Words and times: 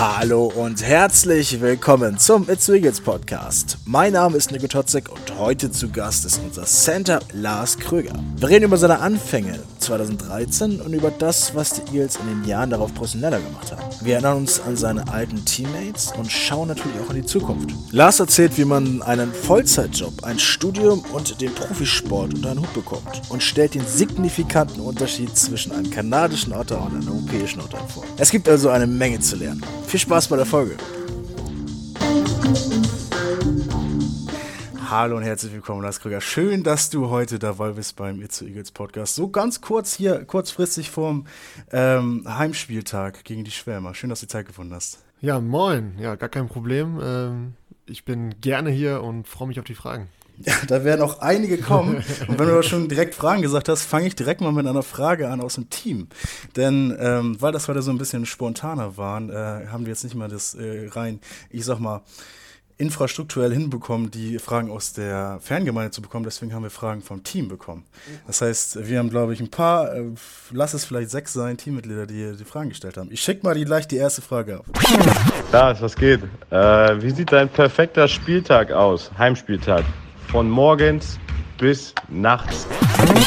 Hallo 0.00 0.46
und 0.46 0.82
herzlich 0.82 1.60
willkommen 1.60 2.16
zum 2.16 2.48
It's 2.48 2.70
Wiggles 2.70 3.02
Podcast. 3.02 3.76
Mein 3.84 4.14
Name 4.14 4.38
ist 4.38 4.50
Nico 4.50 4.66
Totzek 4.66 5.10
und 5.10 5.38
heute 5.38 5.70
zu 5.70 5.90
Gast 5.90 6.24
ist 6.24 6.40
unser 6.42 6.64
Center 6.64 7.20
Lars 7.34 7.78
Kröger. 7.78 8.14
Wir 8.36 8.48
reden 8.48 8.64
über 8.64 8.78
seine 8.78 9.00
Anfänge 9.00 9.58
2013 9.80 10.80
und 10.80 10.92
über 10.92 11.10
das, 11.10 11.54
was 11.54 11.74
die 11.74 11.96
Eagles 11.96 12.16
in 12.16 12.26
den 12.26 12.44
Jahren 12.48 12.70
darauf 12.70 12.94
professioneller 12.94 13.40
gemacht 13.40 13.72
haben. 13.72 13.82
Wir 14.00 14.14
erinnern 14.14 14.38
uns 14.38 14.60
an 14.60 14.76
seine 14.76 15.08
alten 15.08 15.44
Teammates 15.44 16.12
und 16.16 16.30
schauen 16.30 16.68
natürlich 16.68 16.96
auch 17.04 17.10
in 17.10 17.22
die 17.22 17.26
Zukunft. 17.26 17.70
Lars 17.90 18.20
erzählt, 18.20 18.56
wie 18.56 18.64
man 18.64 19.02
einen 19.02 19.32
Vollzeitjob, 19.32 20.24
ein 20.24 20.38
Studium 20.38 21.04
und 21.12 21.40
den 21.40 21.54
Profisport 21.54 22.34
unter 22.34 22.50
einen 22.50 22.60
Hut 22.60 22.74
bekommt 22.74 23.22
und 23.28 23.42
stellt 23.42 23.74
den 23.74 23.86
signifikanten 23.86 24.80
Unterschied 24.80 25.36
zwischen 25.36 25.72
einem 25.72 25.90
kanadischen 25.90 26.52
Otter 26.52 26.80
und 26.80 26.94
einem 26.94 27.08
europäischen 27.08 27.60
Otter 27.60 27.78
vor. 27.88 28.04
Es 28.16 28.30
gibt 28.30 28.48
also 28.48 28.68
eine 28.68 28.86
Menge 28.86 29.20
zu 29.20 29.36
lernen. 29.36 29.62
Viel 29.86 30.00
Spaß 30.00 30.28
bei 30.28 30.36
der 30.36 30.46
Folge. 30.46 30.76
Hallo 34.90 35.18
und 35.18 35.22
herzlich 35.22 35.52
willkommen, 35.52 35.82
Lars 35.82 36.00
Krüger. 36.00 36.20
Schön, 36.20 36.64
dass 36.64 36.90
du 36.90 37.10
heute 37.10 37.38
dabei 37.38 37.70
bist 37.70 37.94
beim 37.94 38.20
It's 38.20 38.42
Eagles 38.42 38.72
Podcast. 38.72 39.14
So 39.14 39.28
ganz 39.28 39.60
kurz 39.60 39.94
hier, 39.94 40.24
kurzfristig 40.24 40.90
vorm 40.90 41.28
ähm, 41.70 42.24
Heimspieltag 42.26 43.22
gegen 43.22 43.44
die 43.44 43.52
Schwärmer. 43.52 43.94
Schön, 43.94 44.10
dass 44.10 44.18
du 44.18 44.26
Zeit 44.26 44.48
gefunden 44.48 44.74
hast. 44.74 44.98
Ja, 45.20 45.38
moin. 45.40 45.96
Ja, 46.00 46.16
gar 46.16 46.28
kein 46.28 46.48
Problem. 46.48 46.98
Ähm, 47.00 47.54
ich 47.86 48.04
bin 48.04 48.40
gerne 48.40 48.70
hier 48.70 49.00
und 49.04 49.28
freue 49.28 49.46
mich 49.46 49.60
auf 49.60 49.64
die 49.64 49.76
Fragen. 49.76 50.08
Ja, 50.44 50.54
da 50.66 50.82
werden 50.82 51.02
auch 51.02 51.20
einige 51.20 51.58
kommen. 51.58 52.02
Und 52.26 52.40
wenn 52.40 52.48
du 52.48 52.54
da 52.54 52.62
schon 52.64 52.88
direkt 52.88 53.14
Fragen 53.14 53.42
gesagt 53.42 53.68
hast, 53.68 53.84
fange 53.84 54.08
ich 54.08 54.16
direkt 54.16 54.40
mal 54.40 54.50
mit 54.50 54.66
einer 54.66 54.82
Frage 54.82 55.28
an 55.28 55.40
aus 55.40 55.54
dem 55.54 55.70
Team. 55.70 56.08
Denn 56.56 56.96
ähm, 56.98 57.40
weil 57.40 57.52
das 57.52 57.68
heute 57.68 57.82
so 57.82 57.92
ein 57.92 57.98
bisschen 57.98 58.26
spontaner 58.26 58.96
waren, 58.96 59.30
äh, 59.30 59.68
haben 59.68 59.84
wir 59.84 59.90
jetzt 59.90 60.02
nicht 60.02 60.16
mal 60.16 60.28
das 60.28 60.54
äh, 60.54 60.88
rein, 60.88 61.20
ich 61.48 61.64
sag 61.64 61.78
mal, 61.78 62.00
infrastrukturell 62.80 63.52
hinbekommen, 63.52 64.10
die 64.10 64.38
Fragen 64.38 64.70
aus 64.70 64.92
der 64.94 65.38
Fangemeinde 65.40 65.90
zu 65.90 66.00
bekommen. 66.00 66.24
Deswegen 66.24 66.54
haben 66.54 66.62
wir 66.62 66.70
Fragen 66.70 67.02
vom 67.02 67.22
Team 67.22 67.48
bekommen. 67.48 67.84
Das 68.26 68.40
heißt, 68.40 68.88
wir 68.88 68.98
haben, 68.98 69.10
glaube 69.10 69.34
ich, 69.34 69.40
ein 69.40 69.50
paar, 69.50 69.94
äh, 69.94 70.04
lass 70.50 70.72
es 70.72 70.84
vielleicht 70.86 71.10
sechs 71.10 71.32
sein, 71.32 71.58
Teammitglieder, 71.58 72.06
die 72.06 72.36
die 72.36 72.44
Fragen 72.44 72.70
gestellt 72.70 72.96
haben. 72.96 73.10
Ich 73.12 73.20
schicke 73.20 73.46
mal 73.46 73.54
die, 73.54 73.64
gleich 73.64 73.86
die 73.86 73.96
erste 73.96 74.22
Frage 74.22 74.60
auf. 74.60 74.66
Lars, 75.52 75.82
was 75.82 75.94
geht? 75.94 76.22
Äh, 76.50 76.56
wie 77.02 77.10
sieht 77.10 77.32
dein 77.32 77.48
perfekter 77.48 78.08
Spieltag 78.08 78.72
aus? 78.72 79.10
Heimspieltag 79.18 79.84
von 80.28 80.48
morgens 80.48 81.18
bis 81.58 81.94
nachts. 82.08 82.66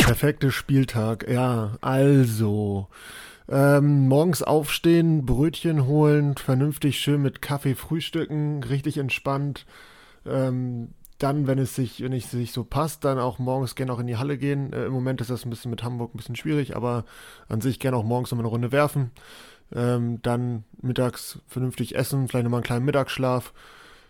Perfekter 0.03 0.51
Spieltag, 0.51 1.29
ja. 1.29 1.77
Also, 1.81 2.87
ähm, 3.49 4.07
morgens 4.07 4.41
aufstehen, 4.41 5.25
Brötchen 5.25 5.85
holen, 5.85 6.35
vernünftig 6.35 6.99
schön 6.99 7.21
mit 7.21 7.41
Kaffee 7.41 7.75
frühstücken, 7.75 8.63
richtig 8.63 8.97
entspannt. 8.97 9.65
Ähm, 10.25 10.89
dann, 11.19 11.47
wenn 11.47 11.59
es 11.59 11.75
sich, 11.75 12.01
es 12.01 12.31
sich 12.31 12.51
so 12.51 12.63
passt, 12.63 13.05
dann 13.05 13.19
auch 13.19 13.39
morgens 13.39 13.75
gerne 13.75 13.93
auch 13.93 13.99
in 13.99 14.07
die 14.07 14.17
Halle 14.17 14.37
gehen. 14.37 14.73
Äh, 14.73 14.85
Im 14.85 14.93
Moment 14.93 15.21
ist 15.21 15.29
das 15.29 15.45
ein 15.45 15.49
bisschen 15.49 15.71
mit 15.71 15.83
Hamburg 15.83 16.13
ein 16.13 16.17
bisschen 16.17 16.35
schwierig, 16.35 16.75
aber 16.75 17.05
an 17.47 17.61
sich 17.61 17.79
gerne 17.79 17.97
auch 17.97 18.03
morgens 18.03 18.31
nochmal 18.31 18.45
eine 18.45 18.51
Runde 18.51 18.71
werfen. 18.71 19.11
Ähm, 19.73 20.21
dann 20.21 20.65
mittags 20.81 21.39
vernünftig 21.47 21.95
essen, 21.95 22.27
vielleicht 22.27 22.43
nochmal 22.43 22.59
einen 22.59 22.65
kleinen 22.65 22.85
Mittagsschlaf. 22.85 23.53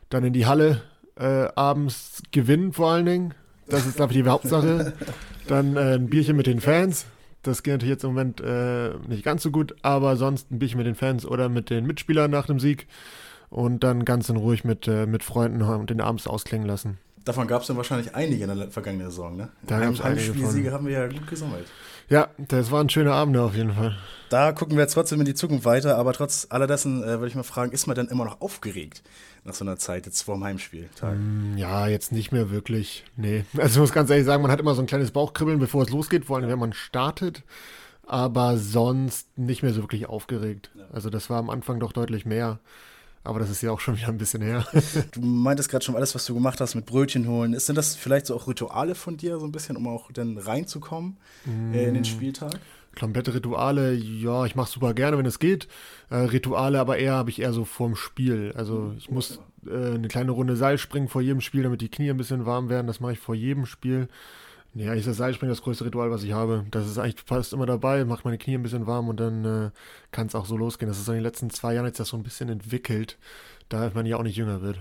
Dann 0.09 0.23
in 0.23 0.33
die 0.33 0.45
Halle, 0.45 0.81
äh, 1.15 1.47
abends 1.55 2.23
gewinnen 2.31 2.73
vor 2.73 2.91
allen 2.91 3.05
Dingen. 3.05 3.33
Das 3.67 3.85
ist, 3.85 3.95
glaube 3.95 4.13
ich, 4.13 4.21
die 4.21 4.29
Hauptsache. 4.29 4.93
Dann 5.47 5.75
äh, 5.75 5.95
ein 5.95 6.07
Bierchen 6.09 6.35
mit 6.35 6.47
den 6.47 6.61
Fans. 6.61 7.05
Das 7.43 7.61
geht 7.61 7.73
natürlich 7.73 7.91
jetzt 7.91 8.03
im 8.03 8.11
Moment 8.11 8.41
äh, 8.41 8.91
nicht 9.07 9.23
ganz 9.23 9.43
so 9.43 9.51
gut, 9.51 9.75
aber 9.81 10.15
sonst 10.15 10.49
ein 10.49 10.59
Bierchen 10.59 10.77
mit 10.77 10.87
den 10.87 10.95
Fans 10.95 11.25
oder 11.25 11.49
mit 11.49 11.69
den 11.69 11.85
Mitspielern 11.85 12.31
nach 12.31 12.47
dem 12.47 12.59
Sieg. 12.59 12.87
Und 13.49 13.83
dann 13.83 14.05
ganz 14.05 14.29
in 14.29 14.37
ruhig 14.37 14.63
mit, 14.63 14.87
äh, 14.87 15.05
mit 15.05 15.23
Freunden 15.23 15.61
und 15.61 15.89
den 15.89 16.01
abends 16.01 16.25
ausklingen 16.25 16.67
lassen. 16.67 16.97
Davon 17.25 17.47
gab 17.47 17.61
es 17.61 17.67
dann 17.67 17.77
wahrscheinlich 17.77 18.15
einige 18.15 18.43
in 18.43 18.57
der 18.57 18.71
vergangenen 18.71 19.09
Saison, 19.09 19.37
ne? 19.37 19.49
Da 19.61 19.79
gab's 19.79 20.01
einige 20.01 20.21
Heimspielsiege 20.21 20.69
von. 20.69 20.73
haben 20.73 20.87
wir 20.87 20.93
ja 20.93 21.07
gut 21.07 21.27
gesammelt. 21.27 21.67
Ja, 22.09 22.27
das 22.37 22.71
waren 22.71 22.89
schöne 22.89 23.13
Abende 23.13 23.41
auf 23.41 23.55
jeden 23.55 23.73
Fall. 23.73 23.95
Da 24.29 24.51
gucken 24.51 24.75
wir 24.75 24.81
jetzt 24.81 24.93
trotzdem 24.93 25.19
in 25.19 25.25
die 25.25 25.35
Zukunft 25.35 25.63
weiter, 25.63 25.97
aber 25.97 26.13
trotz 26.13 26.47
alledessen 26.49 27.03
äh, 27.03 27.07
würde 27.07 27.27
ich 27.27 27.35
mal 27.35 27.43
fragen, 27.43 27.71
ist 27.71 27.87
man 27.87 27.95
denn 27.95 28.07
immer 28.07 28.25
noch 28.25 28.41
aufgeregt 28.41 29.03
nach 29.45 29.53
so 29.53 29.65
einer 29.65 29.77
Zeit 29.77 30.05
jetzt 30.05 30.21
vor 30.21 30.35
dem 30.35 30.43
Heimspieltag? 30.43 31.17
Mm, 31.17 31.57
Ja, 31.57 31.87
jetzt 31.87 32.11
nicht 32.11 32.31
mehr 32.31 32.49
wirklich. 32.49 33.03
Nee. 33.17 33.45
Also 33.57 33.75
ich 33.75 33.79
muss 33.81 33.91
ganz 33.93 34.09
ehrlich 34.09 34.25
sagen, 34.25 34.41
man 34.41 34.51
hat 34.51 34.59
immer 34.59 34.75
so 34.75 34.81
ein 34.81 34.87
kleines 34.87 35.11
Bauchkribbeln, 35.11 35.59
bevor 35.59 35.83
es 35.83 35.89
losgeht, 35.89 36.25
vor 36.25 36.37
allem 36.37 36.49
wenn 36.49 36.59
man 36.59 36.73
startet. 36.73 37.43
Aber 38.05 38.57
sonst 38.57 39.37
nicht 39.37 39.63
mehr 39.63 39.73
so 39.73 39.81
wirklich 39.81 40.07
aufgeregt. 40.07 40.71
Also 40.91 41.09
das 41.09 41.29
war 41.29 41.39
am 41.39 41.49
Anfang 41.49 41.79
doch 41.79 41.93
deutlich 41.93 42.25
mehr. 42.25 42.59
Aber 43.25 43.39
das 43.39 43.49
ist 43.49 43.61
ja 43.61 43.71
auch 43.71 43.79
schon 43.79 43.95
wieder 43.97 44.09
ein 44.09 44.17
bisschen 44.17 44.41
her. 44.41 44.65
Du 45.13 45.21
meintest 45.21 45.69
gerade 45.69 45.85
schon 45.85 45.95
alles, 45.95 46.13
was 46.13 46.25
du 46.25 46.33
gemacht 46.33 46.59
hast 46.59 46.75
mit 46.75 46.85
Brötchen 46.85 47.27
holen. 47.27 47.53
Ist 47.53 47.69
denn 47.69 47.75
das 47.75 47.95
vielleicht 47.95 48.25
so 48.25 48.35
auch 48.35 48.47
Rituale 48.49 48.95
von 48.95 49.15
dir 49.15 49.39
so 49.39 49.45
ein 49.45 49.53
bisschen, 49.53 49.77
um 49.77 49.87
auch 49.87 50.11
dann 50.11 50.37
reinzukommen 50.37 51.15
äh, 51.73 51.87
in 51.87 51.93
den 51.93 52.03
Spieltag? 52.03 52.59
Komplette 52.99 53.33
Rituale, 53.33 53.93
ja, 53.93 54.45
ich 54.45 54.55
mache 54.55 54.71
super 54.71 54.93
gerne, 54.93 55.17
wenn 55.17 55.25
es 55.25 55.39
geht. 55.39 55.67
Äh, 56.09 56.17
Rituale 56.17 56.79
aber 56.79 56.97
eher 56.97 57.13
habe 57.13 57.29
ich 57.29 57.41
eher 57.41 57.53
so 57.53 57.65
vorm 57.65 57.95
Spiel. 57.95 58.53
Also 58.55 58.93
ich 58.97 59.09
muss 59.09 59.39
äh, 59.65 59.95
eine 59.95 60.07
kleine 60.07 60.31
Runde 60.31 60.55
Seil 60.55 60.77
springen 60.77 61.07
vor 61.07 61.21
jedem 61.21 61.41
Spiel, 61.41 61.63
damit 61.63 61.81
die 61.81 61.89
Knie 61.89 62.09
ein 62.09 62.17
bisschen 62.17 62.45
warm 62.45 62.69
werden. 62.69 62.87
Das 62.87 62.99
mache 62.99 63.13
ich 63.13 63.19
vor 63.19 63.35
jedem 63.35 63.65
Spiel. 63.65 64.07
Ja, 64.75 64.95
ich 64.95 65.05
das 65.05 65.17
Seilspringen 65.17 65.51
das 65.51 65.61
größte 65.61 65.85
Ritual, 65.85 66.09
was 66.09 66.23
ich 66.23 66.33
habe. 66.33 66.65
Das 66.71 66.87
ist 66.87 66.97
eigentlich 66.97 67.23
fast 67.25 67.53
immer 67.53 67.67
dabei, 67.67 68.05
macht 68.05 68.25
meine 68.25 68.39
Knie 68.39 68.55
ein 68.55 68.63
bisschen 68.63 68.87
warm 68.87 69.07
und 69.07 69.19
dann 69.19 69.45
äh, 69.45 69.69
kann 70.11 70.25
es 70.25 70.33
auch 70.33 70.47
so 70.47 70.57
losgehen. 70.57 70.89
Das 70.89 70.99
ist 70.99 71.07
in 71.07 71.13
den 71.13 71.23
letzten 71.23 71.51
zwei 71.51 71.75
Jahren 71.75 71.85
jetzt 71.85 72.03
so 72.03 72.17
ein 72.17 72.23
bisschen 72.23 72.49
entwickelt, 72.49 73.19
da 73.73 73.91
man 73.93 74.05
ja 74.05 74.17
auch 74.17 74.23
nicht 74.23 74.35
jünger 74.35 74.61
wird. 74.61 74.77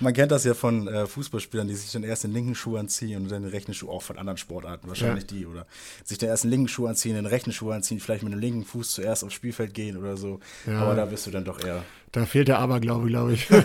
Man 0.00 0.14
kennt 0.14 0.32
das 0.32 0.44
ja 0.44 0.54
von 0.54 0.88
äh, 0.88 1.06
Fußballspielern, 1.06 1.68
die 1.68 1.74
sich 1.74 1.92
dann 1.92 2.02
erst 2.02 2.24
den 2.24 2.32
linken 2.32 2.54
Schuh 2.54 2.76
anziehen 2.76 3.22
und 3.22 3.30
dann 3.30 3.42
den 3.42 3.50
rechten 3.50 3.74
Schuh, 3.74 3.90
auch 3.90 4.02
von 4.02 4.18
anderen 4.18 4.38
Sportarten 4.38 4.88
wahrscheinlich 4.88 5.26
die, 5.26 5.46
oder 5.46 5.66
sich 6.04 6.18
dann 6.18 6.30
erst 6.30 6.44
den 6.44 6.50
linken 6.50 6.68
Schuh 6.68 6.86
anziehen, 6.86 7.14
den 7.14 7.26
rechten 7.26 7.52
Schuh 7.52 7.70
anziehen, 7.70 8.00
vielleicht 8.00 8.22
mit 8.22 8.32
dem 8.32 8.40
linken 8.40 8.64
Fuß 8.64 8.92
zuerst 8.92 9.24
aufs 9.24 9.34
Spielfeld 9.34 9.74
gehen 9.74 9.96
oder 9.96 10.16
so. 10.16 10.40
Ja. 10.66 10.80
Aber 10.80 10.94
da 10.94 11.04
bist 11.04 11.26
du 11.26 11.30
dann 11.30 11.44
doch 11.44 11.62
eher. 11.62 11.84
Da 12.12 12.26
fehlt 12.26 12.48
der 12.48 12.58
Aberglaube, 12.58 13.06
glaube 13.06 13.34
ich. 13.34 13.48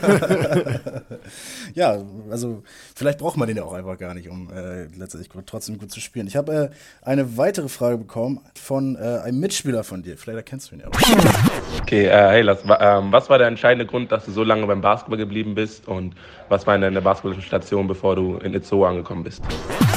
Ja, 1.73 1.97
also 2.29 2.63
vielleicht 2.95 3.17
braucht 3.17 3.35
man 3.35 3.47
den 3.47 3.57
ja 3.57 3.63
auch 3.63 3.73
einfach 3.73 3.97
gar 3.97 4.13
nicht, 4.13 4.29
um 4.29 4.49
äh, 4.49 4.83
letztendlich 4.97 5.29
gut, 5.29 5.45
trotzdem 5.45 5.77
gut 5.77 5.91
zu 5.91 5.99
spielen. 5.99 6.25
Ich 6.25 6.37
habe 6.37 6.53
äh, 6.53 6.69
eine 7.05 7.37
weitere 7.37 7.67
Frage 7.67 7.97
bekommen 7.97 8.39
von 8.55 8.95
äh, 8.95 9.19
einem 9.23 9.41
Mitspieler 9.41 9.83
von 9.83 10.01
dir. 10.01 10.17
Vielleicht 10.17 10.37
erkennst 10.37 10.71
du 10.71 10.75
ihn 10.75 10.81
ja 10.81 10.87
auch. 10.87 11.81
Okay, 11.81 12.05
äh, 12.05 12.29
hey 12.29 12.41
Lars, 12.43 12.59
ähm, 12.79 13.11
was 13.11 13.29
war 13.29 13.37
der 13.39 13.47
entscheidende 13.47 13.85
Grund, 13.85 14.11
dass 14.11 14.25
du 14.25 14.31
so 14.31 14.43
lange 14.43 14.65
beim 14.67 14.81
Basketball 14.81 15.17
geblieben 15.17 15.53
bist 15.53 15.87
und 15.87 16.15
was 16.47 16.65
war 16.65 16.77
deine 16.77 17.01
basketballische 17.01 17.45
Station, 17.45 17.87
bevor 17.87 18.15
du 18.15 18.37
in 18.37 18.53
Itzehoe 18.53 18.87
angekommen 18.87 19.23
bist? 19.23 19.43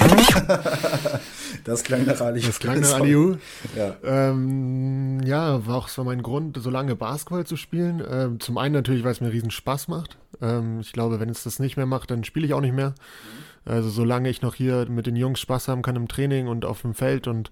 Das 1.65 1.85
klang 1.85 2.07
nach 2.07 2.21
Ali. 2.21 2.41
Das 2.41 2.59
klang 2.59 2.81
nach 2.81 2.95
Aliu. 2.95 3.37
Ja. 3.77 3.97
Ähm, 4.03 5.21
ja, 5.25 5.67
war 5.67 5.77
auch 5.77 5.89
so 5.89 6.03
mein 6.05 6.23
Grund, 6.23 6.57
so 6.59 6.71
lange 6.71 6.97
Basketball 6.97 7.45
zu 7.45 7.57
spielen. 7.57 8.03
Ähm, 8.09 8.41
zum 8.41 8.57
einen 8.57 8.75
natürlich, 8.75 9.05
weil 9.05 9.13
es 9.13 9.21
mir 9.21 9.33
riesen 9.33 9.51
Spaß 9.51 9.89
macht. 9.89 10.17
Ähm, 10.41 10.81
ich 10.81 10.93
glaube, 10.93 11.21
wenn 11.21 11.29
es 11.29 11.45
das 11.45 11.59
nicht 11.59 11.77
mehr 11.77 11.87
macht, 11.87 12.11
dann 12.11 12.25
spiele 12.25 12.47
ich 12.47 12.55
auch 12.55 12.61
nicht 12.61 12.75
mehr. 12.75 12.95
Also 13.65 13.91
solange 13.91 14.31
ich 14.31 14.41
noch 14.41 14.55
hier 14.55 14.87
mit 14.89 15.07
den 15.07 15.17
Jungs 15.17 15.41
Spaß 15.41 15.69
haben 15.69 15.83
kann 15.83 15.97
im 15.97 16.09
Training 16.09 16.49
und 16.49 16.65
auf 16.65 16.83
dem 16.83 16.95
Feld 16.95 17.27
und 17.27 17.51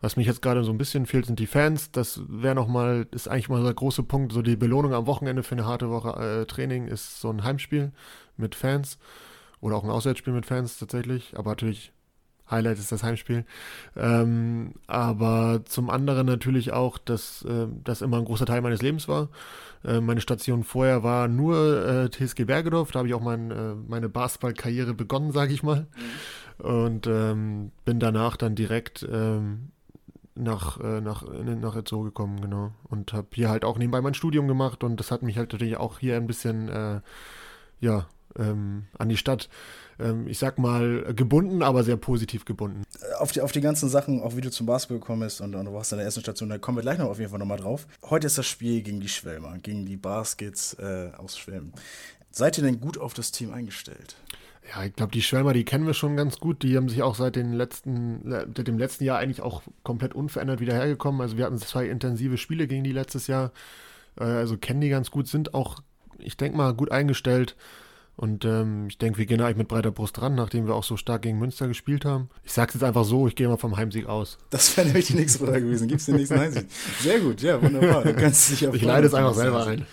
was 0.00 0.16
mich 0.16 0.26
jetzt 0.26 0.42
gerade 0.42 0.64
so 0.64 0.70
ein 0.70 0.78
bisschen 0.78 1.06
fehlt, 1.06 1.26
sind 1.26 1.38
die 1.38 1.46
Fans. 1.46 1.90
Das 1.90 2.22
wäre 2.28 2.54
nochmal, 2.54 3.06
ist 3.10 3.28
eigentlich 3.28 3.48
mal 3.48 3.62
der 3.62 3.74
große 3.74 4.04
Punkt. 4.04 4.32
So 4.32 4.42
die 4.42 4.56
Belohnung 4.56 4.94
am 4.94 5.06
Wochenende 5.06 5.42
für 5.42 5.56
eine 5.56 5.66
harte 5.66 5.90
Woche 5.90 6.10
äh, 6.10 6.46
Training 6.46 6.86
ist 6.86 7.20
so 7.20 7.30
ein 7.30 7.42
Heimspiel 7.42 7.92
mit 8.36 8.54
Fans 8.54 8.98
oder 9.60 9.76
auch 9.76 9.84
ein 9.84 9.90
Auswärtsspiel 9.90 10.32
mit 10.32 10.46
Fans 10.46 10.78
tatsächlich. 10.78 11.36
Aber 11.36 11.50
natürlich 11.50 11.92
Highlight 12.50 12.78
ist 12.78 12.92
das 12.92 13.02
Heimspiel. 13.02 13.44
Ähm, 13.96 14.74
aber 14.86 15.62
zum 15.64 15.90
anderen 15.90 16.26
natürlich 16.26 16.72
auch, 16.72 16.98
dass 16.98 17.44
äh, 17.44 17.66
das 17.84 18.02
immer 18.02 18.18
ein 18.18 18.24
großer 18.24 18.46
Teil 18.46 18.60
meines 18.60 18.82
Lebens 18.82 19.08
war. 19.08 19.28
Äh, 19.84 20.00
meine 20.00 20.20
Station 20.20 20.64
vorher 20.64 21.02
war 21.02 21.28
nur 21.28 21.86
äh, 21.86 22.10
TSG 22.10 22.44
Bergedorf. 22.44 22.90
Da 22.90 23.00
habe 23.00 23.08
ich 23.08 23.14
auch 23.14 23.22
mein, 23.22 23.50
äh, 23.50 23.74
meine 23.74 24.08
Basketballkarriere 24.08 24.94
begonnen, 24.94 25.32
sage 25.32 25.52
ich 25.52 25.62
mal. 25.62 25.86
Und 26.58 27.06
ähm, 27.06 27.70
bin 27.84 28.00
danach 28.00 28.36
dann 28.36 28.54
direkt 28.54 29.06
ähm, 29.10 29.70
nach, 30.38 30.80
äh, 30.80 31.00
nach, 31.00 31.22
nach 31.22 31.76
Itzehoe 31.76 32.04
gekommen, 32.04 32.40
genau. 32.40 32.72
Und 32.84 33.12
habe 33.12 33.28
hier 33.32 33.48
halt 33.50 33.64
auch 33.64 33.78
nebenbei 33.78 34.00
mein 34.00 34.14
Studium 34.14 34.48
gemacht 34.48 34.84
und 34.84 34.98
das 34.98 35.10
hat 35.10 35.22
mich 35.22 35.36
halt 35.36 35.52
natürlich 35.52 35.76
auch 35.76 35.98
hier 35.98 36.16
ein 36.16 36.26
bisschen, 36.26 36.68
äh, 36.68 37.00
ja, 37.80 38.06
ähm, 38.36 38.86
an 38.96 39.08
die 39.08 39.16
Stadt, 39.16 39.48
ich 40.26 40.38
sag 40.38 40.58
mal, 40.58 41.12
gebunden, 41.14 41.62
aber 41.62 41.82
sehr 41.82 41.96
positiv 41.96 42.44
gebunden. 42.44 42.84
Auf 43.18 43.32
die, 43.32 43.40
auf 43.40 43.50
die 43.52 43.60
ganzen 43.60 43.88
Sachen, 43.88 44.22
auch 44.22 44.36
wie 44.36 44.40
du 44.40 44.50
zum 44.50 44.66
Basketball 44.66 45.00
gekommen 45.00 45.22
bist 45.22 45.40
und, 45.40 45.54
und 45.54 45.64
du 45.64 45.72
warst 45.72 45.92
in 45.92 45.98
der 45.98 46.04
ersten 46.04 46.20
Station, 46.20 46.48
da 46.48 46.58
kommen 46.58 46.78
wir 46.78 46.82
gleich 46.82 46.98
noch 46.98 47.08
auf 47.08 47.18
jeden 47.18 47.30
Fall 47.30 47.40
nochmal 47.40 47.58
drauf. 47.58 47.86
Heute 48.08 48.28
ist 48.28 48.38
das 48.38 48.46
Spiel 48.46 48.82
gegen 48.82 49.00
die 49.00 49.08
Schwelmer, 49.08 49.58
gegen 49.58 49.86
die 49.86 49.96
Baskets 49.96 50.74
äh, 50.74 51.10
aus 51.16 51.36
Schwelm. 51.36 51.72
Seid 52.30 52.58
ihr 52.58 52.64
denn 52.64 52.80
gut 52.80 52.98
auf 52.98 53.14
das 53.14 53.32
Team 53.32 53.52
eingestellt? 53.52 54.16
Ja, 54.68 54.84
ich 54.84 54.94
glaube, 54.94 55.12
die 55.12 55.22
Schwelmer, 55.22 55.54
die 55.54 55.64
kennen 55.64 55.86
wir 55.86 55.94
schon 55.94 56.16
ganz 56.16 56.38
gut. 56.38 56.62
Die 56.62 56.76
haben 56.76 56.88
sich 56.88 57.02
auch 57.02 57.14
seit, 57.14 57.36
den 57.36 57.52
letzten, 57.52 58.20
seit 58.24 58.68
dem 58.68 58.78
letzten 58.78 59.04
Jahr 59.04 59.18
eigentlich 59.18 59.40
auch 59.40 59.62
komplett 59.82 60.14
unverändert 60.14 60.60
wieder 60.60 60.74
hergekommen. 60.74 61.20
Also 61.20 61.38
wir 61.38 61.46
hatten 61.46 61.58
zwei 61.58 61.86
intensive 61.86 62.36
Spiele 62.36 62.66
gegen 62.66 62.84
die 62.84 62.92
letztes 62.92 63.26
Jahr. 63.26 63.50
Äh, 64.20 64.24
also 64.24 64.58
kennen 64.58 64.80
die 64.80 64.90
ganz 64.90 65.10
gut, 65.10 65.26
sind 65.26 65.54
auch, 65.54 65.80
ich 66.18 66.36
denke 66.36 66.56
mal, 66.56 66.74
gut 66.74 66.92
eingestellt. 66.92 67.56
Und 68.18 68.44
ähm, 68.44 68.88
ich 68.88 68.98
denke, 68.98 69.18
wir 69.18 69.26
gehen 69.26 69.40
eigentlich 69.40 69.58
mit 69.58 69.68
breiter 69.68 69.92
Brust 69.92 70.20
ran, 70.20 70.34
nachdem 70.34 70.66
wir 70.66 70.74
auch 70.74 70.82
so 70.82 70.96
stark 70.96 71.22
gegen 71.22 71.38
Münster 71.38 71.68
gespielt 71.68 72.04
haben. 72.04 72.28
Ich 72.42 72.52
sage 72.52 72.72
jetzt 72.74 72.82
einfach 72.82 73.04
so, 73.04 73.28
ich 73.28 73.36
gehe 73.36 73.46
mal 73.46 73.58
vom 73.58 73.76
Heimsieg 73.76 74.06
aus. 74.06 74.38
Das 74.50 74.76
wäre 74.76 74.88
nämlich 74.88 75.06
die 75.06 75.14
nächste 75.14 75.46
Frage 75.46 75.60
gewesen. 75.60 75.86
Gibt 75.86 76.00
es 76.00 76.06
den 76.06 76.16
nächsten 76.16 76.36
Heimsieg? 76.36 76.66
Sehr 76.98 77.20
gut, 77.20 77.40
ja, 77.42 77.62
wunderbar. 77.62 78.02
Du 78.02 78.14
kannst 78.14 78.50
dich 78.50 78.62
ich 78.62 78.82
leite 78.82 79.06
es 79.06 79.14
einfach 79.14 79.34
selber 79.34 79.68
ein. 79.68 79.86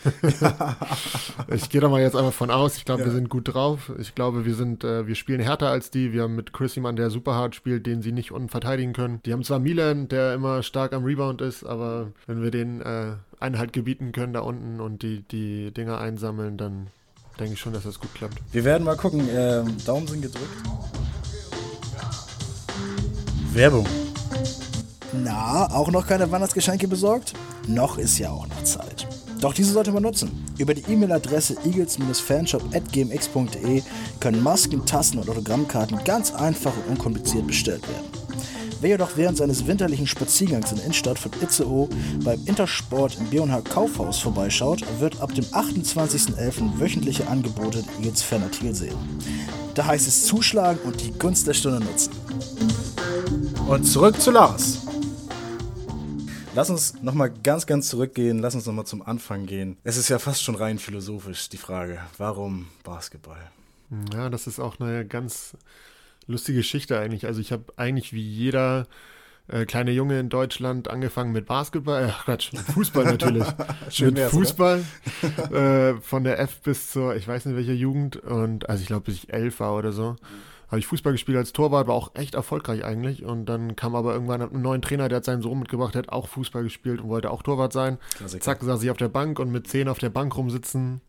ich 1.56 1.70
gehe 1.70 1.80
da 1.80 1.88
mal 1.88 2.02
jetzt 2.02 2.16
einfach 2.16 2.34
von 2.34 2.50
aus. 2.50 2.78
Ich 2.78 2.86
glaube, 2.86 3.02
ja. 3.02 3.06
wir 3.06 3.14
sind 3.14 3.30
gut 3.30 3.54
drauf. 3.54 3.92
Ich 4.00 4.16
glaube, 4.16 4.44
wir 4.44 4.56
sind, 4.56 4.84
äh, 4.84 5.06
wir 5.06 5.14
spielen 5.14 5.40
härter 5.40 5.70
als 5.70 5.92
die. 5.92 6.12
Wir 6.12 6.24
haben 6.24 6.36
mit 6.36 6.52
Chris 6.52 6.74
jemanden, 6.74 6.98
der 6.98 7.12
super 7.12 7.36
hart 7.36 7.54
spielt, 7.54 7.86
den 7.86 8.02
sie 8.02 8.12
nicht 8.12 8.32
unten 8.32 8.50
verteidigen 8.50 8.94
können. 8.94 9.20
Die 9.28 9.34
haben 9.34 9.44
zwar 9.44 9.60
Milan, 9.60 10.08
der 10.08 10.34
immer 10.34 10.64
stark 10.64 10.94
am 10.94 11.04
Rebound 11.04 11.42
ist, 11.42 11.64
aber 11.64 12.12
wenn 12.26 12.42
wir 12.42 12.50
den 12.50 12.82
äh, 12.82 13.18
Einhalt 13.40 13.72
gebieten 13.72 14.14
können 14.14 14.34
da 14.34 14.40
unten 14.40 14.80
und 14.80 15.04
die, 15.04 15.22
die 15.22 15.70
Dinger 15.72 16.00
einsammeln, 16.00 16.58
dann 16.58 16.88
denke 17.40 17.54
ich 17.54 17.60
schon, 17.60 17.74
dass 17.74 17.84
das 17.84 18.00
gut 18.00 18.14
klappt. 18.14 18.38
Wir 18.52 18.64
werden 18.64 18.84
mal 18.84 18.98
gucken. 18.98 19.28
Ähm, 19.30 19.76
Daumen 19.86 20.08
sind 20.08 20.22
gedrückt. 20.22 20.50
Werbung. 23.54 23.86
Na, 25.14 25.68
auch 25.74 25.90
noch 25.92 26.06
keine 26.06 26.30
Weihnachtsgeschenke 26.30 26.88
besorgt? 26.88 27.34
Noch 27.68 27.98
ist 27.98 28.20
ja 28.20 28.30
auch 28.32 28.48
noch 28.48 28.64
Zeit. 28.64 29.08
Doch 29.40 29.54
diese 29.54 29.72
sollte 29.72 29.92
man 29.92 30.04
nutzen. 30.04 30.46
Über 30.58 30.74
die 30.74 30.84
E-Mail-Adresse 30.92 31.56
eagles-fanshop.gmx.de 31.66 33.84
können 34.20 34.44
Masken, 34.44 34.86
Tassen 34.86 35.20
und 35.20 35.30
Autogrammkarten 35.30 36.04
ganz 36.04 36.34
einfach 36.34 36.74
und 36.76 36.90
unkompliziert 36.92 37.48
bestellt 37.48 37.88
werden. 37.88 38.25
Wer 38.86 38.92
jedoch 38.92 39.18
während 39.18 39.36
seines 39.36 39.66
winterlichen 39.66 40.06
Spaziergangs 40.06 40.70
in 40.70 40.76
der 40.76 40.86
Innenstadt 40.86 41.18
von 41.18 41.32
Itzehoe 41.42 41.90
beim 42.24 42.40
Intersport 42.46 43.18
im 43.18 43.26
B&H 43.32 43.62
Kaufhaus 43.62 44.20
vorbeischaut, 44.20 44.84
wird 45.00 45.20
ab 45.22 45.34
dem 45.34 45.44
28.11. 45.46 46.80
wöchentliche 46.80 47.28
Angebote 47.28 47.84
der 48.04 48.14
Fanartikel 48.14 48.76
sehen. 48.76 48.96
Da 49.74 49.88
heißt 49.88 50.08
es 50.08 50.28
zuschlagen 50.28 50.80
und 50.84 51.02
die 51.02 51.12
Gunst 51.14 51.48
der 51.48 51.56
Stunde 51.56 51.84
nutzen. 51.84 52.12
Und 53.68 53.86
zurück 53.86 54.22
zu 54.22 54.30
Lars. 54.30 54.86
Lass 56.54 56.70
uns 56.70 56.94
nochmal 57.02 57.34
ganz, 57.42 57.66
ganz 57.66 57.90
zurückgehen. 57.90 58.38
Lass 58.38 58.54
uns 58.54 58.68
nochmal 58.68 58.86
zum 58.86 59.02
Anfang 59.02 59.48
gehen. 59.48 59.78
Es 59.84 59.98
ist 59.98 60.10
ja 60.10 60.20
fast 60.20 60.44
schon 60.44 60.54
rein 60.54 60.78
philosophisch 60.78 61.50
die 61.50 61.58
Frage, 61.58 62.02
warum 62.20 62.68
Basketball? 62.84 63.50
Ja, 64.14 64.30
das 64.30 64.46
ist 64.46 64.60
auch 64.60 64.80
eine 64.80 65.08
ganz 65.08 65.56
lustige 66.28 66.60
Geschichte 66.60 67.00
eigentlich. 67.00 67.26
Also 67.26 67.42
ich 67.42 67.52
habe 67.52 67.66
eigentlich 67.78 68.14
wie 68.14 68.22
jeder 68.22 68.88
äh, 69.48 69.66
kleine 69.66 69.92
Junge 69.92 70.20
in 70.20 70.30
Deutschland 70.30 70.90
angefangen 70.90 71.32
mit 71.32 71.46
Basketball, 71.46 72.06
äh, 72.06 72.12
Quatsch, 72.24 72.54
mit 72.54 72.62
Fußball 72.64 73.06
natürlich. 73.06 73.46
mit 74.00 74.20
Fußball 74.20 74.84
äh, 75.52 75.94
von 76.02 76.24
der 76.24 76.40
F 76.40 76.62
bis 76.62 76.92
zur, 76.92 77.16
ich 77.16 77.28
weiß 77.28 77.46
nicht 77.46 77.56
welcher 77.56 77.74
Jugend 77.74 78.18
und 78.18 78.70
also 78.70 78.82
ich 78.82 78.88
glaube 78.88 79.04
bis 79.04 79.16
ich 79.16 79.34
elf 79.34 79.60
war 79.60 79.76
oder 79.76 79.92
so. 79.92 80.16
Habe 80.68 80.80
ich 80.80 80.88
Fußball 80.88 81.14
gespielt 81.14 81.38
als 81.38 81.54
Torwart, 81.54 81.88
war 81.88 81.94
auch 81.94 82.16
echt 82.16 82.34
erfolgreich 82.34 82.84
eigentlich. 82.84 83.24
Und 83.24 83.46
dann 83.46 83.76
kam 83.76 83.94
aber 83.94 84.14
irgendwann 84.14 84.42
ein 84.42 84.62
neuer 84.64 84.82
Trainer, 84.82 85.08
der 85.10 85.18
hat 85.18 85.26
seinen 85.26 85.44
Sohn 85.44 85.60
mitgebracht, 85.60 85.94
der 85.94 86.02
hat 86.02 86.10
auch 86.10 86.28
Fußball 86.28 86.64
gespielt 86.64 87.02
und 87.02 87.08
wollte 87.08 87.30
auch 87.30 87.44
Torwart 87.44 87.72
sein. 87.72 88.00
Klassiker. 88.18 88.44
Zack, 88.44 88.64
saß 88.64 88.82
ich 88.82 88.90
auf 88.90 88.98
der 88.98 89.10
Bank 89.10 89.38
und 89.38 89.52
mit 89.52 89.68
zehn 89.68 89.88
auf 89.88 90.00
der 90.00 90.10
Bank 90.10 90.36
rumsitzen 90.36 91.02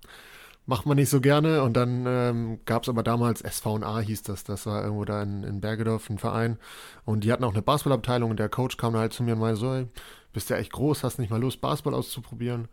macht 0.67 0.87
man 0.87 0.97
nicht 0.97 1.09
so 1.09 1.21
gerne. 1.21 1.63
Und 1.63 1.75
dann 1.75 2.05
ähm, 2.07 2.61
gab 2.65 2.83
es 2.83 2.89
aber 2.89 3.03
damals 3.03 3.41
SVA 3.41 4.01
hieß 4.01 4.23
das, 4.25 4.45
das 4.45 4.67
war 4.67 4.83
irgendwo 4.83 5.05
da 5.05 5.23
in, 5.23 5.45
in 5.45 5.61
Bergedorf, 5.61 6.11
ein 6.11 6.19
Verein. 6.19 6.59
Und 7.05 7.25
die 7.25 7.33
hatten 7.33 7.45
auch 7.45 7.53
eine 7.53 7.63
Basketballabteilung 7.63 8.31
und 8.31 8.39
der 8.39 8.49
Coach 8.49 8.77
kam 8.77 8.97
halt 8.97 9.13
zu 9.13 9.23
mir 9.23 9.35
und 9.35 9.41
meinte 9.41 9.61
so, 9.61 9.73
ey, 9.73 9.87
bist 10.33 10.51
ja 10.51 10.57
echt 10.57 10.73
groß, 10.73 11.03
hast 11.03 11.19
nicht 11.19 11.31
mal 11.31 11.41
Lust, 11.41 11.61
Basketball 11.61 11.95
auszuprobieren. 11.95 12.69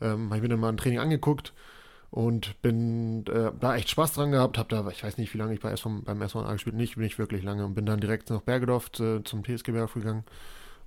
Ähm, 0.00 0.26
habe 0.26 0.36
ich 0.36 0.42
mir 0.42 0.48
dann 0.48 0.60
mal 0.60 0.70
ein 0.70 0.76
Training 0.76 0.98
angeguckt 0.98 1.52
und 2.10 2.60
bin 2.60 3.24
äh, 3.26 3.52
da 3.58 3.74
echt 3.74 3.88
Spaß 3.90 4.12
dran 4.12 4.32
gehabt, 4.32 4.58
habe 4.58 4.68
da, 4.68 4.86
ich 4.88 5.02
weiß 5.02 5.16
nicht, 5.16 5.32
wie 5.32 5.38
lange 5.38 5.54
ich 5.54 5.60
bei 5.60 5.70
SV, 5.70 6.02
beim 6.04 6.26
SVA 6.26 6.52
gespielt, 6.52 6.76
nicht, 6.76 6.96
bin 6.96 7.04
ich 7.04 7.18
wirklich 7.18 7.42
lange 7.42 7.64
und 7.64 7.74
bin 7.74 7.86
dann 7.86 8.00
direkt 8.00 8.28
nach 8.30 8.42
Bergedorf 8.42 8.90
äh, 9.00 9.22
zum 9.24 9.42
TSG 9.42 9.72
Bergedorf 9.72 9.94
gegangen. 9.94 10.24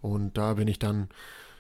Und 0.01 0.37
da 0.37 0.53
bin 0.53 0.67
ich 0.67 0.77
dann, 0.77 1.09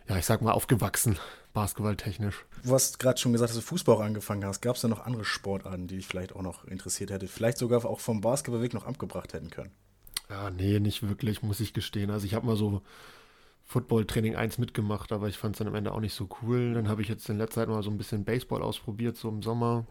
ja, 0.07 0.17
ich 0.17 0.25
sag 0.25 0.41
mal, 0.41 0.51
aufgewachsen 0.51 1.17
basketballtechnisch. 1.55 2.45
Du 2.63 2.73
hast 2.73 2.99
gerade 2.99 3.17
schon 3.19 3.31
gesagt, 3.31 3.49
dass 3.49 3.57
du 3.57 3.63
Fußball 3.63 3.95
auch 3.95 4.01
angefangen 4.01 4.45
hast. 4.45 4.61
Gab 4.61 4.75
es 4.75 4.83
da 4.83 4.87
noch 4.87 5.03
andere 5.03 5.25
Sportarten, 5.25 5.87
die 5.87 5.95
dich 5.95 6.05
vielleicht 6.05 6.35
auch 6.35 6.43
noch 6.43 6.65
interessiert 6.65 7.09
hätte? 7.09 7.27
Vielleicht 7.27 7.57
sogar 7.57 7.83
auch 7.85 7.99
vom 7.99 8.21
Basketballweg 8.21 8.75
noch 8.75 8.85
abgebracht 8.85 9.33
hätten 9.33 9.49
können? 9.49 9.71
Ja, 10.29 10.51
nee, 10.51 10.79
nicht 10.79 11.07
wirklich, 11.07 11.41
muss 11.41 11.59
ich 11.59 11.73
gestehen. 11.73 12.11
Also 12.11 12.25
ich 12.25 12.35
habe 12.35 12.45
mal 12.45 12.55
so 12.55 12.81
Football-Training 13.63 14.35
1 14.35 14.59
mitgemacht, 14.59 15.11
aber 15.11 15.27
ich 15.27 15.37
fand 15.37 15.55
es 15.55 15.59
dann 15.59 15.67
am 15.67 15.75
Ende 15.75 15.91
auch 15.91 15.99
nicht 15.99 16.13
so 16.13 16.29
cool. 16.41 16.73
Dann 16.73 16.87
habe 16.87 17.01
ich 17.01 17.07
jetzt 17.07 17.27
in 17.29 17.37
letzter 17.37 17.61
Zeit 17.61 17.69
mal 17.69 17.81
so 17.81 17.89
ein 17.89 17.97
bisschen 17.97 18.25
Baseball 18.25 18.61
ausprobiert, 18.61 19.17
so 19.17 19.29
im 19.29 19.41
Sommer. 19.41 19.87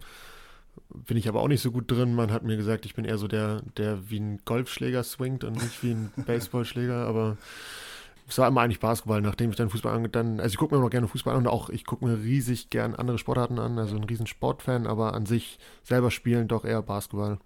Bin 0.90 1.16
ich 1.16 1.28
aber 1.28 1.40
auch 1.40 1.48
nicht 1.48 1.62
so 1.62 1.70
gut 1.70 1.90
drin. 1.90 2.14
Man 2.14 2.32
hat 2.32 2.42
mir 2.42 2.56
gesagt, 2.56 2.84
ich 2.84 2.94
bin 2.94 3.04
eher 3.04 3.18
so 3.18 3.28
der, 3.28 3.62
der 3.76 4.10
wie 4.10 4.20
ein 4.20 4.40
Golfschläger 4.44 5.02
swingt 5.02 5.44
und 5.44 5.54
nicht 5.54 5.82
wie 5.82 5.92
ein 5.92 6.12
Baseballschläger, 6.26 7.06
aber 7.06 7.38
es 8.28 8.38
war 8.38 8.48
immer 8.48 8.62
eigentlich 8.62 8.80
Basketball, 8.80 9.20
nachdem 9.20 9.50
ich 9.50 9.56
dann 9.56 9.70
Fußball 9.70 10.08
dann, 10.08 10.40
also 10.40 10.52
ich 10.52 10.56
gucke 10.56 10.74
mir 10.74 10.80
immer 10.80 10.90
gerne 10.90 11.08
Fußball 11.08 11.34
an 11.34 11.42
und 11.42 11.52
auch 11.52 11.68
ich 11.68 11.84
gucke 11.84 12.04
mir 12.04 12.22
riesig 12.22 12.70
gern 12.70 12.94
andere 12.94 13.18
Sportarten 13.18 13.58
an, 13.58 13.78
also 13.78 13.96
ein 13.96 14.04
riesen 14.04 14.26
Sportfan, 14.26 14.86
aber 14.86 15.14
an 15.14 15.26
sich 15.26 15.58
selber 15.82 16.10
spielen 16.10 16.48
doch 16.48 16.64
eher 16.64 16.82
Basketball. 16.82 17.38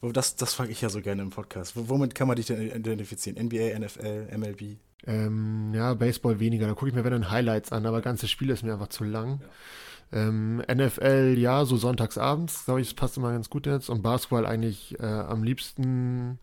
Das, 0.00 0.36
das 0.36 0.54
frage 0.54 0.70
ich 0.70 0.80
ja 0.80 0.90
so 0.90 1.00
gerne 1.00 1.22
im 1.22 1.30
Podcast. 1.30 1.72
Womit 1.74 2.14
kann 2.14 2.28
man 2.28 2.36
dich 2.36 2.46
denn 2.46 2.70
identifizieren? 2.70 3.44
NBA, 3.44 3.78
NFL, 3.78 4.28
MLB? 4.36 4.76
Ähm, 5.06 5.72
ja, 5.74 5.94
Baseball 5.94 6.38
weniger. 6.38 6.66
Da 6.66 6.74
gucke 6.74 6.88
ich 6.88 6.94
mir 6.94 7.04
wenn 7.04 7.12
dann 7.12 7.30
Highlights 7.30 7.72
an, 7.72 7.86
aber 7.86 8.00
ganze 8.00 8.28
Spiele 8.28 8.52
ist 8.52 8.62
mir 8.62 8.74
einfach 8.74 8.88
zu 8.88 9.04
lang. 9.04 9.40
Ja. 9.40 9.48
Ähm, 10.10 10.62
NFL, 10.72 11.34
ja, 11.36 11.64
so 11.64 11.76
sonntagsabends, 11.76 12.64
glaube 12.64 12.80
ich, 12.80 12.88
das 12.88 12.94
passt 12.94 13.16
immer 13.16 13.32
ganz 13.32 13.50
gut 13.50 13.66
jetzt. 13.66 13.90
Und 13.90 14.02
Basketball 14.02 14.46
eigentlich 14.46 14.98
äh, 15.00 15.04
am 15.04 15.42
liebsten 15.42 16.38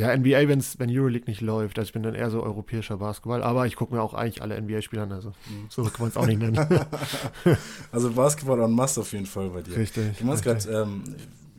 ja, 0.00 0.16
NBA, 0.16 0.48
wenn's, 0.48 0.78
wenn 0.78 0.90
Euroleague 0.90 1.28
nicht 1.28 1.40
läuft. 1.40 1.78
Also 1.78 1.88
ich 1.88 1.92
bin 1.92 2.02
dann 2.02 2.14
eher 2.14 2.30
so 2.30 2.42
europäischer 2.42 2.96
Basketball, 2.96 3.42
aber 3.42 3.66
ich 3.66 3.76
gucke 3.76 3.94
mir 3.94 4.02
auch 4.02 4.14
eigentlich 4.14 4.42
alle 4.42 4.60
NBA-Spiele 4.60 5.02
an. 5.02 5.12
Also 5.12 5.30
mhm. 5.30 5.66
so 5.68 5.84
kann 5.84 6.00
man 6.00 6.08
es 6.08 6.16
auch 6.16 6.26
nicht 6.26 6.40
nennen. 6.40 6.58
also 7.92 8.10
Basketball 8.12 8.60
on 8.60 8.72
Must 8.72 8.98
auf 8.98 9.12
jeden 9.12 9.26
Fall 9.26 9.50
bei 9.50 9.62
dir. 9.62 9.76
Richtig. 9.76 10.18
Du 10.18 10.26
hast 10.28 10.42
gerade 10.42 10.68
ähm, 10.70 11.04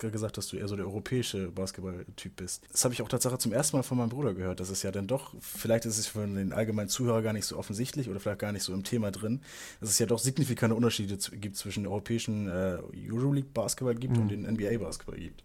gesagt, 0.09 0.37
dass 0.37 0.47
du 0.47 0.57
eher 0.57 0.67
so 0.67 0.75
der 0.75 0.85
europäische 0.85 1.51
Basketball-Typ 1.51 2.35
bist. 2.37 2.63
Das 2.71 2.83
habe 2.83 2.93
ich 2.93 3.03
auch 3.03 3.07
tatsächlich 3.07 3.41
zum 3.41 3.53
ersten 3.53 3.77
Mal 3.77 3.83
von 3.83 3.99
meinem 3.99 4.09
Bruder 4.09 4.33
gehört, 4.33 4.59
dass 4.59 4.69
es 4.69 4.81
ja 4.81 4.91
dann 4.91 5.05
doch, 5.05 5.35
vielleicht 5.39 5.85
ist 5.85 5.99
es 5.99 6.07
für 6.07 6.25
den 6.25 6.53
allgemeinen 6.53 6.89
Zuhörer 6.89 7.21
gar 7.21 7.33
nicht 7.33 7.45
so 7.45 7.57
offensichtlich 7.57 8.09
oder 8.09 8.19
vielleicht 8.19 8.39
gar 8.39 8.51
nicht 8.51 8.63
so 8.63 8.73
im 8.73 8.83
Thema 8.83 9.11
drin, 9.11 9.41
dass 9.79 9.89
es 9.89 9.99
ja 9.99 10.07
doch 10.07 10.17
signifikante 10.17 10.75
Unterschiede 10.75 11.17
gibt 11.37 11.57
zwischen 11.57 11.85
europäischen 11.85 12.47
äh, 12.47 12.79
Euroleague-Basketball 13.07 13.95
gibt 13.95 14.15
mhm. 14.15 14.21
und 14.23 14.31
den 14.31 14.41
NBA-Basketball 14.43 15.17
gibt. 15.19 15.43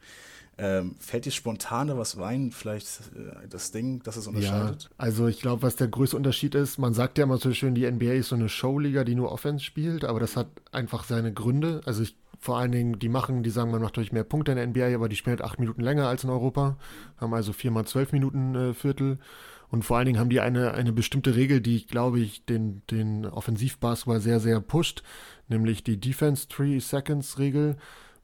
Ähm, 0.59 0.97
fällt 0.99 1.27
dir 1.27 1.33
spontan 1.33 1.89
da 1.89 1.99
was 1.99 2.19
rein, 2.19 2.51
vielleicht 2.51 2.87
äh, 3.15 3.47
das 3.49 3.73
Ding, 3.73 4.03
das 4.03 4.17
es 4.17 4.27
unterscheidet? 4.27 4.85
Ja, 4.85 4.91
also 4.97 5.27
ich 5.27 5.41
glaube, 5.41 5.63
was 5.63 5.77
der 5.77 5.89
größte 5.89 6.17
Unterschied 6.17 6.55
ist, 6.55 6.79
man 6.79 6.95
sagt 6.95 7.19
ja 7.19 7.25
immer 7.25 7.37
so 7.37 7.53
schön, 7.53 7.75
die 7.75 7.91
NBA 7.91 8.13
ist 8.13 8.29
so 8.29 8.37
eine 8.37 8.49
Showliga, 8.49 9.05
die 9.05 9.15
nur 9.15 9.33
Offense 9.33 9.63
spielt, 9.63 10.05
aber 10.05 10.19
das 10.19 10.35
hat 10.35 10.49
einfach 10.73 11.05
seine 11.05 11.33
Gründe. 11.33 11.83
Also 11.85 12.03
ich 12.03 12.17
vor 12.39 12.59
allen 12.59 12.73
Dingen, 12.73 12.99
die 12.99 13.09
machen, 13.09 13.43
die 13.43 13.51
sagen, 13.51 13.71
man 13.71 13.83
macht 13.83 13.97
durch 13.97 14.13
mehr 14.13 14.25
Punkte 14.25 14.53
in 14.53 14.57
der 14.57 14.67
NBA, 14.67 14.95
aber 14.95 15.09
die 15.09 15.17
spielen 15.17 15.39
halt 15.39 15.49
acht 15.49 15.59
Minuten 15.59 15.83
länger 15.83 16.09
als 16.09 16.25
in 16.25 16.31
Europa, 16.31 16.77
haben 17.19 17.35
also 17.35 17.53
viermal 17.53 17.87
zwölf 17.87 18.13
Minuten 18.13 18.55
äh, 18.55 18.75
Viertel. 18.75 19.19
Und 19.69 19.85
vor 19.85 19.97
allen 19.97 20.07
Dingen 20.07 20.21
haben 20.21 20.31
die 20.31 20.41
eine, 20.41 20.75
eine 20.75 20.93
bestimmte 20.93 21.35
Regel, 21.35 21.61
die, 21.61 21.87
glaube 21.87 22.21
ich, 22.21 22.45
den, 22.45 22.83
den 22.91 23.27
Offensivbasketball 23.27 24.21
sehr, 24.21 24.39
sehr 24.39 24.61
pusht, 24.61 25.03
nämlich 25.49 25.83
die 25.83 25.99
Defense 25.99 26.47
Three 26.49 26.79
Seconds 26.79 27.39
Regel. 27.39 27.77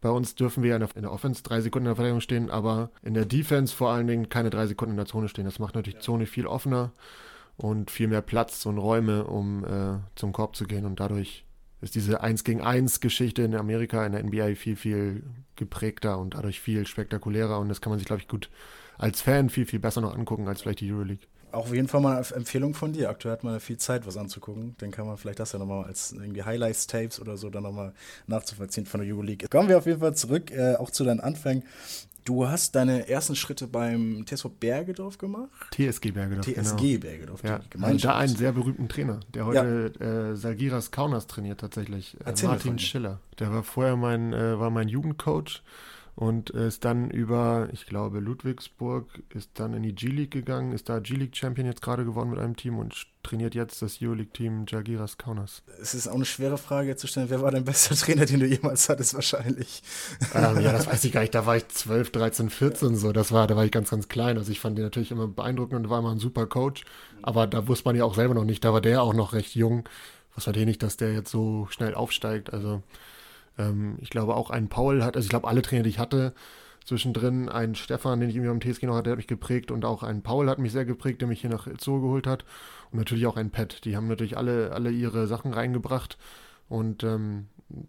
Bei 0.02 0.10
uns 0.10 0.34
dürfen 0.34 0.64
wir 0.64 0.74
in 0.74 1.02
der 1.02 1.12
Offense 1.12 1.44
drei 1.44 1.60
Sekunden 1.60 1.86
in 1.86 1.90
der 1.90 1.96
Verteidigung 1.96 2.20
stehen, 2.20 2.50
aber 2.50 2.90
in 3.02 3.14
der 3.14 3.24
Defense 3.24 3.74
vor 3.74 3.90
allen 3.90 4.08
Dingen 4.08 4.28
keine 4.28 4.50
drei 4.50 4.66
Sekunden 4.66 4.94
in 4.94 4.96
der 4.96 5.06
Zone 5.06 5.28
stehen. 5.28 5.44
Das 5.44 5.60
macht 5.60 5.76
natürlich 5.76 6.00
die 6.00 6.04
Zone 6.04 6.26
viel 6.26 6.46
offener 6.46 6.92
und 7.56 7.88
viel 7.88 8.08
mehr 8.08 8.20
Platz 8.20 8.66
und 8.66 8.78
Räume, 8.78 9.24
um 9.24 9.64
äh, 9.64 10.00
zum 10.16 10.32
Korb 10.32 10.56
zu 10.56 10.64
gehen. 10.64 10.86
Und 10.86 10.98
dadurch 10.98 11.44
ist 11.80 11.94
diese 11.94 12.20
1 12.20 12.42
gegen 12.42 12.60
1 12.60 12.98
Geschichte 12.98 13.42
in 13.42 13.54
Amerika, 13.54 14.04
in 14.04 14.12
der 14.12 14.24
NBA 14.24 14.56
viel, 14.56 14.74
viel 14.74 15.22
geprägter 15.54 16.18
und 16.18 16.34
dadurch 16.34 16.60
viel 16.60 16.84
spektakulärer. 16.84 17.60
Und 17.60 17.68
das 17.68 17.80
kann 17.80 17.90
man 17.90 18.00
sich, 18.00 18.06
glaube 18.06 18.22
ich, 18.22 18.28
gut 18.28 18.50
als 18.98 19.20
Fan 19.20 19.50
viel, 19.50 19.66
viel 19.66 19.78
besser 19.78 20.00
noch 20.00 20.16
angucken 20.16 20.48
als 20.48 20.62
vielleicht 20.62 20.80
die 20.80 20.92
Euroleague 20.92 21.28
auch 21.52 21.66
auf 21.66 21.74
jeden 21.74 21.88
Fall 21.88 22.00
mal 22.00 22.16
eine 22.16 22.36
Empfehlung 22.36 22.74
von 22.74 22.92
dir. 22.92 23.10
Aktuell 23.10 23.32
hat 23.32 23.44
man 23.44 23.54
ja 23.54 23.60
viel 23.60 23.78
Zeit, 23.78 24.06
was 24.06 24.16
anzugucken. 24.16 24.74
Dann 24.78 24.90
kann 24.90 25.06
man 25.06 25.16
vielleicht 25.16 25.40
das 25.40 25.52
ja 25.52 25.58
nochmal 25.58 25.84
als 25.84 26.12
irgendwie 26.12 26.42
Highlights-Tapes 26.42 27.20
oder 27.20 27.36
so 27.36 27.50
dann 27.50 27.62
nochmal 27.62 27.92
nachzuvollziehen 28.26 28.86
von 28.86 29.00
der 29.00 29.12
Euroleague. 29.12 29.48
Kommen 29.48 29.68
wir 29.68 29.78
auf 29.78 29.86
jeden 29.86 30.00
Fall 30.00 30.14
zurück, 30.14 30.50
äh, 30.50 30.76
auch 30.76 30.90
zu 30.90 31.04
deinen 31.04 31.20
Anfängen. 31.20 31.64
Du 32.24 32.46
hast 32.46 32.76
deine 32.76 33.08
ersten 33.08 33.34
Schritte 33.34 33.66
beim 33.66 34.24
TSV 34.24 34.48
Bergedorf 34.60 35.18
gemacht? 35.18 35.50
TSG 35.72 36.12
Bergedorf. 36.12 36.46
TSG 36.46 36.76
genau. 36.76 37.00
Bergedorf. 37.00 37.42
Ja, 37.42 37.60
und 37.80 38.04
da 38.04 38.16
einen 38.16 38.36
sehr 38.36 38.52
berühmten 38.52 38.88
Trainer, 38.88 39.18
der 39.34 39.46
heute 39.46 39.92
ja. 39.98 40.30
äh, 40.30 40.36
Salgiras 40.36 40.92
Kaunas 40.92 41.26
trainiert 41.26 41.60
tatsächlich. 41.60 42.16
Äh, 42.24 42.46
Martin 42.46 42.78
Schiller. 42.78 43.18
Der 43.40 43.52
war 43.52 43.64
vorher 43.64 43.96
mein, 43.96 44.32
äh, 44.32 44.58
war 44.58 44.70
mein 44.70 44.88
Jugendcoach 44.88 45.62
und 46.14 46.50
ist 46.50 46.84
dann 46.84 47.10
über, 47.10 47.68
ich 47.72 47.86
glaube, 47.86 48.20
Ludwigsburg, 48.20 49.06
ist 49.30 49.50
dann 49.54 49.72
in 49.72 49.82
die 49.82 49.94
G-League 49.94 50.30
gegangen, 50.30 50.72
ist 50.72 50.88
da 50.88 50.98
G-League-Champion 50.98 51.66
jetzt 51.66 51.80
gerade 51.80 52.04
geworden 52.04 52.30
mit 52.30 52.38
einem 52.38 52.54
Team 52.54 52.78
und 52.78 53.06
trainiert 53.22 53.54
jetzt 53.54 53.80
das 53.80 53.98
Euroleague-Team 54.02 54.66
Jagiras 54.68 55.16
Kaunas. 55.16 55.62
Es 55.80 55.94
ist 55.94 56.08
auch 56.08 56.16
eine 56.16 56.26
schwere 56.26 56.58
Frage 56.58 56.96
zu 56.96 57.06
stellen, 57.06 57.30
wer 57.30 57.40
war 57.40 57.50
dein 57.50 57.64
bester 57.64 57.94
Trainer, 57.96 58.26
den 58.26 58.40
du 58.40 58.46
jemals 58.46 58.88
hattest, 58.90 59.14
wahrscheinlich? 59.14 59.82
Ähm, 60.34 60.60
ja, 60.60 60.72
das 60.72 60.86
weiß 60.92 61.02
ich 61.04 61.12
gar 61.12 61.22
nicht, 61.22 61.34
da 61.34 61.46
war 61.46 61.56
ich 61.56 61.66
12, 61.68 62.10
13, 62.10 62.50
14 62.50 62.96
so, 62.96 63.12
das 63.12 63.32
war, 63.32 63.46
da 63.46 63.56
war 63.56 63.64
ich 63.64 63.72
ganz, 63.72 63.90
ganz 63.90 64.08
klein, 64.08 64.36
also 64.36 64.52
ich 64.52 64.60
fand 64.60 64.76
den 64.76 64.84
natürlich 64.84 65.12
immer 65.12 65.28
beeindruckend 65.28 65.84
und 65.84 65.90
war 65.90 66.00
immer 66.00 66.12
ein 66.12 66.18
super 66.18 66.46
Coach, 66.46 66.84
aber 67.22 67.46
da 67.46 67.68
wusste 67.68 67.86
man 67.86 67.96
ja 67.96 68.04
auch 68.04 68.14
selber 68.14 68.34
noch 68.34 68.44
nicht, 68.44 68.64
da 68.64 68.72
war 68.74 68.82
der 68.82 69.02
auch 69.02 69.14
noch 69.14 69.32
recht 69.32 69.54
jung, 69.54 69.88
was 70.34 70.46
war 70.46 70.52
der 70.52 70.66
nicht, 70.66 70.82
dass 70.82 70.98
der 70.98 71.14
jetzt 71.14 71.30
so 71.30 71.66
schnell 71.70 71.94
aufsteigt, 71.94 72.52
also 72.52 72.82
ähm, 73.58 73.96
ich 74.00 74.10
glaube 74.10 74.34
auch 74.34 74.50
ein 74.50 74.68
Paul 74.68 75.02
hat, 75.02 75.16
also 75.16 75.26
ich 75.26 75.30
glaube 75.30 75.48
alle 75.48 75.62
Trainer, 75.62 75.82
die 75.82 75.90
ich 75.90 75.98
hatte, 75.98 76.34
zwischendrin 76.84 77.48
ein 77.48 77.74
Stefan, 77.74 78.20
den 78.20 78.28
ich 78.28 78.36
irgendwie 78.36 78.50
am 78.50 78.60
TSG 78.60 78.86
noch 78.86 78.94
hatte, 78.94 79.04
der 79.04 79.12
hat 79.12 79.18
mich 79.18 79.26
geprägt 79.26 79.70
und 79.70 79.84
auch 79.84 80.02
ein 80.02 80.22
Paul 80.22 80.48
hat 80.48 80.58
mich 80.58 80.72
sehr 80.72 80.84
geprägt, 80.84 81.20
der 81.20 81.28
mich 81.28 81.40
hier 81.40 81.50
nach 81.50 81.68
Zoo 81.78 82.00
geholt 82.00 82.26
hat 82.26 82.44
und 82.90 82.98
natürlich 82.98 83.26
auch 83.26 83.36
ein 83.36 83.50
Pet. 83.50 83.84
Die 83.84 83.96
haben 83.96 84.08
natürlich 84.08 84.36
alle, 84.36 84.72
alle 84.72 84.90
ihre 84.90 85.26
Sachen 85.26 85.54
reingebracht 85.54 86.18
und 86.68 87.04
ähm, 87.04 87.46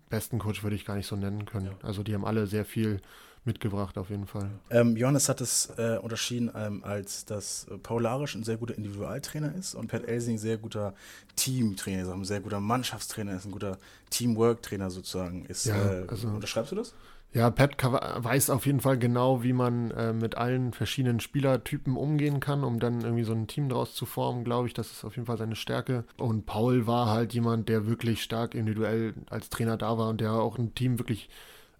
besten 0.10 0.40
Coach 0.40 0.64
würde 0.64 0.76
ich 0.76 0.86
gar 0.86 0.96
nicht 0.96 1.08
so 1.08 1.16
nennen 1.16 1.46
können. 1.46 1.72
Also 1.82 2.04
die 2.04 2.14
haben 2.14 2.26
alle 2.26 2.48
sehr 2.48 2.66
viel 2.66 3.02
mitgebracht 3.46 3.98
auf 3.98 4.10
jeden 4.10 4.28
Fall. 4.28 4.50
Ähm, 4.70 4.96
Johannes 4.96 5.30
hat 5.30 5.42
es 5.42 5.72
äh, 5.78 5.98
unterschieden, 6.02 6.52
ähm, 6.56 6.84
als 6.84 7.26
dass 7.26 7.68
Paul 7.84 8.04
Larisch 8.04 8.36
ein 8.36 8.44
sehr 8.44 8.58
guter 8.58 8.76
Individualtrainer 8.76 9.54
ist 9.56 9.76
und 9.76 9.88
Pat 9.88 10.06
Elsing 10.06 10.36
ein 10.36 10.40
sehr 10.40 10.58
guter 10.58 10.94
Teamtrainer 11.36 12.04
ist, 12.04 12.10
ein 12.10 12.26
sehr 12.26 12.42
guter 12.42 12.60
Mannschaftstrainer 12.60 13.36
ist, 13.36 13.46
ein 13.46 13.52
guter 13.52 13.78
Teamwork-Trainer 14.10 14.90
sozusagen 14.90 15.46
ist. 15.46 15.66
Ja, 15.66 15.76
äh, 15.76 16.06
also, 16.08 16.28
unterschreibst 16.28 16.72
du 16.72 16.76
das? 16.76 16.94
Ja, 17.34 17.50
Pat 17.50 17.82
weiß 17.82 18.52
auf 18.52 18.68
jeden 18.68 18.80
Fall 18.80 19.00
genau, 19.00 19.42
wie 19.42 19.54
man 19.54 19.90
äh, 19.90 20.14
mit 20.14 20.38
allen 20.38 20.72
verschiedenen 20.72 21.20
Spielertypen 21.20 21.98
umgehen 21.98 22.40
kann, 22.40 22.64
um 22.64 22.80
dann 22.80 23.02
irgendwie 23.02 23.24
so 23.24 23.34
ein 23.34 23.48
Team 23.48 23.70
draus 23.70 23.96
zu 23.96 24.06
formen, 24.06 24.44
glaube 24.44 24.68
ich. 24.68 24.76
Das 24.76 24.92
ist 24.92 25.04
auf 25.04 25.16
jeden 25.16 25.26
Fall 25.26 25.40
seine 25.40 25.56
Stärke. 25.56 26.04
Und 26.18 26.46
Paul 26.46 26.86
war 26.86 27.10
halt 27.10 27.34
jemand, 27.34 27.70
der 27.70 27.88
wirklich 27.88 28.22
stark 28.22 28.54
individuell 28.54 29.16
als 29.32 29.50
Trainer 29.50 29.78
da 29.78 29.98
war 29.98 30.10
und 30.10 30.22
der 30.22 30.34
auch 30.34 30.60
ein 30.60 30.76
Team 30.76 31.00
wirklich, 31.00 31.28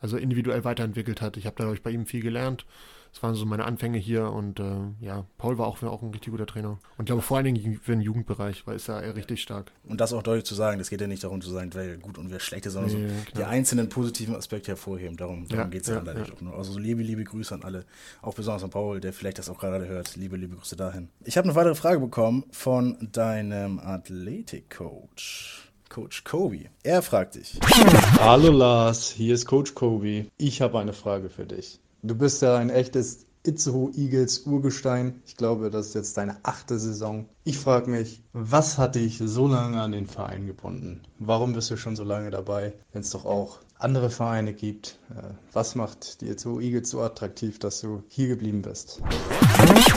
also 0.04 0.18
individuell 0.18 0.64
weiterentwickelt 0.64 1.22
hat. 1.22 1.38
Ich 1.38 1.48
habe 1.48 1.56
dadurch 1.58 1.82
bei 1.82 1.90
ihm 1.90 2.06
viel 2.06 2.22
gelernt 2.22 2.66
das 3.14 3.22
waren 3.22 3.36
so 3.36 3.46
meine 3.46 3.66
Anfänge 3.66 4.00
hier 4.00 4.32
und 4.32 4.60
äh, 4.60 4.64
ja, 5.00 5.26
Paul 5.38 5.60
war 5.60 5.68
auch, 5.68 5.84
auch 5.84 6.02
ein 6.02 6.10
richtig 6.10 6.32
guter 6.32 6.48
Trainer. 6.48 6.80
Und 6.98 7.02
ich 7.02 7.06
glaube 7.06 7.22
vor 7.22 7.38
allen 7.38 7.46
Dingen 7.46 7.80
für 7.80 7.92
den 7.92 8.02
Jugendbereich, 8.02 8.66
weil 8.66 8.76
ist 8.76 8.90
er 8.90 9.06
ja 9.06 9.12
richtig 9.12 9.40
stark. 9.40 9.72
Und 9.84 10.02
das 10.02 10.14
auch 10.14 10.24
deutlich 10.24 10.46
zu 10.46 10.56
sagen, 10.56 10.80
das 10.80 10.90
geht 10.90 11.00
ja 11.00 11.06
nicht 11.06 11.24
darum 11.24 11.40
zu 11.40 11.52
sagen, 11.52 11.70
wer 11.76 11.98
gut 11.98 12.18
und 12.18 12.32
wer 12.32 12.40
schlecht 12.40 12.66
ist, 12.66 12.74
sondern 12.74 12.92
nee, 12.92 13.10
so 13.10 13.38
die 13.38 13.44
einzelnen 13.44 13.88
positiven 13.88 14.36
Aspekte 14.36 14.70
hervorheben. 14.70 15.16
Darum, 15.16 15.48
darum 15.48 15.66
ja, 15.66 15.70
geht 15.70 15.84
es 15.84 15.90
ja, 15.90 15.98
ja 15.98 16.02
leider 16.02 16.26
nur. 16.40 16.58
Also 16.58 16.72
so 16.74 16.80
liebe, 16.80 17.04
liebe 17.04 17.24
Grüße 17.24 17.54
an 17.54 17.62
alle, 17.62 17.86
auch 18.24 18.34
besonders 18.34 18.64
an 18.64 18.72
Paul, 18.72 19.00
der 19.00 19.14
vielleicht 19.14 19.38
das 19.38 19.48
auch 19.48 19.60
gerade 19.60 19.88
hört. 19.88 20.16
Liebe, 20.16 20.36
liebe 20.36 20.56
Grüße 20.56 20.76
dahin. 20.76 21.10
Ich 21.24 21.38
habe 21.38 21.48
eine 21.48 21.54
weitere 21.56 21.76
Frage 21.76 22.00
bekommen 22.00 22.46
von 22.50 22.98
deinem 23.12 23.78
Athletik-Coach. 23.78 25.73
Coach 25.94 26.24
Kobe. 26.24 26.72
Er 26.82 27.04
fragt 27.04 27.36
dich. 27.36 27.60
Hallo 28.20 28.52
Lars, 28.52 29.12
hier 29.12 29.36
ist 29.36 29.46
Coach 29.46 29.76
Kobe. 29.76 30.26
Ich 30.40 30.60
habe 30.60 30.80
eine 30.80 30.92
Frage 30.92 31.30
für 31.30 31.46
dich. 31.46 31.80
Du 32.02 32.16
bist 32.16 32.42
ja 32.42 32.58
ein 32.58 32.72
echtes 32.72 33.28
Itzehoe 33.44 33.92
Eagles 33.96 34.40
Urgestein. 34.48 35.22
Ich 35.28 35.38
glaube, 35.38 35.70
das 35.70 35.90
ist 35.90 35.94
jetzt 35.94 36.18
deine 36.18 36.38
achte 36.42 36.80
Saison. 36.80 37.30
Ich 37.44 37.60
frage 37.60 37.92
mich, 37.92 38.24
was 38.34 38.80
hat 38.80 38.96
dich 38.96 39.20
so 39.24 39.48
lange 39.48 39.80
an 39.80 39.92
den 39.92 40.08
Verein 40.08 40.48
gebunden? 40.48 41.02
Warum 41.20 41.54
bist 41.54 41.70
du 41.70 41.78
schon 41.78 41.96
so 41.96 42.04
lange 42.04 42.32
dabei, 42.32 42.74
wenn 42.92 43.04
es 43.04 43.12
doch 43.12 43.26
auch 43.26 43.60
andere 43.84 44.10
Vereine 44.10 44.54
gibt? 44.54 44.98
Äh, 45.10 45.34
was 45.52 45.76
macht 45.76 46.22
die 46.22 46.28
Itzehoe 46.28 46.62
Eagles 46.62 46.90
so 46.90 47.02
attraktiv, 47.02 47.60
dass 47.60 47.82
du 47.82 48.04
hier 48.08 48.28
geblieben 48.28 48.62
bist? 48.62 49.02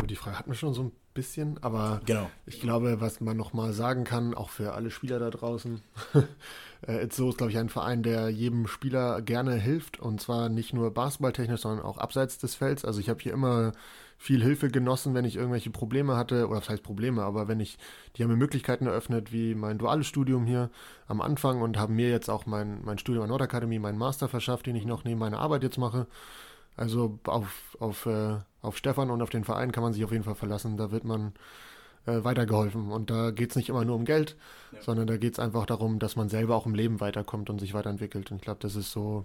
Die 0.09 0.17
Frage 0.17 0.39
hat 0.39 0.47
mir 0.47 0.55
schon 0.55 0.75
so 0.75 0.83
ein 0.83 0.93
bisschen, 1.15 1.59
aber 1.63 2.01
genau. 2.05 2.29
ich 2.45 2.61
glaube, 2.61 3.01
was 3.01 3.21
man 3.21 3.37
nochmal 3.37 3.73
sagen 3.73 4.05
kann, 4.05 4.35
auch 4.35 4.51
für 4.51 4.75
alle 4.75 4.91
Spieler 4.91 5.19
da 5.19 5.31
draußen, 5.31 5.81
äh, 6.87 7.05
Itzo 7.05 7.31
ist, 7.31 7.39
glaube 7.39 7.53
ich, 7.53 7.59
ein 7.59 7.69
Verein, 7.69 8.03
der 8.03 8.29
jedem 8.29 8.67
Spieler 8.67 9.23
gerne 9.23 9.55
hilft 9.55 9.99
und 9.99 10.21
zwar 10.21 10.49
nicht 10.49 10.75
nur 10.75 10.93
basketballtechnisch, 10.93 11.63
sondern 11.63 11.85
auch 11.85 11.99
abseits 11.99 12.39
des 12.39 12.55
Felds. 12.55 12.85
Also 12.85 13.01
ich 13.01 13.09
habe 13.09 13.21
hier 13.23 13.33
immer 13.33 13.73
viel 14.19 14.43
Hilfe 14.43 14.69
genossen, 14.69 15.15
wenn 15.15 15.25
ich 15.25 15.37
irgendwelche 15.37 15.71
Probleme 15.71 16.17
hatte, 16.17 16.49
oder 16.49 16.59
was 16.59 16.69
heißt 16.69 16.83
Probleme, 16.83 17.23
aber 17.23 17.49
wenn 17.49 17.61
ich, 17.61 17.79
die 18.17 18.23
haben 18.23 18.31
mir 18.31 18.37
Möglichkeiten 18.37 18.87
eröffnet, 18.87 19.33
wie 19.33 19.55
mein 19.55 19.79
duales 19.79 20.07
Studium 20.07 20.47
hier 20.47 20.71
am 21.07 21.21
Anfang 21.21 21.61
und 21.61 21.79
haben 21.79 21.95
mir 21.95 22.11
jetzt 22.11 22.31
auch 22.31 22.47
mein, 22.47 22.83
mein 22.85 22.99
Studium 22.99 23.25
an 23.25 23.31
Nordakademie, 23.31 23.79
meinen 23.79 23.99
Master 23.99 24.29
verschafft, 24.29 24.67
den 24.67 24.77
ich 24.77 24.87
noch 24.87 25.05
neben 25.05 25.21
meiner 25.21 25.39
Arbeit 25.39 25.63
jetzt 25.63 25.79
mache. 25.79 26.07
Also 26.77 27.19
auf, 27.25 27.77
auf, 27.79 28.07
äh, 28.07 28.37
auf 28.63 28.77
Stefan 28.77 29.11
und 29.11 29.23
auf 29.23 29.31
den 29.31 29.45
Verein 29.45 29.73
kann 29.73 29.83
man 29.83 29.93
sich 29.93 30.05
auf 30.05 30.13
jeden 30.13 30.25
Fall 30.25 30.35
verlassen. 30.35 30.77
Da 30.77 30.91
wird 30.91 31.05
man 31.05 31.33
äh, 32.07 32.23
weitergeholfen. 32.23 32.91
Und 32.91 33.11
da 33.11 33.31
geht 33.31 33.51
es 33.51 33.57
nicht 33.57 33.69
immer 33.69 33.85
nur 33.85 33.97
um 33.97 34.05
Geld, 34.05 34.37
ja. 34.73 34.83
sondern 34.83 35.07
da 35.07 35.17
geht 35.17 35.35
es 35.35 35.39
einfach 35.39 35.67
darum, 35.67 35.99
dass 35.99 36.17
man 36.17 36.29
selber 36.29 36.55
auch 36.55 36.67
im 36.67 36.75
Leben 36.75 37.01
weiterkommt 37.01 37.51
und 37.51 37.61
sich 37.61 37.75
weiterentwickelt. 37.75 38.31
Und 38.31 38.39
ich 38.39 38.43
glaube, 38.43 38.61
das 38.61 38.77
ist 38.77 38.93
so, 38.93 39.25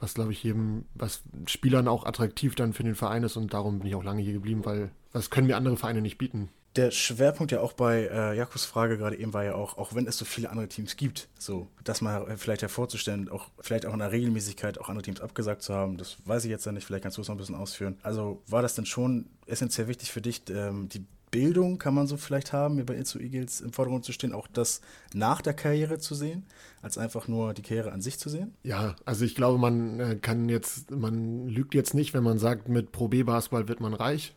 was 0.00 0.14
glaube 0.14 0.32
ich 0.32 0.42
jedem, 0.42 0.84
was 0.94 1.22
Spielern 1.46 1.88
auch 1.88 2.04
attraktiv 2.04 2.54
dann 2.54 2.72
für 2.72 2.84
den 2.84 2.94
Verein 2.94 3.22
ist. 3.22 3.36
Und 3.36 3.54
darum 3.54 3.78
bin 3.78 3.88
ich 3.88 3.94
auch 3.94 4.04
lange 4.04 4.22
hier 4.22 4.32
geblieben, 4.32 4.64
weil 4.64 4.90
das 5.12 5.30
können 5.30 5.46
mir 5.46 5.56
andere 5.56 5.76
Vereine 5.76 6.00
nicht 6.00 6.18
bieten 6.18 6.50
der 6.76 6.90
Schwerpunkt 6.90 7.52
ja 7.52 7.60
auch 7.60 7.72
bei 7.72 8.08
äh, 8.12 8.36
Jakobs 8.36 8.64
Frage 8.64 8.98
gerade 8.98 9.16
eben 9.16 9.32
war 9.32 9.44
ja 9.44 9.54
auch, 9.54 9.78
auch 9.78 9.94
wenn 9.94 10.06
es 10.06 10.18
so 10.18 10.24
viele 10.24 10.50
andere 10.50 10.68
Teams 10.68 10.96
gibt, 10.96 11.28
so, 11.38 11.68
das 11.84 12.00
mal 12.00 12.36
vielleicht 12.36 12.62
hervorzustellen, 12.62 13.28
auch 13.28 13.48
vielleicht 13.60 13.86
auch 13.86 13.92
in 13.92 13.98
der 13.98 14.12
Regelmäßigkeit 14.12 14.78
auch 14.78 14.88
andere 14.88 15.02
Teams 15.02 15.20
abgesagt 15.20 15.62
zu 15.62 15.74
haben, 15.74 15.96
das 15.96 16.18
weiß 16.24 16.44
ich 16.44 16.50
jetzt 16.50 16.66
ja 16.66 16.72
nicht, 16.72 16.84
vielleicht 16.84 17.02
kannst 17.02 17.18
du 17.18 17.22
es 17.22 17.28
noch 17.28 17.34
ein 17.34 17.38
bisschen 17.38 17.54
ausführen. 17.54 17.98
Also 18.02 18.42
war 18.46 18.62
das 18.62 18.74
denn 18.74 18.86
schon 18.86 19.26
essentiell 19.46 19.88
wichtig 19.88 20.12
für 20.12 20.20
dich, 20.20 20.42
ähm, 20.50 20.88
die 20.88 21.06
Bildung 21.36 21.76
kann 21.76 21.92
man 21.92 22.06
so 22.06 22.16
vielleicht 22.16 22.54
haben, 22.54 22.76
mir 22.76 22.86
bei 22.86 22.96
Itzu 22.96 23.18
Eagles 23.18 23.60
im 23.60 23.70
Vordergrund 23.70 24.06
zu 24.06 24.12
stehen, 24.12 24.32
auch 24.32 24.46
das 24.46 24.80
nach 25.12 25.42
der 25.42 25.52
Karriere 25.52 25.98
zu 25.98 26.14
sehen, 26.14 26.46
als 26.80 26.96
einfach 26.96 27.28
nur 27.28 27.52
die 27.52 27.60
Karriere 27.60 27.92
an 27.92 28.00
sich 28.00 28.18
zu 28.18 28.30
sehen? 28.30 28.54
Ja, 28.62 28.96
also 29.04 29.26
ich 29.26 29.34
glaube, 29.34 29.58
man 29.58 30.00
äh, 30.00 30.16
kann 30.16 30.48
jetzt, 30.48 30.90
man 30.90 31.46
lügt 31.46 31.74
jetzt 31.74 31.92
nicht, 31.92 32.14
wenn 32.14 32.22
man 32.22 32.38
sagt, 32.38 32.70
mit 32.70 32.90
Pro 32.90 33.08
B 33.08 33.22
Basketball 33.22 33.68
wird 33.68 33.80
man 33.80 33.92
reich. 33.92 34.34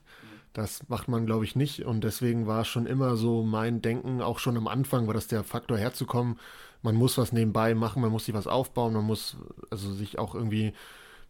Das 0.52 0.90
macht 0.90 1.08
man, 1.08 1.26
glaube 1.26 1.46
ich, 1.46 1.56
nicht. 1.56 1.86
Und 1.86 2.04
deswegen 2.04 2.48
war 2.48 2.66
schon 2.66 2.86
immer 2.86 3.16
so 3.16 3.44
mein 3.44 3.82
Denken, 3.82 4.22
auch 4.22 4.40
schon 4.40 4.58
am 4.58 4.68
Anfang 4.68 5.08
war 5.08 5.14
das 5.14 5.28
der 5.28 5.46
Faktor 5.46 5.78
herzukommen. 5.78 6.38
Man 6.82 6.96
muss 6.96 7.18
was 7.18 7.32
nebenbei 7.32 7.76
machen, 7.76 8.02
man 8.02 8.12
muss 8.12 8.26
sich 8.26 8.36
was 8.36 8.48
aufbauen, 8.48 8.92
man 8.92 9.06
muss 9.06 9.38
also 9.70 9.94
sich 9.94 10.20
auch 10.20 10.36
irgendwie, 10.36 10.74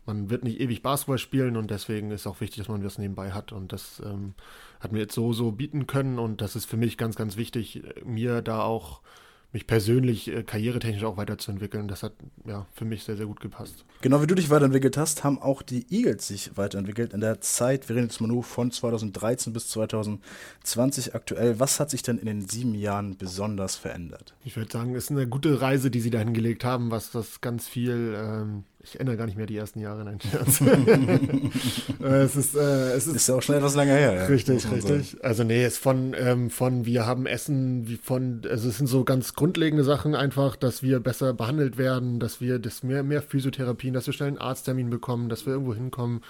man 0.05 0.29
wird 0.29 0.43
nicht 0.43 0.59
ewig 0.59 0.81
Basketball 0.81 1.17
spielen 1.17 1.57
und 1.57 1.69
deswegen 1.69 2.11
ist 2.11 2.27
auch 2.27 2.41
wichtig, 2.41 2.57
dass 2.59 2.67
man 2.67 2.83
was 2.83 2.97
nebenbei 2.97 3.31
hat. 3.31 3.51
Und 3.51 3.73
das 3.73 4.01
ähm, 4.05 4.33
hat 4.79 4.91
mir 4.91 4.99
jetzt 4.99 5.15
so, 5.15 5.33
so 5.33 5.51
bieten 5.51 5.87
können 5.87 6.19
und 6.19 6.41
das 6.41 6.55
ist 6.55 6.65
für 6.65 6.77
mich 6.77 6.97
ganz, 6.97 7.15
ganz 7.15 7.37
wichtig, 7.37 7.83
mir 8.03 8.41
da 8.41 8.63
auch 8.63 9.01
mich 9.51 9.65
persönlich 9.65 10.27
äh, 10.27 10.43
karrieretechnisch 10.43 11.03
auch 11.03 11.17
weiterzuentwickeln. 11.17 11.87
Das 11.87 12.03
hat 12.03 12.13
ja 12.45 12.67
für 12.73 12.85
mich 12.85 13.03
sehr, 13.03 13.17
sehr 13.17 13.25
gut 13.25 13.39
gepasst. 13.39 13.83
Genau 14.01 14.21
wie 14.21 14.27
du 14.27 14.35
dich 14.35 14.49
weiterentwickelt 14.49 14.95
hast, 14.95 15.23
haben 15.23 15.41
auch 15.41 15.61
die 15.61 15.87
Eagles 15.89 16.27
sich 16.27 16.55
weiterentwickelt 16.55 17.13
in 17.13 17.21
der 17.21 17.41
Zeit, 17.41 17.89
wir 17.89 17.95
reden 17.95 18.07
jetzt 18.07 18.21
mal 18.21 18.27
nur 18.27 18.43
von 18.43 18.71
2013 18.71 19.51
bis 19.51 19.69
2020 19.69 21.15
aktuell. 21.15 21.59
Was 21.59 21.79
hat 21.79 21.89
sich 21.89 22.03
denn 22.03 22.19
in 22.19 22.27
den 22.27 22.47
sieben 22.47 22.75
Jahren 22.75 23.17
besonders 23.17 23.75
verändert? 23.75 24.35
Ich 24.43 24.55
würde 24.55 24.71
sagen, 24.71 24.93
es 24.95 25.05
ist 25.05 25.11
eine 25.11 25.27
gute 25.27 25.61
Reise, 25.61 25.89
die 25.89 26.01
sie 26.01 26.11
dahin 26.11 26.33
gelegt 26.33 26.63
haben, 26.63 26.91
was 26.91 27.11
das 27.11 27.41
ganz 27.41 27.67
viel 27.67 28.15
ähm, 28.15 28.63
ich 28.81 28.95
erinnere 28.95 29.17
gar 29.17 29.25
nicht 29.25 29.35
mehr 29.35 29.45
die 29.45 29.57
ersten 29.57 29.79
Jahre, 29.79 30.05
nein, 30.05 30.19
Scherz. 30.21 30.61
Äh, 32.01 32.21
es 32.21 32.35
ist, 32.37 32.55
äh, 32.55 32.93
es 32.93 33.07
ist, 33.07 33.15
ist 33.15 33.27
ja 33.27 33.35
auch 33.35 33.41
schon 33.41 33.55
etwas 33.55 33.75
länger 33.75 33.93
her. 33.93 34.13
Ja, 34.13 34.25
richtig, 34.25 34.71
richtig. 34.71 35.11
Sagen. 35.11 35.23
Also 35.23 35.43
nee, 35.43 35.65
es 35.65 35.73
ist 35.73 35.79
von, 35.79 36.15
ähm, 36.17 36.49
von 36.49 36.85
wir 36.85 37.05
haben 37.05 37.25
Essen, 37.25 37.89
wie 37.89 37.97
von, 37.97 38.41
also 38.49 38.69
es 38.69 38.77
sind 38.77 38.87
so 38.87 39.03
ganz 39.03 39.33
grundlegende 39.33 39.83
Sachen 39.83 40.15
einfach, 40.15 40.55
dass 40.55 40.81
wir 40.81 41.01
besser 41.01 41.33
behandelt 41.33 41.77
werden, 41.77 42.19
dass 42.19 42.39
wir 42.39 42.57
das 42.59 42.83
mehr, 42.83 43.03
mehr 43.03 43.21
Physiotherapien, 43.21 43.93
dass 43.93 44.05
wir 44.05 44.13
schnell 44.13 44.29
einen 44.29 44.37
Arzttermin 44.37 44.89
bekommen, 44.89 45.27
dass 45.27 45.45
wir 45.45 45.53
irgendwo 45.53 45.73
hinkommen, 45.73 46.21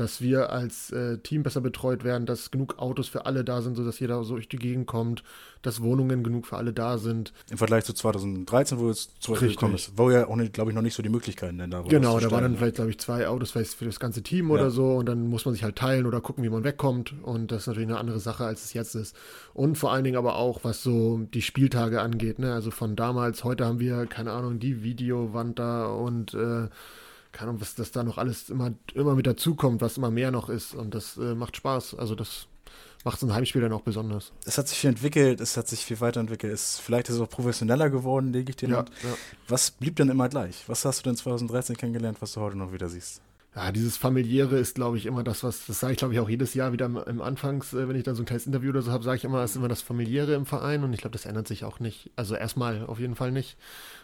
dass 0.00 0.22
wir 0.22 0.48
als 0.48 0.90
äh, 0.92 1.18
Team 1.18 1.42
besser 1.42 1.60
betreut 1.60 2.04
werden, 2.04 2.24
dass 2.24 2.50
genug 2.50 2.78
Autos 2.78 3.06
für 3.06 3.26
alle 3.26 3.44
da 3.44 3.60
sind, 3.60 3.76
sodass 3.76 4.00
jeder 4.00 4.24
so 4.24 4.34
durch 4.34 4.48
die 4.48 4.56
Gegend 4.56 4.86
kommt, 4.86 5.22
dass 5.60 5.82
Wohnungen 5.82 6.24
genug 6.24 6.46
für 6.46 6.56
alle 6.56 6.72
da 6.72 6.96
sind. 6.96 7.34
Im 7.50 7.58
Vergleich 7.58 7.84
zu 7.84 7.92
2013, 7.92 8.78
wo 8.78 8.88
es 8.88 9.10
zurückgekommen 9.20 9.74
ist, 9.74 9.92
wo 9.96 10.10
ja 10.10 10.26
auch, 10.26 10.38
glaube 10.54 10.70
ich, 10.70 10.74
noch 10.74 10.80
nicht 10.80 10.94
so 10.94 11.02
die 11.02 11.10
Möglichkeiten 11.10 11.58
denn 11.58 11.70
da 11.70 11.82
Genau, 11.82 12.18
da 12.18 12.30
waren 12.30 12.44
dann 12.44 12.56
vielleicht, 12.56 12.76
glaube 12.76 12.88
ich, 12.88 12.98
zwei 12.98 13.28
Autos 13.28 13.50
für 13.50 13.84
das 13.84 14.00
ganze 14.00 14.22
Team 14.22 14.48
ja. 14.48 14.54
oder 14.54 14.70
so 14.70 14.94
und 14.94 15.06
dann 15.06 15.28
muss 15.28 15.44
man 15.44 15.52
sich 15.52 15.64
halt 15.64 15.76
teilen 15.76 16.06
oder 16.06 16.22
gucken, 16.22 16.42
wie 16.44 16.48
man 16.48 16.64
wegkommt 16.64 17.12
und 17.22 17.52
das 17.52 17.62
ist 17.62 17.66
natürlich 17.66 17.90
eine 17.90 17.98
andere 17.98 18.20
Sache, 18.20 18.46
als 18.46 18.64
es 18.64 18.72
jetzt 18.72 18.94
ist. 18.94 19.14
Und 19.52 19.76
vor 19.76 19.92
allen 19.92 20.04
Dingen 20.04 20.16
aber 20.16 20.36
auch, 20.36 20.60
was 20.64 20.82
so 20.82 21.18
die 21.34 21.42
Spieltage 21.42 22.00
angeht, 22.00 22.38
ne? 22.38 22.54
also 22.54 22.70
von 22.70 22.96
damals, 22.96 23.44
heute 23.44 23.66
haben 23.66 23.80
wir, 23.80 24.06
keine 24.06 24.32
Ahnung, 24.32 24.60
die 24.60 24.82
Videowand 24.82 25.58
da 25.58 25.88
und 25.88 26.32
äh, 26.32 26.68
keine 27.32 27.50
Ahnung, 27.50 27.60
was 27.60 27.74
das 27.74 27.92
da 27.92 28.02
noch 28.02 28.18
alles 28.18 28.50
immer, 28.50 28.72
immer 28.94 29.14
mit 29.14 29.26
dazukommt, 29.26 29.80
was 29.80 29.96
immer 29.96 30.10
mehr 30.10 30.30
noch 30.30 30.48
ist. 30.48 30.74
Und 30.74 30.94
das 30.94 31.16
äh, 31.16 31.34
macht 31.34 31.56
Spaß. 31.56 31.94
Also 31.94 32.14
das 32.14 32.46
macht 33.04 33.20
so 33.20 33.26
ein 33.26 33.34
Heimspiel 33.34 33.62
dann 33.62 33.72
auch 33.72 33.82
besonders. 33.82 34.32
Es 34.44 34.58
hat 34.58 34.68
sich 34.68 34.78
viel 34.78 34.90
entwickelt, 34.90 35.40
es 35.40 35.56
hat 35.56 35.68
sich 35.68 35.84
viel 35.84 36.00
weiterentwickelt. 36.00 36.52
Es, 36.52 36.78
vielleicht 36.78 37.08
ist 37.08 37.16
es 37.16 37.20
auch 37.20 37.28
professioneller 37.28 37.90
geworden, 37.90 38.32
lege 38.32 38.50
ich 38.50 38.56
dir 38.56 38.68
ja, 38.68 38.78
ja. 38.78 39.14
Was 39.48 39.70
blieb 39.70 39.96
denn 39.96 40.08
immer 40.08 40.28
gleich? 40.28 40.64
Was 40.66 40.84
hast 40.84 41.00
du 41.00 41.02
denn 41.04 41.16
2013 41.16 41.76
kennengelernt, 41.76 42.20
was 42.20 42.32
du 42.32 42.40
heute 42.40 42.58
noch 42.58 42.72
wieder 42.72 42.88
siehst? 42.88 43.22
ja, 43.56 43.72
dieses 43.72 43.96
familiäre 43.96 44.58
ist, 44.58 44.76
glaube 44.76 44.96
ich, 44.96 45.06
immer 45.06 45.24
das, 45.24 45.42
was, 45.42 45.66
das 45.66 45.80
sage 45.80 45.92
ich, 45.92 45.98
glaube 45.98 46.14
ich, 46.14 46.20
auch 46.20 46.28
jedes 46.28 46.54
Jahr 46.54 46.72
wieder 46.72 46.86
im, 46.86 46.96
im 46.96 47.20
Anfangs, 47.20 47.72
äh, 47.72 47.88
wenn 47.88 47.96
ich 47.96 48.04
dann 48.04 48.14
so 48.14 48.22
ein 48.22 48.26
kleines 48.26 48.46
Interview 48.46 48.70
oder 48.70 48.82
so 48.82 48.92
habe, 48.92 49.02
sage 49.02 49.16
ich 49.16 49.24
immer, 49.24 49.42
es 49.42 49.52
ist 49.52 49.56
immer 49.56 49.68
das 49.68 49.82
familiäre 49.82 50.34
im 50.34 50.46
Verein 50.46 50.84
und 50.84 50.92
ich 50.92 51.00
glaube, 51.00 51.12
das 51.12 51.26
ändert 51.26 51.48
sich 51.48 51.64
auch 51.64 51.80
nicht. 51.80 52.10
Also 52.14 52.36
erstmal 52.36 52.86
auf 52.86 53.00
jeden 53.00 53.16
Fall 53.16 53.32
nicht. 53.32 53.56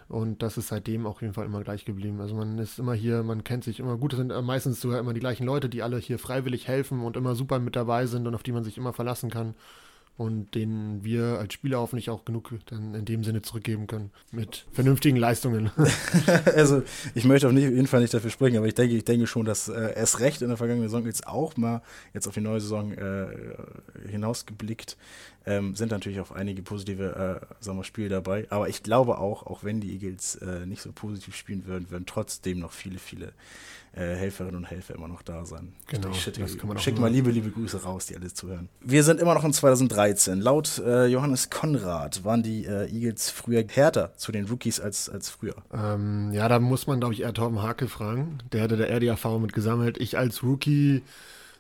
Und 0.09 0.43
das 0.43 0.57
ist 0.57 0.69
seitdem 0.69 1.07
auf 1.07 1.21
jeden 1.21 1.35
Fall 1.35 1.47
immer 1.47 1.63
gleich 1.63 1.85
geblieben. 1.85 2.21
Also 2.21 2.35
man 2.35 2.59
ist 2.59 2.79
immer 2.79 2.95
hier, 2.95 3.23
man 3.23 3.43
kennt 3.43 3.65
sich 3.65 3.81
immer 3.81 3.97
gut. 3.97 4.13
Es 4.13 4.19
sind 4.19 4.33
meistens 4.45 4.81
sogar 4.81 5.01
immer 5.01 5.15
die 5.15 5.21
gleichen 5.21 5.45
Leute, 5.45 5.69
die 5.69 5.83
alle 5.83 5.99
hier 5.99 6.19
freiwillig 6.19 6.69
helfen 6.69 7.01
und 7.01 7.17
immer 7.17 7.35
super 7.35 7.59
mit 7.59 7.75
dabei 7.75 8.07
sind 8.07 8.27
und 8.27 8.35
auf 8.35 8.43
die 8.43 8.53
man 8.53 8.65
sich 8.65 8.79
immer 8.79 8.93
verlassen 8.93 9.31
kann 9.31 9.55
und 10.17 10.55
denen 10.55 11.05
wir 11.05 11.39
als 11.39 11.53
Spieler 11.53 11.79
hoffentlich 11.79 12.09
auch 12.09 12.25
genug 12.25 12.53
dann 12.67 12.95
in 12.95 13.05
dem 13.05 13.23
Sinne 13.23 13.43
zurückgeben 13.43 13.87
können 13.87 14.11
mit 14.33 14.67
vernünftigen 14.73 15.17
Leistungen. 15.17 15.71
also 16.55 16.83
ich 17.15 17.25
möchte 17.25 17.49
auf 17.49 17.53
jeden 17.53 17.87
Fall 17.87 18.01
nicht 18.01 18.15
dafür 18.15 18.31
sprechen, 18.31 18.57
aber 18.57 18.67
ich 18.67 18.75
denke, 18.75 18.97
ich 18.97 19.05
denke 19.05 19.27
schon, 19.27 19.45
dass 19.45 19.69
äh, 19.69 19.95
erst 19.95 20.21
recht 20.21 20.43
in 20.43 20.49
der 20.49 20.57
vergangenen 20.57 20.89
Saison 20.89 21.05
jetzt 21.05 21.27
auch 21.27 21.57
mal 21.57 21.83
jetzt 22.15 22.27
auf 22.27 22.35
die 22.35 22.41
neue 22.41 22.61
Saison 22.61 22.93
äh, 22.93 23.27
hinausgeblickt 24.09 24.97
ähm, 25.47 25.77
sind 25.77 25.93
natürlich 25.93 26.21
auch 26.21 26.33
einige 26.33 26.63
positive 26.63 27.41
äh, 27.41 27.55
sagen 27.61 27.79
wir, 27.79 27.85
Spiele 27.85 28.09
dabei. 28.09 28.47
Aber 28.51 28.69
ich 28.69 28.83
glaube 28.83 29.19
auch, 29.19 29.47
auch 29.47 29.63
wenn 29.63 29.81
die 29.81 29.93
Eagles 29.93 30.35
äh, 30.37 30.67
nicht 30.67 30.83
so 30.83 30.93
positiv 30.93 31.37
spielen 31.37 31.67
würden, 31.67 31.91
würden 31.91 32.07
trotzdem 32.07 32.59
noch 32.59 32.73
viele, 32.73 32.99
viele 32.99 33.33
Helferinnen 34.01 34.57
und 34.57 34.65
Helfer 34.65 34.95
immer 34.95 35.09
noch 35.09 35.23
da 35.23 35.45
sein. 35.45 35.73
Genau, 35.89 36.11
ich 36.11 36.23
schicke, 36.23 36.47
schick 36.79 36.99
mal 36.99 37.11
liebe, 37.11 37.31
liebe 37.31 37.51
Grüße 37.51 37.83
raus, 37.83 38.07
die 38.07 38.17
alles 38.17 38.35
zuhören. 38.35 38.69
Wir 38.81 39.03
sind 39.03 39.21
immer 39.21 39.35
noch 39.35 39.45
in 39.45 39.53
2013. 39.53 40.41
Laut 40.41 40.79
äh, 40.85 41.07
Johannes 41.07 41.51
Konrad 41.51 42.25
waren 42.25 42.43
die 42.43 42.67
äh, 42.67 42.91
Eagles 42.93 43.31
früher 43.31 43.65
härter 43.67 44.13
zu 44.17 44.33
den 44.33 44.47
Rookies 44.47 44.81
als, 44.81 45.09
als 45.09 45.31
früher. 45.31 45.57
Ähm, 45.73 46.31
ja, 46.33 46.49
da 46.49 46.59
muss 46.59 46.87
man, 46.87 47.01
glaube 47.01 47.15
ich, 47.15 47.23
eher 47.23 47.33
Torben 47.33 47.63
Hake 47.63 47.89
fragen. 47.89 48.39
Der 48.53 48.63
hatte 48.63 48.77
da 48.77 48.85
eher 48.85 49.01
die 49.01 49.07
Erfahrung 49.07 49.43
mit 49.43 49.53
gesammelt. 49.53 49.99
Ich 49.99 50.19
als 50.19 50.43
Rookie 50.43 51.03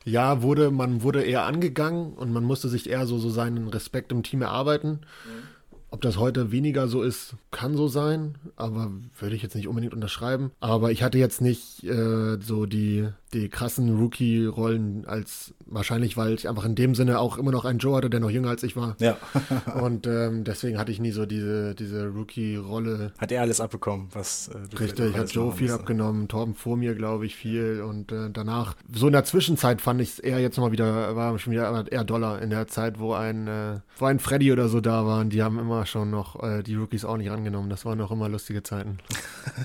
ja, 0.04 0.40
wurde, 0.40 0.70
man 0.70 1.02
wurde 1.02 1.24
eher 1.24 1.44
angegangen 1.44 2.12
und 2.12 2.32
man 2.32 2.44
musste 2.44 2.68
sich 2.68 2.88
eher 2.88 3.06
so, 3.06 3.18
so 3.18 3.28
seinen 3.28 3.66
Respekt 3.68 4.12
im 4.12 4.22
Team 4.22 4.42
erarbeiten. 4.42 5.00
Mhm. 5.24 5.55
Ob 5.90 6.00
das 6.02 6.18
heute 6.18 6.50
weniger 6.50 6.88
so 6.88 7.02
ist, 7.02 7.36
kann 7.52 7.76
so 7.76 7.86
sein, 7.86 8.36
aber 8.56 8.90
würde 9.18 9.36
ich 9.36 9.42
jetzt 9.42 9.54
nicht 9.54 9.68
unbedingt 9.68 9.94
unterschreiben. 9.94 10.50
Aber 10.60 10.90
ich 10.90 11.02
hatte 11.02 11.16
jetzt 11.16 11.40
nicht 11.40 11.84
äh, 11.84 12.38
so 12.40 12.66
die, 12.66 13.08
die 13.32 13.48
krassen 13.48 13.96
Rookie-Rollen 13.96 15.04
als 15.06 15.54
wahrscheinlich, 15.64 16.16
weil 16.16 16.34
ich 16.34 16.48
einfach 16.48 16.64
in 16.64 16.74
dem 16.74 16.94
Sinne 16.94 17.20
auch 17.20 17.38
immer 17.38 17.52
noch 17.52 17.64
einen 17.64 17.78
Joe 17.78 17.96
hatte, 17.96 18.10
der 18.10 18.18
noch 18.18 18.30
jünger 18.30 18.48
als 18.48 18.64
ich 18.64 18.76
war. 18.76 18.96
Ja. 18.98 19.16
und 19.80 20.06
ähm, 20.06 20.42
deswegen 20.42 20.76
hatte 20.76 20.90
ich 20.90 20.98
nie 20.98 21.12
so 21.12 21.24
diese, 21.24 21.74
diese 21.74 22.08
Rookie-Rolle. 22.08 23.12
Hat 23.18 23.30
er 23.30 23.42
alles 23.42 23.60
abbekommen, 23.60 24.08
was 24.12 24.48
äh, 24.48 24.68
du 24.68 24.76
Richtig, 24.78 25.16
hat 25.16 25.32
Joe 25.32 25.52
viel 25.52 25.70
abgenommen, 25.70 26.26
Torben 26.26 26.54
vor 26.54 26.76
mir, 26.76 26.94
glaube 26.94 27.26
ich, 27.26 27.36
viel. 27.36 27.80
Und 27.80 28.10
äh, 28.10 28.28
danach, 28.32 28.74
so 28.92 29.06
in 29.06 29.12
der 29.12 29.24
Zwischenzeit 29.24 29.80
fand 29.80 30.00
ich 30.00 30.10
es 30.10 30.18
eher 30.18 30.40
jetzt 30.40 30.58
mal 30.58 30.72
wieder, 30.72 31.14
war 31.14 31.38
schon 31.38 31.52
wieder 31.52 31.90
eher 31.90 32.04
Dollar 32.04 32.42
in 32.42 32.50
der 32.50 32.66
Zeit, 32.66 32.98
wo 32.98 33.12
ein, 33.12 33.46
äh, 33.46 33.80
wo 33.98 34.06
ein 34.06 34.18
Freddy 34.18 34.52
oder 34.52 34.68
so 34.68 34.80
da 34.80 35.06
war. 35.06 35.20
Und 35.20 35.32
die 35.32 35.42
haben 35.42 35.58
immer 35.58 35.75
schon 35.85 36.11
noch 36.11 36.42
äh, 36.42 36.62
die 36.62 36.75
Rookies 36.75 37.04
auch 37.04 37.16
nicht 37.16 37.30
angenommen. 37.30 37.68
Das 37.68 37.85
waren 37.85 38.00
auch 38.00 38.11
immer 38.11 38.28
lustige 38.28 38.62
Zeiten. 38.62 38.99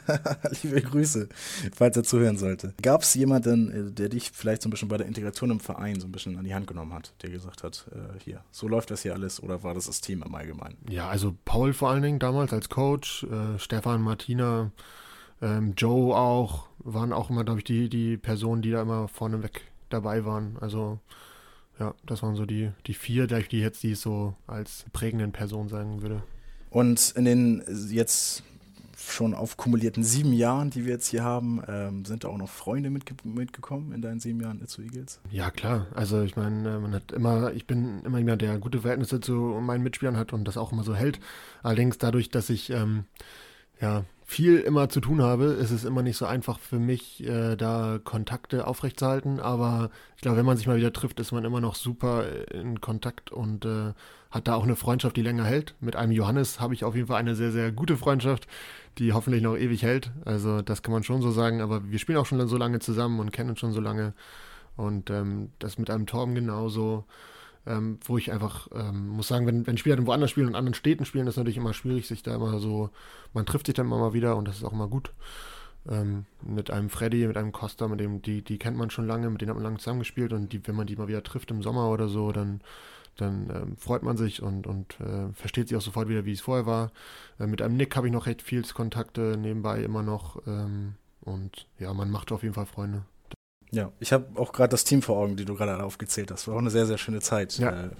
Liebe 0.63 0.81
Grüße, 0.81 1.29
falls 1.73 1.95
er 1.95 2.03
zuhören 2.03 2.37
sollte. 2.37 2.73
Gab 2.81 3.03
es 3.03 3.13
jemanden, 3.13 3.89
äh, 3.89 3.91
der 3.91 4.09
dich 4.09 4.31
vielleicht 4.33 4.63
so 4.63 4.67
ein 4.67 4.71
bisschen 4.71 4.89
bei 4.89 4.97
der 4.97 5.07
Integration 5.07 5.51
im 5.51 5.59
Verein 5.59 5.99
so 6.01 6.07
ein 6.07 6.11
bisschen 6.11 6.37
an 6.37 6.43
die 6.43 6.53
Hand 6.53 6.67
genommen 6.67 6.93
hat, 6.93 7.13
der 7.21 7.29
gesagt 7.29 7.63
hat, 7.63 7.85
äh, 7.91 8.19
hier, 8.23 8.43
so 8.51 8.67
läuft 8.67 8.91
das 8.91 9.03
hier 9.03 9.13
alles 9.13 9.41
oder 9.41 9.63
war 9.63 9.73
das 9.73 9.85
das 9.85 10.01
Team 10.01 10.23
im 10.23 10.35
Allgemeinen? 10.35 10.77
Ja, 10.89 11.07
also 11.07 11.35
Paul 11.45 11.73
vor 11.73 11.91
allen 11.91 12.01
Dingen 12.01 12.19
damals 12.19 12.51
als 12.51 12.69
Coach, 12.69 13.23
äh, 13.23 13.59
Stefan, 13.59 14.01
Martina, 14.01 14.71
ähm, 15.41 15.73
Joe 15.77 16.15
auch, 16.15 16.67
waren 16.79 17.13
auch 17.13 17.29
immer, 17.29 17.43
glaube 17.43 17.59
ich, 17.59 17.63
die, 17.63 17.89
die 17.89 18.17
Personen, 18.17 18.61
die 18.61 18.71
da 18.71 18.81
immer 18.81 19.07
vorneweg 19.07 19.61
dabei 19.89 20.25
waren. 20.25 20.57
Also 20.59 20.99
ja, 21.81 21.95
das 22.05 22.21
waren 22.21 22.35
so 22.35 22.45
die, 22.45 22.69
die 22.85 22.93
vier, 22.93 23.25
die 23.25 23.59
jetzt 23.59 23.81
die 23.81 23.95
so 23.95 24.35
als 24.45 24.85
prägenden 24.93 25.31
Personen 25.31 25.67
sagen 25.67 26.03
würde. 26.03 26.21
Und 26.69 27.13
in 27.17 27.25
den 27.25 27.63
jetzt 27.89 28.43
schon 28.95 29.33
aufkumulierten 29.33 30.03
sieben 30.03 30.31
Jahren, 30.31 30.69
die 30.69 30.85
wir 30.85 30.93
jetzt 30.93 31.07
hier 31.07 31.23
haben, 31.23 31.59
ähm, 31.67 32.05
sind 32.05 32.23
da 32.23 32.27
auch 32.27 32.37
noch 32.37 32.49
Freunde 32.49 32.91
mitge 32.91 33.15
mitgekommen 33.23 33.93
in 33.93 34.01
deinen 34.03 34.19
sieben 34.19 34.39
Jahren 34.41 34.65
zu 34.67 34.83
Eagles? 34.83 35.19
Ja, 35.31 35.49
klar. 35.49 35.87
Also 35.95 36.21
ich 36.21 36.35
meine, 36.35 36.69
äh, 36.69 36.79
man 36.79 36.93
hat 36.93 37.11
immer, 37.11 37.51
ich 37.51 37.65
bin 37.65 38.03
immer 38.03 38.19
jemand, 38.19 38.43
der 38.43 38.59
gute 38.59 38.81
Verhältnisse 38.81 39.19
zu 39.19 39.33
meinen 39.33 39.81
Mitspielern 39.81 40.17
hat 40.17 40.33
und 40.33 40.45
das 40.47 40.57
auch 40.57 40.71
immer 40.71 40.83
so 40.83 40.93
hält. 40.93 41.19
Allerdings 41.63 41.97
dadurch, 41.97 42.29
dass 42.29 42.51
ich 42.51 42.69
ähm, 42.69 43.05
ja 43.81 44.05
viel 44.31 44.59
immer 44.59 44.87
zu 44.87 45.01
tun 45.01 45.21
habe, 45.21 45.43
ist 45.43 45.71
es 45.71 45.83
immer 45.83 46.03
nicht 46.03 46.15
so 46.15 46.25
einfach 46.25 46.57
für 46.57 46.79
mich, 46.79 47.21
äh, 47.27 47.57
da 47.57 47.99
Kontakte 48.01 48.65
aufrechtzuerhalten. 48.65 49.41
Aber 49.41 49.89
ich 50.15 50.21
glaube, 50.21 50.37
wenn 50.37 50.45
man 50.45 50.55
sich 50.55 50.67
mal 50.67 50.77
wieder 50.77 50.93
trifft, 50.93 51.19
ist 51.19 51.33
man 51.33 51.43
immer 51.43 51.59
noch 51.59 51.75
super 51.75 52.23
in 52.49 52.79
Kontakt 52.79 53.33
und 53.33 53.65
äh, 53.65 53.91
hat 54.31 54.47
da 54.47 54.55
auch 54.55 54.63
eine 54.63 54.77
Freundschaft, 54.77 55.17
die 55.17 55.21
länger 55.21 55.43
hält. 55.43 55.75
Mit 55.81 55.97
einem 55.97 56.13
Johannes 56.13 56.61
habe 56.61 56.73
ich 56.73 56.85
auf 56.85 56.95
jeden 56.95 57.07
Fall 57.07 57.17
eine 57.17 57.35
sehr, 57.35 57.51
sehr 57.51 57.73
gute 57.73 57.97
Freundschaft, 57.97 58.47
die 58.99 59.11
hoffentlich 59.11 59.43
noch 59.43 59.57
ewig 59.57 59.83
hält. 59.83 60.11
Also 60.23 60.61
das 60.61 60.81
kann 60.81 60.93
man 60.93 61.03
schon 61.03 61.21
so 61.21 61.31
sagen. 61.31 61.59
Aber 61.59 61.91
wir 61.91 61.99
spielen 61.99 62.17
auch 62.17 62.25
schon 62.25 62.47
so 62.47 62.55
lange 62.55 62.79
zusammen 62.79 63.19
und 63.19 63.33
kennen 63.33 63.49
uns 63.49 63.59
schon 63.59 63.73
so 63.73 63.81
lange. 63.81 64.13
Und 64.77 65.09
ähm, 65.09 65.49
das 65.59 65.77
mit 65.77 65.89
einem 65.89 66.05
Torben 66.05 66.35
genauso 66.35 67.03
ähm, 67.65 67.99
wo 68.03 68.17
ich 68.17 68.31
einfach 68.31 68.67
ähm, 68.73 69.09
muss 69.09 69.27
sagen, 69.27 69.45
wenn, 69.45 69.67
wenn 69.67 69.77
Spieler 69.77 69.95
dann 69.95 70.07
woanders 70.07 70.31
spielen 70.31 70.47
und 70.47 70.53
in 70.53 70.57
anderen 70.57 70.73
Städten 70.73 71.05
spielen, 71.05 71.27
ist 71.27 71.37
natürlich 71.37 71.57
immer 71.57 71.73
schwierig, 71.73 72.07
sich 72.07 72.23
da 72.23 72.35
immer 72.35 72.59
so, 72.59 72.89
man 73.33 73.45
trifft 73.45 73.67
sich 73.67 73.75
dann 73.75 73.85
immer 73.85 73.99
mal 73.99 74.13
wieder 74.13 74.35
und 74.35 74.47
das 74.47 74.57
ist 74.57 74.63
auch 74.63 74.73
immer 74.73 74.87
gut. 74.87 75.13
Ähm, 75.89 76.25
mit 76.43 76.69
einem 76.69 76.89
Freddy, 76.89 77.25
mit 77.27 77.37
einem 77.37 77.51
Costa, 77.51 77.87
mit 77.87 77.99
dem, 77.99 78.21
die, 78.21 78.43
die 78.43 78.59
kennt 78.59 78.77
man 78.77 78.89
schon 78.89 79.07
lange, 79.07 79.29
mit 79.29 79.41
denen 79.41 79.49
hat 79.49 79.55
man 79.55 79.63
lange 79.63 79.77
zusammengespielt 79.77 80.33
und 80.33 80.53
die, 80.53 80.65
wenn 80.67 80.75
man 80.75 80.87
die 80.87 80.95
mal 80.95 81.07
wieder 81.07 81.23
trifft 81.23 81.51
im 81.51 81.63
Sommer 81.63 81.89
oder 81.89 82.07
so, 82.07 82.31
dann, 82.31 82.61
dann 83.17 83.49
ähm, 83.49 83.77
freut 83.77 84.03
man 84.03 84.17
sich 84.17 84.41
und, 84.41 84.67
und 84.67 84.99
äh, 84.99 85.31
versteht 85.33 85.69
sich 85.69 85.77
auch 85.77 85.81
sofort 85.81 86.07
wieder, 86.07 86.25
wie 86.25 86.33
es 86.33 86.41
vorher 86.41 86.65
war. 86.65 86.91
Äh, 87.39 87.47
mit 87.47 87.61
einem 87.61 87.77
Nick 87.77 87.95
habe 87.95 88.07
ich 88.07 88.13
noch 88.13 88.27
recht 88.27 88.41
viel 88.41 88.63
Kontakte 88.63 89.37
nebenbei 89.39 89.83
immer 89.83 90.03
noch 90.03 90.41
ähm, 90.47 90.95
und 91.21 91.67
ja, 91.79 91.93
man 91.93 92.11
macht 92.11 92.31
auf 92.31 92.43
jeden 92.43 92.55
Fall 92.55 92.65
Freunde. 92.65 93.03
Ja, 93.73 93.89
ich 94.01 94.11
habe 94.11 94.37
auch 94.37 94.51
gerade 94.51 94.71
das 94.71 94.83
Team 94.83 95.01
vor 95.01 95.15
Augen, 95.15 95.37
die 95.37 95.45
du 95.45 95.55
gerade 95.55 95.81
aufgezählt 95.81 96.29
hast. 96.29 96.45
War 96.47 96.55
auch 96.55 96.59
eine 96.59 96.69
sehr, 96.69 96.85
sehr 96.85 96.97
schöne 96.97 97.21
Zeit. 97.21 97.57
Ja, 97.57 97.69
äh, 97.69 97.83
ja. 97.83 97.91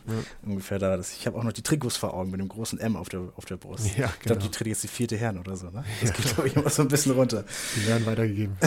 Ungefähr 0.46 0.80
da. 0.80 1.00
Ich 1.00 1.26
habe 1.26 1.38
auch 1.38 1.44
noch 1.44 1.54
die 1.54 1.62
Trikots 1.62 1.96
vor 1.96 2.14
Augen 2.14 2.30
mit 2.30 2.42
dem 2.42 2.50
großen 2.50 2.78
M 2.78 2.98
auf 2.98 3.08
der, 3.08 3.22
auf 3.38 3.46
der 3.46 3.56
Brust. 3.56 3.86
Ja, 3.86 3.94
genau. 3.94 4.10
Ich 4.10 4.20
glaube, 4.20 4.42
die 4.42 4.50
tritt 4.50 4.68
jetzt 4.68 4.84
die 4.84 4.90
vierte 4.90 5.16
Herren 5.16 5.40
oder 5.40 5.56
so. 5.56 5.70
Ne? 5.70 5.86
Das 6.02 6.10
ja. 6.10 6.16
geht, 6.16 6.36
glaube 6.36 6.48
ich, 6.50 6.56
immer 6.58 6.70
so 6.70 6.82
ein 6.82 6.90
bisschen 6.90 7.14
runter. 7.14 7.46
Die 7.78 7.88
werden 7.88 8.06
weitergegeben. 8.06 8.58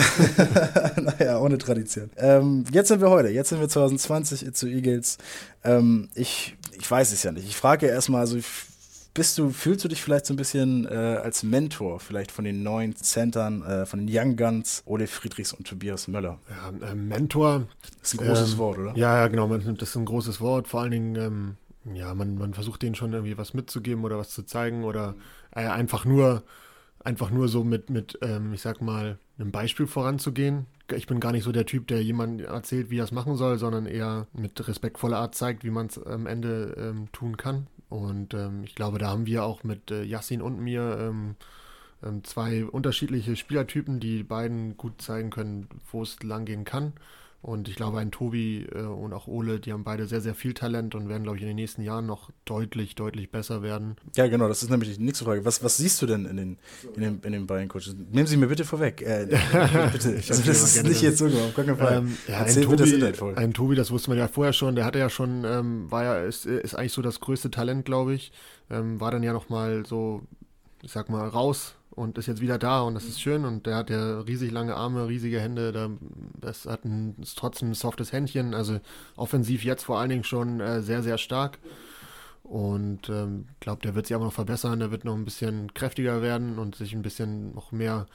naja, 0.97 1.37
ohne 1.39 1.59
Tradition. 1.59 2.09
Ähm, 2.17 2.65
jetzt 2.71 2.87
sind 2.87 3.01
wir 3.01 3.11
heute. 3.11 3.29
Jetzt 3.29 3.49
sind 3.49 3.59
wir 3.59 3.69
2020 3.69 4.55
zu 4.55 4.67
Eagles. 4.67 5.19
Ähm, 5.63 6.09
ich, 6.15 6.57
ich 6.71 6.89
weiß 6.89 7.11
es 7.11 7.21
ja 7.21 7.31
nicht. 7.31 7.47
Ich 7.47 7.55
frage 7.55 7.85
erstmal, 7.85 8.21
also 8.21 8.39
bist 9.15 9.37
du, 9.37 9.49
fühlst 9.49 9.83
du 9.83 9.87
dich 9.87 10.03
vielleicht 10.03 10.25
so 10.27 10.33
ein 10.33 10.37
bisschen 10.37 10.85
äh, 10.85 11.19
als 11.23 11.41
Mentor, 11.41 11.99
vielleicht 11.99 12.31
von 12.31 12.45
den 12.45 12.61
neuen 12.61 12.95
Centern, 12.95 13.63
äh, 13.63 13.85
von 13.85 14.05
den 14.05 14.09
Young 14.11 14.35
Guns, 14.35 14.83
Ole 14.85 15.07
Friedrichs 15.07 15.53
und 15.53 15.65
Tobias 15.65 16.07
Möller? 16.07 16.37
Ja, 16.49 16.87
äh, 16.89 16.93
Mentor. 16.93 17.67
Das 18.01 18.13
ist 18.13 18.19
ein 18.19 18.27
großes 18.27 18.51
ähm, 18.51 18.57
Wort, 18.59 18.77
oder? 18.77 18.93
Ja, 18.95 19.17
ja, 19.17 19.27
genau, 19.29 19.47
das 19.57 19.89
ist 19.89 19.95
ein 19.95 20.05
großes 20.05 20.41
Wort. 20.41 20.67
Vor 20.67 20.81
allen 20.81 20.91
Dingen, 20.91 21.15
ähm, 21.15 21.55
ja, 21.95 22.13
man, 22.13 22.37
man 22.37 22.53
versucht 22.53 22.81
denen 22.81 22.95
schon 22.95 23.13
irgendwie 23.13 23.37
was 23.37 23.53
mitzugeben 23.53 24.03
oder 24.03 24.17
was 24.17 24.29
zu 24.29 24.43
zeigen 24.43 24.83
oder 24.83 25.15
äh, 25.55 25.65
einfach 25.65 26.03
nur, 26.03 26.43
einfach 26.99 27.31
nur 27.31 27.47
so 27.47 27.63
mit, 27.63 27.89
mit 27.89 28.19
ähm, 28.21 28.53
ich 28.53 28.61
sag 28.61 28.81
mal, 28.81 29.17
einem 29.39 29.51
Beispiel 29.51 29.87
voranzugehen. 29.87 30.65
Ich 30.93 31.07
bin 31.07 31.21
gar 31.21 31.31
nicht 31.31 31.43
so 31.43 31.53
der 31.53 31.65
Typ, 31.65 31.87
der 31.87 32.03
jemand 32.03 32.41
erzählt, 32.41 32.89
wie 32.89 32.99
er 32.99 33.05
es 33.05 33.11
machen 33.11 33.37
soll, 33.37 33.57
sondern 33.57 33.85
eher 33.85 34.27
mit 34.33 34.67
respektvoller 34.67 35.17
Art 35.17 35.35
zeigt, 35.35 35.63
wie 35.63 35.71
man 35.71 35.87
es 35.87 36.03
am 36.03 36.27
Ende 36.27 36.75
ähm, 36.77 37.07
tun 37.13 37.37
kann. 37.37 37.67
Und 37.95 38.33
ähm, 38.33 38.63
ich 38.63 38.75
glaube, 38.75 38.97
da 38.99 39.07
haben 39.07 39.25
wir 39.25 39.43
auch 39.43 39.63
mit 39.63 39.91
äh, 39.91 40.03
Yassin 40.03 40.41
und 40.41 40.59
mir 40.59 40.97
ähm, 40.99 41.35
ähm, 42.03 42.23
zwei 42.23 42.65
unterschiedliche 42.65 43.35
Spielertypen, 43.35 43.99
die 43.99 44.23
beiden 44.23 44.77
gut 44.77 45.01
zeigen 45.01 45.29
können, 45.29 45.67
wo 45.91 46.01
es 46.03 46.21
lang 46.23 46.45
gehen 46.45 46.65
kann. 46.65 46.93
Und 47.45 47.69
ich 47.69 47.75
glaube, 47.75 47.99
ein 47.99 48.09
Tobi 48.09 48.65
äh, 48.73 48.79
und 48.79 49.13
auch 49.13 49.27
Ole, 49.27 49.59
die 49.59 49.71
haben 49.71 49.83
beide 49.83 50.07
sehr, 50.07 50.19
sehr 50.19 50.33
viel 50.33 50.55
Talent 50.55 50.95
und 50.95 51.09
werden, 51.09 51.21
glaube 51.21 51.37
ich, 51.37 51.43
in 51.43 51.47
den 51.47 51.57
nächsten 51.57 51.83
Jahren 51.83 52.07
noch 52.07 52.31
deutlich, 52.43 52.95
deutlich 52.95 53.29
besser 53.29 53.61
werden. 53.61 53.97
Ja, 54.15 54.25
genau, 54.25 54.47
das 54.47 54.63
ist 54.63 54.71
nämlich 54.71 54.97
die 54.97 55.03
nächste 55.03 55.25
Frage. 55.25 55.45
Was, 55.45 55.63
was 55.63 55.77
siehst 55.77 56.01
du 56.01 56.07
denn 56.07 56.25
in 56.25 56.37
den, 56.37 56.57
in 56.95 57.01
den, 57.03 57.19
in 57.21 57.33
den 57.33 57.45
beiden 57.45 57.67
Coaches? 57.67 57.95
Nehmen 58.11 58.25
Sie 58.25 58.37
mir 58.37 58.47
bitte 58.47 58.65
vorweg. 58.65 59.03
Äh, 59.03 59.27
bitte. 59.91 60.15
also, 60.15 60.41
das 60.41 60.75
ist 60.75 60.83
nicht 60.85 61.03
jetzt 61.03 61.19
so 61.19 61.27
auf 61.27 61.53
keinen 61.53 61.77
Fall. 61.77 61.97
Ähm, 61.97 62.17
ja, 62.27 62.39
ein, 62.39 62.61
Tobi, 62.63 62.99
das 62.99 63.21
ein 63.37 63.53
Tobi, 63.53 63.75
das 63.75 63.91
wusste 63.91 64.09
man 64.09 64.17
ja 64.17 64.27
vorher 64.27 64.51
schon, 64.51 64.75
der 64.75 64.85
hatte 64.85 64.97
ja 64.97 65.11
schon, 65.11 65.43
ähm, 65.45 65.91
war 65.91 66.03
ja, 66.03 66.17
ist, 66.21 66.47
ist 66.47 66.73
eigentlich 66.73 66.93
so 66.93 67.03
das 67.03 67.19
größte 67.19 67.51
Talent, 67.51 67.85
glaube 67.85 68.15
ich. 68.15 68.31
Ähm, 68.71 68.99
war 68.99 69.11
dann 69.11 69.21
ja 69.21 69.33
nochmal 69.33 69.85
so, 69.85 70.23
ich 70.81 70.91
sag 70.91 71.09
mal, 71.09 71.27
raus 71.27 71.75
und 71.95 72.17
ist 72.17 72.27
jetzt 72.27 72.41
wieder 72.41 72.57
da 72.57 72.81
und 72.81 72.93
das 72.93 73.05
ist 73.05 73.21
schön 73.21 73.45
und 73.45 73.65
der 73.65 73.75
hat 73.77 73.89
ja 73.89 74.19
riesig 74.21 74.51
lange 74.51 74.75
Arme, 74.75 75.07
riesige 75.07 75.39
Hände, 75.39 75.71
da, 75.71 75.89
das 76.39 76.65
hat 76.65 76.85
ein, 76.85 77.15
ist 77.21 77.37
trotzdem 77.37 77.71
ein 77.71 77.73
softes 77.73 78.11
Händchen, 78.11 78.53
also 78.53 78.79
offensiv 79.15 79.63
jetzt 79.63 79.83
vor 79.83 79.99
allen 79.99 80.09
Dingen 80.09 80.23
schon 80.23 80.59
äh, 80.59 80.81
sehr, 80.81 81.01
sehr 81.03 81.17
stark 81.17 81.59
und 82.43 83.09
ich 83.09 83.15
ähm, 83.15 83.47
glaube, 83.59 83.81
der 83.81 83.95
wird 83.95 84.07
sich 84.07 84.15
aber 84.15 84.25
noch 84.25 84.33
verbessern, 84.33 84.79
der 84.79 84.91
wird 84.91 85.05
noch 85.05 85.15
ein 85.15 85.25
bisschen 85.25 85.73
kräftiger 85.73 86.21
werden 86.21 86.59
und 86.59 86.75
sich 86.75 86.93
ein 86.93 87.01
bisschen 87.01 87.55
noch 87.55 87.71
mehr 87.71 88.07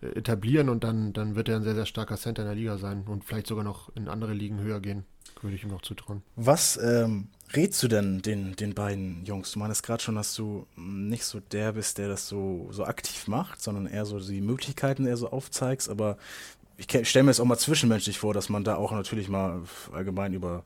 äh, 0.00 0.06
etablieren 0.18 0.68
und 0.68 0.84
dann, 0.84 1.12
dann 1.12 1.34
wird 1.34 1.48
er 1.48 1.56
ein 1.56 1.62
sehr, 1.62 1.74
sehr 1.74 1.86
starker 1.86 2.16
Center 2.16 2.42
in 2.42 2.48
der 2.48 2.56
Liga 2.56 2.78
sein 2.78 3.04
und 3.06 3.24
vielleicht 3.24 3.46
sogar 3.46 3.64
noch 3.64 3.94
in 3.94 4.08
andere 4.08 4.32
Ligen 4.32 4.60
höher 4.60 4.80
gehen. 4.80 5.04
Würde 5.42 5.56
ich 5.56 5.64
ihm 5.64 5.70
noch 5.70 5.82
zutrauen. 5.82 6.22
Was 6.34 6.78
ähm, 6.78 7.28
rätst 7.54 7.82
du 7.82 7.88
denn 7.88 8.22
den, 8.22 8.56
den 8.56 8.74
beiden 8.74 9.24
Jungs? 9.24 9.52
Du 9.52 9.58
meinst 9.58 9.82
gerade 9.82 10.02
schon, 10.02 10.14
dass 10.14 10.34
du 10.34 10.66
nicht 10.76 11.24
so 11.24 11.40
der 11.40 11.72
bist, 11.72 11.98
der 11.98 12.08
das 12.08 12.26
so, 12.26 12.68
so 12.70 12.84
aktiv 12.84 13.28
macht, 13.28 13.60
sondern 13.62 13.86
eher 13.86 14.06
so 14.06 14.18
die 14.18 14.40
Möglichkeiten 14.40 15.06
eher 15.06 15.16
so 15.16 15.30
aufzeigst. 15.30 15.90
Aber 15.90 16.16
ich 16.78 16.86
stelle 17.08 17.24
mir 17.24 17.30
es 17.30 17.40
auch 17.40 17.44
mal 17.44 17.58
zwischenmenschlich 17.58 18.18
vor, 18.18 18.34
dass 18.34 18.48
man 18.48 18.64
da 18.64 18.76
auch 18.76 18.92
natürlich 18.92 19.28
mal 19.28 19.62
allgemein 19.92 20.32
über 20.32 20.64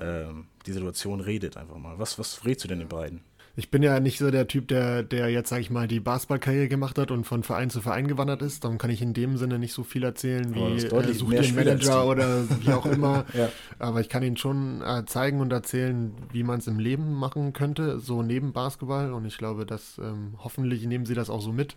ähm, 0.00 0.46
die 0.66 0.72
Situation 0.72 1.20
redet, 1.20 1.56
einfach 1.56 1.78
mal. 1.78 1.98
Was, 1.98 2.18
was 2.18 2.44
rätst 2.44 2.64
du 2.64 2.68
denn 2.68 2.80
den 2.80 2.88
beiden? 2.88 3.22
Ich 3.58 3.72
bin 3.72 3.82
ja 3.82 3.98
nicht 3.98 4.18
so 4.18 4.30
der 4.30 4.46
Typ, 4.46 4.68
der, 4.68 5.02
der 5.02 5.30
jetzt, 5.30 5.48
sag 5.48 5.58
ich 5.58 5.68
mal, 5.68 5.88
die 5.88 5.98
Basketballkarriere 5.98 6.68
gemacht 6.68 6.96
hat 6.96 7.10
und 7.10 7.24
von 7.24 7.42
Verein 7.42 7.70
zu 7.70 7.80
Verein 7.80 8.06
gewandert 8.06 8.40
ist. 8.40 8.62
Darum 8.62 8.78
kann 8.78 8.88
ich 8.88 9.02
in 9.02 9.14
dem 9.14 9.36
Sinne 9.36 9.58
nicht 9.58 9.72
so 9.72 9.82
viel 9.82 10.04
erzählen, 10.04 10.54
wie 10.54 10.76
äh, 10.76 11.12
such 11.12 11.30
den 11.30 11.56
Manager 11.56 12.06
oder 12.06 12.48
wie 12.60 12.72
auch 12.72 12.86
immer. 12.86 13.24
ja. 13.34 13.48
Aber 13.80 14.00
ich 14.00 14.08
kann 14.08 14.22
Ihnen 14.22 14.36
schon 14.36 14.80
äh, 14.80 15.04
zeigen 15.06 15.40
und 15.40 15.52
erzählen, 15.52 16.14
wie 16.30 16.44
man 16.44 16.60
es 16.60 16.68
im 16.68 16.78
Leben 16.78 17.14
machen 17.14 17.52
könnte, 17.52 17.98
so 17.98 18.22
neben 18.22 18.52
Basketball. 18.52 19.12
Und 19.12 19.24
ich 19.24 19.38
glaube, 19.38 19.66
dass 19.66 19.98
ähm, 19.98 20.34
hoffentlich 20.38 20.86
nehmen 20.86 21.04
Sie 21.04 21.14
das 21.14 21.28
auch 21.28 21.42
so 21.42 21.50
mit, 21.50 21.74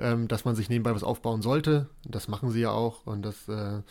ähm, 0.00 0.26
dass 0.26 0.44
man 0.44 0.56
sich 0.56 0.70
nebenbei 0.70 0.92
was 0.92 1.04
aufbauen 1.04 1.40
sollte. 1.40 1.86
Das 2.04 2.26
machen 2.26 2.50
Sie 2.50 2.62
ja 2.62 2.72
auch 2.72 3.06
und 3.06 3.22
das 3.22 3.48
äh, 3.48 3.82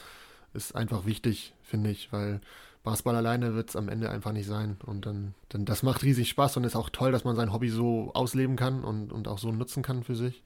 ist 0.53 0.75
einfach 0.75 1.05
wichtig, 1.05 1.53
finde 1.63 1.91
ich, 1.91 2.11
weil 2.11 2.41
Basketball 2.83 3.15
alleine 3.15 3.53
wird 3.53 3.69
es 3.69 3.75
am 3.75 3.89
Ende 3.89 4.09
einfach 4.09 4.31
nicht 4.31 4.47
sein. 4.47 4.77
Und 4.85 5.05
dann, 5.05 5.35
dann, 5.49 5.65
das 5.65 5.83
macht 5.83 6.03
riesig 6.03 6.29
Spaß 6.29 6.57
und 6.57 6.63
ist 6.63 6.75
auch 6.75 6.89
toll, 6.89 7.11
dass 7.11 7.23
man 7.23 7.35
sein 7.35 7.53
Hobby 7.53 7.69
so 7.69 8.11
ausleben 8.13 8.55
kann 8.55 8.83
und, 8.83 9.13
und 9.13 9.27
auch 9.27 9.37
so 9.37 9.51
nutzen 9.51 9.83
kann 9.83 10.03
für 10.03 10.15
sich. 10.15 10.43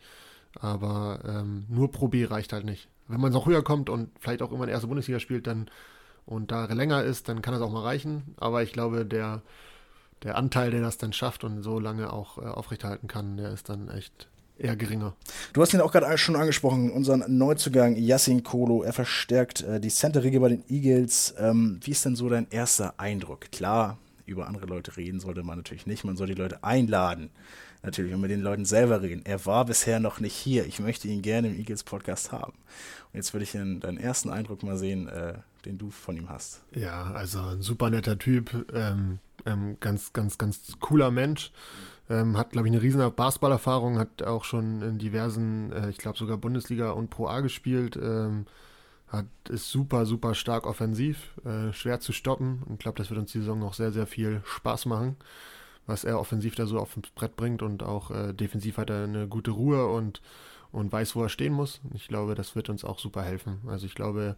Aber 0.60 1.20
ähm, 1.26 1.66
nur 1.70 1.92
Pro 1.92 2.08
B 2.08 2.26
reicht 2.26 2.54
halt 2.54 2.66
nicht. 2.66 2.90
Wenn 3.08 3.22
man 3.22 3.32
noch 3.32 3.46
höher 3.46 3.64
kommt 3.64 3.90
und 3.90 4.10
vielleicht 4.20 4.42
auch 4.42 4.52
immer 4.52 4.64
in 4.64 4.68
der 4.68 4.76
ersten 4.76 4.88
Bundesliga 4.88 5.20
spielt, 5.20 5.48
dann 5.48 5.70
und 6.26 6.52
da 6.52 6.66
länger 6.66 7.04
ist, 7.04 7.30
dann 7.30 7.42
kann 7.42 7.54
das 7.54 7.62
auch 7.62 7.72
mal 7.72 7.84
reichen. 7.84 8.36
Aber 8.38 8.64
ich 8.64 8.74
glaube, 8.74 9.06
der, 9.06 9.42
der 10.24 10.38
Anteil, 10.38 10.72
der 10.72 10.82
das 10.82 10.98
dann 10.98 11.14
schafft 11.14 11.44
und 11.44 11.62
so 11.62 11.80
lange 11.80 12.12
auch 12.12 12.40
äh, 12.40 12.42
aufrechterhalten 12.42 13.08
kann, 13.08 13.38
der 13.38 13.52
ist 13.52 13.70
dann 13.70 13.90
echt 13.90 14.28
eher 14.58 14.76
geringer. 14.76 15.16
Du 15.54 15.62
hast 15.62 15.74
ihn 15.74 15.82
auch 15.82 15.92
gerade 15.92 16.18
schon 16.18 16.36
angesprochen, 16.36 16.92
unseren 16.92 17.24
Neuzugang 17.28 17.96
Yassin 17.96 18.44
Kolo. 18.44 18.84
Er 18.84 18.94
verstärkt 18.94 19.62
äh, 19.64 19.80
die 19.80 19.90
Center-Riege 19.90 20.40
bei 20.40 20.50
den 20.50 20.64
Eagles. 20.70 21.36
Ähm, 21.38 21.80
wie 21.84 21.92
ist 21.92 22.06
denn 22.06 22.16
so 22.16 22.30
dein 22.30 22.48
erster 22.50 23.00
Eindruck? 23.00 23.52
Klar, 23.52 23.98
über 24.26 24.48
andere 24.48 24.66
Leute 24.66 24.98
reden 24.98 25.20
sollte 25.20 25.44
man 25.44 25.58
natürlich 25.58 25.86
nicht. 25.86 26.04
Man 26.04 26.18
soll 26.18 26.28
die 26.28 26.34
Leute 26.34 26.64
einladen, 26.64 27.30
natürlich, 27.84 28.14
und 28.14 28.22
mit 28.22 28.32
den 28.32 28.42
Leuten 28.42 28.66
selber 28.66 29.02
reden. 29.02 29.22
Er 29.26 29.46
war 29.46 29.66
bisher 29.66 30.00
noch 30.00 30.20
nicht 30.20 30.36
hier. 30.36 30.66
Ich 30.66 30.80
möchte 30.80 31.08
ihn 31.08 31.22
gerne 31.22 31.50
im 31.50 31.58
Eagles-Podcast 31.58 32.32
haben. 32.32 32.54
Und 33.14 33.18
jetzt 33.18 33.34
würde 33.34 33.44
ich 33.44 33.52
deinen 33.52 33.98
ersten 33.98 34.30
Eindruck 34.30 34.64
mal 34.64 34.78
sehen, 34.78 35.08
äh, 35.08 35.36
den 35.66 35.78
du 35.78 35.90
von 35.90 36.18
ihm 36.18 36.30
hast. 36.30 36.62
Ja, 36.74 37.12
also 37.14 37.40
ein 37.40 37.62
super 37.62 37.90
netter 37.90 38.18
Typ, 38.18 38.68
ähm, 38.74 39.20
ähm, 39.46 39.78
ganz, 39.80 40.14
ganz, 40.14 40.38
ganz 40.38 40.62
cooler 40.80 41.12
Mensch. 41.12 41.52
Ähm, 42.10 42.38
hat, 42.38 42.52
glaube 42.52 42.68
ich, 42.68 42.74
eine 42.74 42.82
riesen 42.84 43.02
Basketballerfahrung, 43.16 43.98
hat 43.98 44.22
auch 44.24 44.44
schon 44.44 44.82
in 44.82 45.00
diversen, 45.00 45.72
äh, 45.72 45.90
ich 45.90 45.98
glaube 45.98 46.18
sogar 46.18 46.38
Bundesliga 46.38 46.92
und 46.92 47.10
Pro 47.10 47.28
A 47.28 47.42
gespielt. 47.42 47.98
Ähm, 48.02 48.46
hat, 49.08 49.26
ist 49.50 49.70
super, 49.70 50.06
super 50.06 50.36
stark 50.36 50.66
offensiv, 50.66 51.32
äh, 51.46 51.72
schwer 51.74 52.00
zu 52.00 52.12
stoppen. 52.12 52.64
Und 52.66 52.74
ich 52.74 52.80
glaube, 52.80 52.98
das 52.98 53.10
wird 53.10 53.20
uns 53.20 53.32
die 53.32 53.40
Saison 53.40 53.60
noch 53.60 53.74
sehr, 53.74 53.92
sehr 53.92 54.08
viel 54.08 54.42
Spaß 54.46 54.86
machen, 54.86 55.16
was 55.86 56.04
er 56.04 56.20
offensiv 56.20 56.56
da 56.56 56.66
so 56.66 56.80
auf 56.80 56.98
das 57.00 57.12
Brett 57.12 57.36
bringt. 57.36 57.62
Und 57.62 57.84
auch 57.84 58.12
äh, 58.12 58.34
defensiv 58.34 58.78
hat 58.78 58.90
er 58.90 59.04
eine 59.04 59.28
gute 59.28 59.52
Ruhe 59.52 59.88
und, 59.88 60.22
und 60.72 60.92
weiß, 60.92 61.16
wo 61.16 61.24
er 61.24 61.30
stehen 61.30 61.54
muss. 61.54 61.82
Ich 61.94 62.08
glaube, 62.08 62.36
das 62.36 62.56
wird 62.56 62.70
uns 62.70 62.84
auch 62.84 63.00
super 63.00 63.24
helfen. 63.24 63.60
Also 63.68 63.86
ich 63.86 63.96
glaube, 63.96 64.36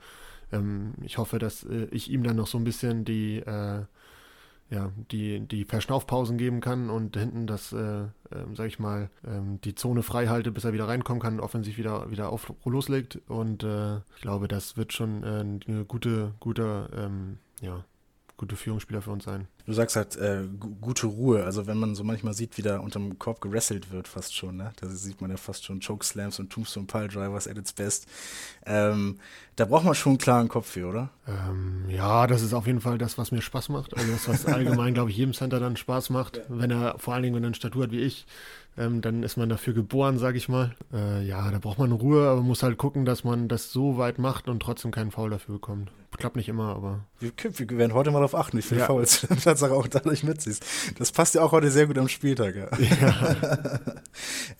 ähm, 0.52 0.94
ich 1.02 1.18
hoffe, 1.18 1.40
dass 1.40 1.64
äh, 1.64 1.88
ich 1.92 2.10
ihm 2.12 2.24
dann 2.24 2.36
noch 2.36 2.48
so 2.48 2.58
ein 2.58 2.64
bisschen 2.64 3.06
die 3.06 3.38
äh, 3.38 3.84
ja, 4.70 4.92
die, 5.12 5.40
die 5.40 5.66
Verschnaufpausen 5.66 6.38
geben 6.38 6.60
kann 6.60 6.90
und 6.90 7.16
hinten 7.16 7.48
das, 7.48 7.72
äh, 7.72 8.02
äh, 8.02 8.08
sag 8.54 8.68
ich 8.68 8.80
mal, 8.80 9.10
ähm, 9.26 9.62
die 9.62 9.76
Zone 9.76 10.04
frei 10.04 10.28
halte, 10.28 10.52
bis 10.52 10.66
er 10.66 10.74
wieder 10.74 10.88
reinkommen 10.88 11.22
kann 11.22 11.36
und 11.36 11.40
offensiv 11.40 11.78
wieder, 11.78 12.12
wieder 12.12 12.30
auf 12.30 12.54
loslegt. 12.66 13.20
Und 13.28 13.64
äh, 13.64 13.98
ich 13.98 14.22
glaube, 14.22 14.48
das 14.48 14.76
wird 14.76 14.94
schon 14.94 15.24
äh, 15.24 15.70
eine 15.72 15.86
gute, 15.86 16.34
gute, 16.40 16.90
ähm, 16.96 17.38
ja, 17.62 17.86
gute 18.38 18.56
Führungsspieler 18.56 19.02
für 19.02 19.10
uns 19.10 19.26
sein. 19.26 19.48
Du 19.66 19.74
sagst 19.74 19.96
halt 19.96 20.16
äh, 20.16 20.44
gute 20.80 21.08
Ruhe. 21.08 21.44
Also 21.44 21.66
wenn 21.66 21.78
man 21.78 21.96
so 21.96 22.04
manchmal 22.04 22.36
sieht, 22.36 22.58
wie 22.58 22.62
da 22.62 22.78
unterm 22.78 23.18
Korb 23.18 23.42
gerasselt 23.42 23.92
wird, 23.92 24.08
fast 24.08 24.36
schon, 24.36 24.58
ne? 24.58 24.72
Da 24.80 24.88
sieht 24.88 25.20
man 25.22 25.32
ja 25.32 25.38
fast 25.38 25.66
schon 25.66 25.82
Chokeslams 25.82 26.40
und 26.40 26.52
Tombstone 26.52 26.86
Pile 26.86 27.08
Drivers 27.08 27.48
at 27.48 27.58
its 27.58 27.74
best. 27.74 28.08
Ähm, 28.66 29.18
da 29.56 29.66
braucht 29.66 29.86
man 29.86 29.96
schon 29.96 30.12
einen 30.12 30.20
klaren 30.20 30.48
Kopf 30.50 30.70
für, 30.70 30.88
oder? 30.88 31.10
Ähm, 31.28 31.90
ja, 31.90 32.28
das 32.28 32.44
ist 32.44 32.54
auf 32.54 32.68
jeden 32.68 32.80
Fall 32.82 33.00
das, 33.00 33.18
was 33.18 33.32
mir 33.32 33.42
Spaß 33.42 33.70
macht. 33.70 33.98
Also 33.98 34.12
das, 34.12 34.28
was 34.28 34.46
allgemein, 34.46 34.94
glaube 34.94 35.10
ich, 35.10 35.18
jedem 35.18 35.34
Center 35.34 35.60
dann 35.60 35.76
Spaß 35.76 36.12
macht. 36.12 36.38
Ja. 36.38 36.44
Wenn 36.48 36.70
er, 36.70 37.00
vor 37.00 37.16
allen 37.16 37.24
Dingen, 37.24 37.36
wenn 37.36 37.44
er 37.44 37.48
eine 37.48 37.56
Statur 37.56 37.84
hat 37.84 37.92
wie 37.92 38.02
ich, 38.02 38.28
ähm, 38.78 39.02
dann 39.02 39.24
ist 39.24 39.38
man 39.38 39.50
dafür 39.50 39.74
geboren, 39.74 40.20
sage 40.20 40.38
ich 40.38 40.50
mal. 40.50 40.76
Äh, 40.94 41.26
ja, 41.26 41.50
da 41.50 41.60
braucht 41.60 41.80
man 41.80 41.92
Ruhe, 41.92 42.28
aber 42.28 42.42
muss 42.42 42.64
halt 42.64 42.78
gucken, 42.78 43.06
dass 43.06 43.24
man 43.24 43.48
das 43.48 43.72
so 43.72 43.98
weit 43.98 44.20
macht 44.20 44.48
und 44.48 44.62
trotzdem 44.62 44.92
keinen 44.92 45.12
Foul 45.12 45.32
dafür 45.32 45.56
bekommt. 45.56 45.92
Klappt 46.18 46.36
nicht 46.36 46.50
immer, 46.50 46.76
aber. 46.76 47.06
Wir, 47.20 47.32
wir 47.38 47.78
werden 47.78 47.94
heute 47.94 48.10
mal 48.10 48.20
darauf 48.20 48.34
achten, 48.34 48.58
wie 48.58 48.64
viele 48.64 48.80
ja. 48.80 48.88
Fouls 48.88 49.22
du 49.22 49.36
Tatsache 49.36 49.74
auch 49.74 49.88
dadurch 49.88 50.24
mitziehst. 50.24 50.66
Das 50.98 51.12
passt 51.12 51.36
ja 51.36 51.44
auch 51.44 51.52
heute 51.52 51.70
sehr 51.70 51.86
gut 51.86 51.98
am 52.00 52.08
Spieltag. 52.08 52.56
Ja. 52.56 52.70
ja. 52.80 53.80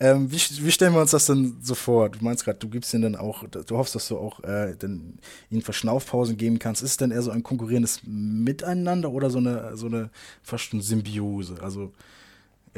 ähm, 0.00 0.30
wie, 0.30 0.36
wie, 0.36 0.70
stellen 0.70 0.92
wir 0.92 1.00
uns 1.00 1.10
das 1.10 1.26
denn 1.26 1.56
so 1.60 1.74
vor? 1.74 2.10
Du 2.10 2.18
meinst 2.20 2.44
gerade, 2.44 2.58
du 2.58 2.68
gibst 2.68 2.94
ihn 2.94 3.02
dann 3.02 3.16
auch, 3.16 3.44
du 3.48 3.76
hoffst, 3.76 3.96
dass 3.96 4.06
du 4.06 4.18
auch 4.18 4.44
äh, 4.44 4.76
dann 4.78 5.18
ihnen 5.50 5.62
Verschnaufpausen 5.62 6.36
geben 6.36 6.60
kannst. 6.60 6.82
Ist 6.82 6.90
es 6.90 6.96
denn 6.96 7.10
eher 7.10 7.22
so 7.22 7.32
ein 7.32 7.42
konkurrierendes 7.42 8.02
Miteinander 8.04 9.10
oder 9.10 9.30
so 9.30 9.38
eine, 9.38 9.76
so 9.76 9.86
eine 9.86 10.10
fast 10.42 10.72
eine 10.74 10.82
Symbiose? 10.82 11.56
Also 11.60 11.92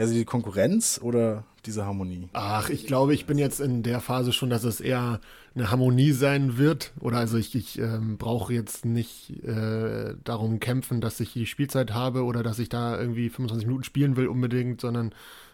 also 0.00 0.14
die 0.14 0.24
Konkurrenz 0.24 1.00
oder 1.02 1.44
diese 1.66 1.84
Harmonie? 1.84 2.28
Ach, 2.32 2.70
ich 2.70 2.86
glaube, 2.86 3.14
ich 3.14 3.26
bin 3.26 3.38
jetzt 3.38 3.60
in 3.60 3.82
der 3.82 4.00
Phase 4.00 4.32
schon, 4.32 4.50
dass 4.50 4.64
es 4.64 4.80
eher 4.80 5.20
eine 5.54 5.70
Harmonie 5.70 6.12
sein 6.12 6.58
wird. 6.58 6.92
Oder 7.00 7.18
also 7.18 7.36
ich, 7.36 7.54
ich 7.54 7.78
ähm, 7.78 8.16
brauche 8.16 8.52
jetzt 8.52 8.84
nicht 8.84 9.44
äh, 9.44 10.14
darum 10.24 10.60
kämpfen, 10.60 11.00
dass 11.00 11.20
ich 11.20 11.32
die 11.32 11.46
Spielzeit 11.46 11.92
habe 11.92 12.24
oder 12.24 12.42
dass 12.42 12.58
ich 12.58 12.68
da 12.68 12.98
irgendwie 12.98 13.28
25 13.28 13.66
Minuten 13.66 13.84
spielen 13.84 14.16
will 14.16 14.28
unbedingt, 14.28 14.80
sondern 14.80 15.12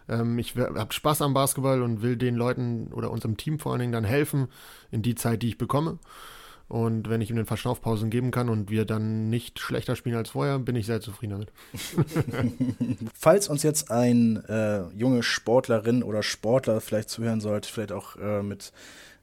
ähm, 0.09 0.39
ich 0.39 0.57
habe 0.57 0.93
Spaß 0.93 1.23
am 1.23 1.35
Basketball 1.35 1.83
und 1.83 2.03
will 2.03 2.17
den 2.17 2.37
Leuten 2.37 2.93
oder 2.93 3.11
unserem 3.11 3.37
Team 3.37 3.59
vor 3.59 3.73
allen 3.73 3.81
Dingen 3.81 3.93
dann 3.93 4.05
helfen 4.05 4.49
in 4.91 5.03
die 5.03 5.15
Zeit, 5.15 5.43
die 5.43 5.49
ich 5.49 5.59
bekomme. 5.59 5.99
Und 6.69 7.09
wenn 7.09 7.21
ich 7.21 7.31
ihm 7.31 7.37
den 7.37 7.47
Verschnaufpausen 7.47 8.11
geben 8.11 8.33
kann 8.33 8.49
und 8.49 8.71
wir 8.71 8.85
dann 8.85 9.31
nicht 9.31 9.61
schlechter 9.61 9.95
spielen 9.95 10.17
als 10.17 10.31
vorher, 10.31 10.59
bin 10.59 10.75
ich 10.75 10.87
sehr 10.87 11.01
zufrieden 11.01 11.33
damit. 11.33 11.53
Falls 13.15 13.49
uns 13.49 13.63
jetzt 13.63 13.93
ein 13.93 14.45
äh, 14.49 14.83
junge 14.89 15.23
Sportlerin 15.23 16.03
oder 16.03 16.25
Sportler 16.25 16.81
vielleicht 16.81 17.09
zuhören 17.09 17.41
sollte, 17.41 17.69
vielleicht 17.69 17.93
auch 17.93 18.17
äh, 18.17 18.43
mit 18.43 18.73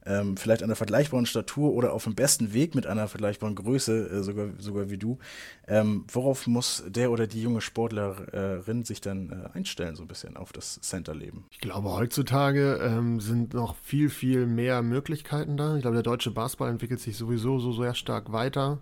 ähm, 0.06 0.36
vielleicht 0.36 0.62
einer 0.62 0.76
vergleichbaren 0.76 1.26
Statur 1.26 1.72
oder 1.72 1.92
auf 1.92 2.04
dem 2.04 2.14
besten 2.14 2.52
Weg 2.52 2.74
mit 2.74 2.86
einer 2.86 3.08
vergleichbaren 3.08 3.54
Größe, 3.54 4.08
äh, 4.08 4.22
sogar, 4.22 4.48
sogar 4.58 4.90
wie 4.90 4.98
du. 4.98 5.18
Ähm, 5.66 6.04
worauf 6.12 6.46
muss 6.46 6.84
der 6.86 7.10
oder 7.10 7.26
die 7.26 7.42
junge 7.42 7.60
Sportlerin 7.60 8.84
sich 8.84 9.00
dann 9.00 9.30
äh, 9.30 9.56
einstellen, 9.56 9.96
so 9.96 10.02
ein 10.02 10.08
bisschen 10.08 10.36
auf 10.36 10.52
das 10.52 10.80
Center-Leben? 10.80 11.44
Ich 11.50 11.58
glaube, 11.58 11.92
heutzutage 11.92 12.80
ähm, 12.82 13.20
sind 13.20 13.54
noch 13.54 13.76
viel, 13.76 14.10
viel 14.10 14.46
mehr 14.46 14.82
Möglichkeiten 14.82 15.56
da. 15.56 15.76
Ich 15.76 15.82
glaube, 15.82 15.96
der 15.96 16.02
deutsche 16.02 16.30
Basketball 16.30 16.70
entwickelt 16.70 17.00
sich 17.00 17.16
sowieso 17.16 17.58
so 17.58 17.72
sehr 17.72 17.94
stark 17.94 18.32
weiter 18.32 18.80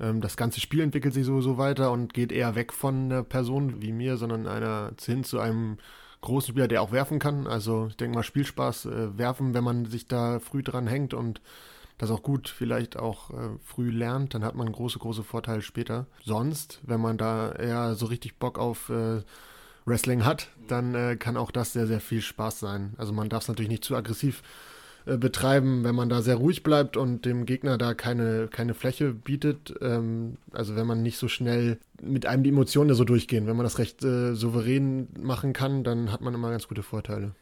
ähm, 0.00 0.20
das 0.20 0.36
ganze 0.36 0.60
Spiel 0.60 0.80
entwickelt 0.80 1.14
sich 1.14 1.24
sowieso 1.24 1.58
weiter 1.58 1.90
und 1.90 2.14
geht 2.14 2.32
eher 2.32 2.54
weg 2.54 2.72
von 2.72 3.06
einer 3.06 3.22
Person 3.22 3.80
wie 3.80 3.92
mir, 3.92 4.16
sondern 4.16 4.46
einer 4.46 4.92
hin 5.02 5.24
zu 5.24 5.38
einem 5.38 5.78
großen 6.26 6.50
Spieler, 6.52 6.68
der 6.68 6.82
auch 6.82 6.92
werfen 6.92 7.18
kann. 7.18 7.46
Also 7.46 7.86
ich 7.88 7.96
denke 7.96 8.16
mal 8.16 8.22
Spielspaß 8.22 8.86
äh, 8.86 9.18
werfen, 9.18 9.54
wenn 9.54 9.64
man 9.64 9.86
sich 9.86 10.06
da 10.06 10.38
früh 10.38 10.62
dran 10.62 10.86
hängt 10.86 11.14
und 11.14 11.40
das 11.98 12.10
auch 12.10 12.22
gut 12.22 12.48
vielleicht 12.48 12.98
auch 12.98 13.30
äh, 13.30 13.58
früh 13.64 13.90
lernt, 13.90 14.34
dann 14.34 14.44
hat 14.44 14.54
man 14.54 14.70
große, 14.70 14.98
große 14.98 15.22
Vorteile 15.22 15.62
später. 15.62 16.06
Sonst, 16.24 16.80
wenn 16.82 17.00
man 17.00 17.16
da 17.16 17.52
eher 17.52 17.94
so 17.94 18.06
richtig 18.06 18.38
Bock 18.38 18.58
auf 18.58 18.90
äh, 18.90 19.22
Wrestling 19.86 20.24
hat, 20.24 20.50
dann 20.68 20.94
äh, 20.94 21.16
kann 21.16 21.36
auch 21.36 21.50
das 21.50 21.72
sehr, 21.72 21.86
sehr 21.86 22.00
viel 22.00 22.20
Spaß 22.20 22.58
sein. 22.58 22.94
Also 22.98 23.12
man 23.12 23.28
darf 23.28 23.42
es 23.42 23.48
natürlich 23.48 23.70
nicht 23.70 23.84
zu 23.84 23.96
aggressiv 23.96 24.42
betreiben, 25.06 25.84
wenn 25.84 25.94
man 25.94 26.08
da 26.08 26.20
sehr 26.20 26.34
ruhig 26.34 26.62
bleibt 26.62 26.96
und 26.96 27.24
dem 27.24 27.46
Gegner 27.46 27.78
da 27.78 27.94
keine, 27.94 28.48
keine 28.48 28.74
Fläche 28.74 29.12
bietet. 29.12 29.74
Ähm, 29.80 30.36
also 30.52 30.74
wenn 30.74 30.86
man 30.86 31.02
nicht 31.02 31.18
so 31.18 31.28
schnell 31.28 31.78
mit 32.02 32.26
einem 32.26 32.42
die 32.42 32.50
Emotionen 32.50 32.94
so 32.94 33.04
durchgehen. 33.04 33.46
Wenn 33.46 33.56
man 33.56 33.64
das 33.64 33.78
recht 33.78 34.04
äh, 34.04 34.34
souverän 34.34 35.08
machen 35.18 35.52
kann, 35.52 35.84
dann 35.84 36.12
hat 36.12 36.20
man 36.20 36.34
immer 36.34 36.50
ganz 36.50 36.68
gute 36.68 36.82
Vorteile. 36.82 37.34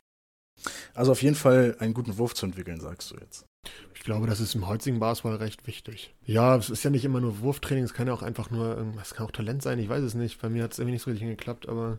Also 0.95 1.13
auf 1.13 1.23
jeden 1.23 1.35
Fall 1.35 1.77
einen 1.79 1.95
guten 1.95 2.19
Wurf 2.19 2.35
zu 2.35 2.47
entwickeln, 2.47 2.81
sagst 2.81 3.11
du 3.11 3.17
jetzt. 3.17 3.47
Ich 3.95 4.03
glaube, 4.03 4.27
das 4.27 4.41
ist 4.41 4.55
im 4.55 4.67
heutigen 4.67 5.01
Basketball 5.01 5.37
recht 5.37 5.67
wichtig. 5.67 6.15
Ja, 6.27 6.57
es 6.57 6.69
ist 6.69 6.85
ja 6.85 6.91
nicht 6.91 7.05
immer 7.05 7.21
nur 7.21 7.41
Wurftraining, 7.41 7.85
es 7.85 7.95
kann 7.95 8.07
ja 8.07 8.13
auch 8.13 8.23
einfach 8.23 8.51
nur, 8.51 8.77
es 9.01 9.15
kann 9.15 9.27
auch 9.27 9.31
Talent 9.31 9.63
sein, 9.63 9.79
ich 9.79 9.89
weiß 9.89 10.05
es 10.05 10.15
nicht. 10.15 10.41
Bei 10.43 10.51
mir 10.51 10.63
hat 10.65 10.73
es 10.73 10.79
irgendwie 10.79 10.93
nicht 10.93 11.03
so 11.03 11.11
richtig 11.11 11.29
geklappt, 11.29 11.69
aber 11.69 11.99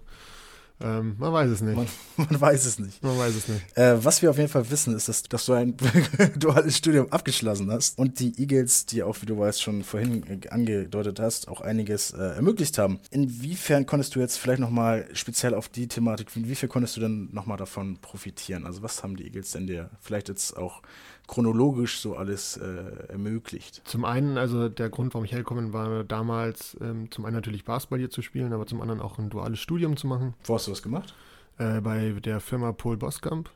Ähm, 0.81 1.15
man 1.17 1.31
weiß 1.31 1.49
es 1.49 1.61
nicht. 1.61 1.75
Man, 1.75 1.87
man, 2.29 2.41
weiß 2.41 2.65
es 2.65 2.79
nicht. 2.79 3.01
Man 3.01 3.17
weiß 3.17 3.35
es 3.35 3.47
nicht. 3.47 3.77
Äh, 3.77 4.03
was 4.03 4.21
wir 4.21 4.29
auf 4.29 4.37
jeden 4.37 4.49
Fall 4.49 4.69
wissen, 4.69 4.95
ist, 4.95 5.07
dass, 5.07 5.23
dass 5.23 5.45
du 5.45 5.53
ein 5.53 5.75
duales 6.35 6.77
Studium 6.77 7.11
abgeschlossen 7.11 7.71
hast 7.71 7.97
und 7.97 8.19
die 8.19 8.37
Eagles, 8.39 8.85
die 8.85 9.01
auch, 9.01 9.21
wie 9.21 9.25
du 9.25 9.37
weißt, 9.37 9.61
schon 9.61 9.83
vorhin 9.83 10.41
angedeutet 10.49 11.19
hast, 11.19 11.47
auch 11.47 11.61
einiges 11.61 12.11
äh, 12.11 12.35
ermöglicht 12.35 12.77
haben. 12.77 12.99
Inwiefern 13.09 13.85
konntest 13.85 14.15
du 14.15 14.19
jetzt 14.19 14.37
vielleicht 14.37 14.59
nochmal 14.59 15.07
speziell 15.13 15.53
auf 15.53 15.69
die 15.69 15.87
Thematik, 15.87 16.27
inwiefern 16.35 16.69
konntest 16.69 16.97
du 16.97 17.01
denn 17.01 17.29
nochmal 17.31 17.57
davon 17.57 17.97
profitieren? 18.01 18.65
Also 18.65 18.83
was 18.83 19.01
haben 19.01 19.15
die 19.15 19.23
Eagles 19.23 19.51
denn 19.51 19.67
dir 19.67 19.89
vielleicht 20.01 20.27
jetzt 20.27 20.57
auch 20.57 20.81
chronologisch 21.27 21.99
so 21.99 22.15
alles 22.15 22.57
äh, 22.57 23.07
ermöglicht? 23.09 23.81
Zum 23.85 24.05
einen, 24.05 24.37
also 24.37 24.69
der 24.69 24.89
Grund, 24.89 25.13
warum 25.13 25.25
ich 25.25 25.31
hergekommen 25.31 25.73
war, 25.73 26.03
damals 26.03 26.77
ähm, 26.81 27.09
zum 27.11 27.25
einen 27.25 27.35
natürlich 27.35 27.65
Basketball 27.65 27.99
hier 27.99 28.09
zu 28.09 28.21
spielen, 28.21 28.53
aber 28.53 28.65
zum 28.67 28.81
anderen 28.81 29.01
auch 29.01 29.17
ein 29.17 29.29
duales 29.29 29.59
Studium 29.59 29.97
zu 29.97 30.07
machen. 30.07 30.33
Wo 30.43 30.55
hast 30.55 30.67
du 30.67 30.71
das 30.71 30.81
gemacht? 30.81 31.13
Äh, 31.57 31.81
bei 31.81 32.11
der 32.11 32.39
Firma 32.39 32.71
Paul 32.71 32.97
Boskamp 32.97 33.49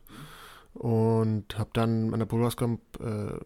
und 0.73 1.57
habe 1.57 1.69
dann 1.73 2.13
an 2.13 2.19
der 2.19 2.25
Paul 2.25 2.41
Boskamp, 2.41 2.81
äh, 2.99 3.37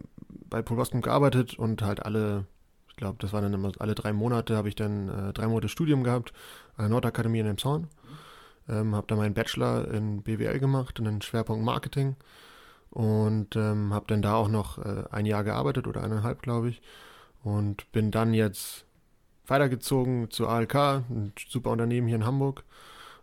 bei 0.48 0.62
Paul 0.62 0.76
Boskamp 0.76 1.04
gearbeitet 1.04 1.58
und 1.58 1.82
halt 1.82 2.04
alle, 2.04 2.46
ich 2.88 2.96
glaube, 2.96 3.16
das 3.20 3.32
waren 3.32 3.42
dann 3.42 3.54
immer 3.54 3.72
alle 3.78 3.94
drei 3.94 4.12
Monate, 4.12 4.56
habe 4.56 4.68
ich 4.68 4.76
dann 4.76 5.08
äh, 5.08 5.32
drei 5.32 5.48
Monate 5.48 5.68
Studium 5.68 6.04
gehabt 6.04 6.32
an 6.76 6.84
der 6.84 6.88
Nordakademie 6.90 7.40
in 7.40 7.46
Emshorn. 7.46 7.88
Ähm, 8.68 8.94
habe 8.94 9.06
dann 9.06 9.18
meinen 9.18 9.34
Bachelor 9.34 9.88
in 9.88 10.22
BWL 10.22 10.58
gemacht 10.58 10.98
und 10.98 11.06
einen 11.06 11.20
Schwerpunkt 11.20 11.64
Marketing 11.64 12.16
und 12.94 13.56
ähm, 13.56 13.92
habe 13.92 14.06
dann 14.06 14.22
da 14.22 14.34
auch 14.34 14.48
noch 14.48 14.78
äh, 14.78 15.02
ein 15.10 15.26
Jahr 15.26 15.42
gearbeitet 15.42 15.88
oder 15.88 16.02
eineinhalb, 16.02 16.42
glaube 16.42 16.68
ich. 16.68 16.80
Und 17.42 17.90
bin 17.90 18.12
dann 18.12 18.32
jetzt 18.32 18.86
weitergezogen 19.48 20.30
zu 20.30 20.46
ALK, 20.46 20.74
ein 20.74 21.32
super 21.48 21.70
Unternehmen 21.70 22.06
hier 22.06 22.16
in 22.16 22.24
Hamburg. 22.24 22.62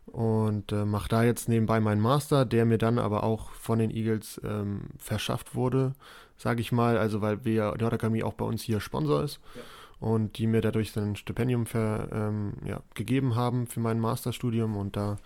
Und 0.07 0.73
äh, 0.73 0.83
mache 0.83 1.07
da 1.07 1.23
jetzt 1.23 1.47
nebenbei 1.47 1.79
meinen 1.79 2.01
Master, 2.01 2.43
der 2.43 2.65
mir 2.65 2.77
dann 2.77 2.99
aber 2.99 3.23
auch 3.23 3.51
von 3.51 3.79
den 3.79 3.91
Eagles 3.91 4.41
ähm, 4.43 4.81
verschafft 4.97 5.55
wurde, 5.55 5.93
sage 6.37 6.59
ich 6.59 6.73
mal. 6.73 6.97
Also 6.97 7.21
weil 7.21 7.45
wir 7.45 7.71
die 7.77 7.83
Nordakademie 7.83 8.23
auch 8.23 8.33
bei 8.33 8.43
uns 8.43 8.61
hier 8.61 8.81
Sponsor 8.81 9.23
ist. 9.23 9.39
Ja. 9.55 9.61
Und 10.01 10.37
die 10.37 10.47
mir 10.47 10.59
dadurch 10.59 10.97
ein 10.97 11.15
Stipendium 11.15 11.65
ver, 11.65 12.09
ähm, 12.11 12.53
ja, 12.65 12.81
gegeben 12.93 13.35
haben 13.35 13.67
für 13.67 13.79
mein 13.79 14.01
Masterstudium. 14.01 14.75
Und 14.75 14.97
da 14.97 15.17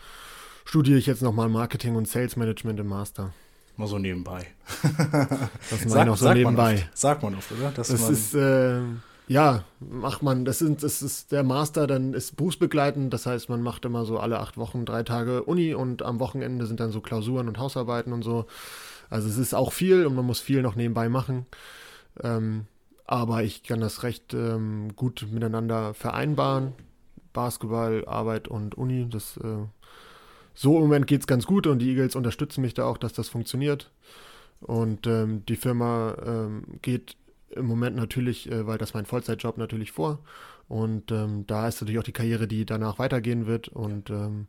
studiere 0.65 0.99
ich 0.99 1.07
jetzt 1.07 1.23
nochmal 1.23 1.49
Marketing 1.49 1.95
und 1.95 2.07
Sales 2.07 2.35
Management 2.35 2.79
im 2.79 2.87
Master. 2.87 3.33
Mal 3.77 3.87
so 3.87 3.97
nebenbei. 3.97 4.47
Das 5.69 5.85
meine 5.85 6.11
auch 6.11 6.17
so 6.17 6.31
nebenbei. 6.33 6.75
Man 6.75 6.83
sagt 6.93 7.23
man 7.23 7.35
oft, 7.35 7.51
oder? 7.51 7.71
Dass 7.71 7.89
das 7.89 8.09
ist, 8.09 8.33
äh, 8.35 8.79
ja, 9.27 9.63
macht 9.79 10.21
man, 10.21 10.45
das, 10.45 10.59
sind, 10.59 10.83
das 10.83 11.01
ist 11.01 11.31
der 11.31 11.43
Master, 11.43 11.87
dann 11.87 12.13
ist 12.13 12.35
berufsbegleitend, 12.35 13.13
das 13.13 13.25
heißt, 13.25 13.49
man 13.49 13.61
macht 13.61 13.85
immer 13.85 14.05
so 14.05 14.19
alle 14.19 14.39
acht 14.39 14.57
Wochen 14.57 14.85
drei 14.85 15.03
Tage 15.03 15.43
Uni 15.43 15.73
und 15.73 16.03
am 16.03 16.19
Wochenende 16.19 16.65
sind 16.67 16.79
dann 16.79 16.91
so 16.91 17.01
Klausuren 17.01 17.47
und 17.47 17.57
Hausarbeiten 17.57 18.13
und 18.13 18.23
so. 18.23 18.45
Also 19.09 19.27
es 19.27 19.37
ist 19.37 19.53
auch 19.53 19.71
viel 19.71 20.05
und 20.05 20.15
man 20.15 20.25
muss 20.25 20.39
viel 20.39 20.61
noch 20.61 20.75
nebenbei 20.75 21.09
machen. 21.09 21.45
Ähm, 22.23 22.65
aber 23.05 23.43
ich 23.43 23.63
kann 23.63 23.81
das 23.81 24.03
recht 24.03 24.33
ähm, 24.33 24.95
gut 24.95 25.27
miteinander 25.31 25.93
vereinbaren. 25.93 26.73
Basketball, 27.33 28.05
Arbeit 28.07 28.47
und 28.47 28.75
Uni, 28.75 29.07
das 29.09 29.37
äh, 29.37 29.67
so 30.55 30.77
im 30.77 30.83
Moment 30.83 31.07
geht 31.07 31.21
es 31.21 31.27
ganz 31.27 31.45
gut 31.45 31.67
und 31.67 31.79
die 31.79 31.89
Eagles 31.89 32.15
unterstützen 32.15 32.61
mich 32.61 32.73
da 32.73 32.85
auch, 32.85 32.97
dass 32.97 33.13
das 33.13 33.29
funktioniert. 33.29 33.91
Und 34.61 35.05
ähm, 35.05 35.45
die 35.45 35.57
Firma 35.57 36.15
ähm, 36.25 36.63
geht 36.81 37.17
im 37.49 37.65
Moment 37.65 37.95
natürlich, 37.95 38.49
äh, 38.49 38.65
weil 38.65 38.77
das 38.77 38.93
mein 38.93 39.05
Vollzeitjob 39.05 39.57
natürlich 39.57 39.91
vor. 39.91 40.19
Und 40.67 41.11
ähm, 41.11 41.45
da 41.45 41.67
ist 41.67 41.81
natürlich 41.81 41.99
auch 41.99 42.03
die 42.03 42.13
Karriere, 42.13 42.47
die 42.47 42.65
danach 42.65 42.97
weitergehen 42.97 43.45
wird. 43.45 43.67
Und 43.67 44.09
ähm, 44.09 44.47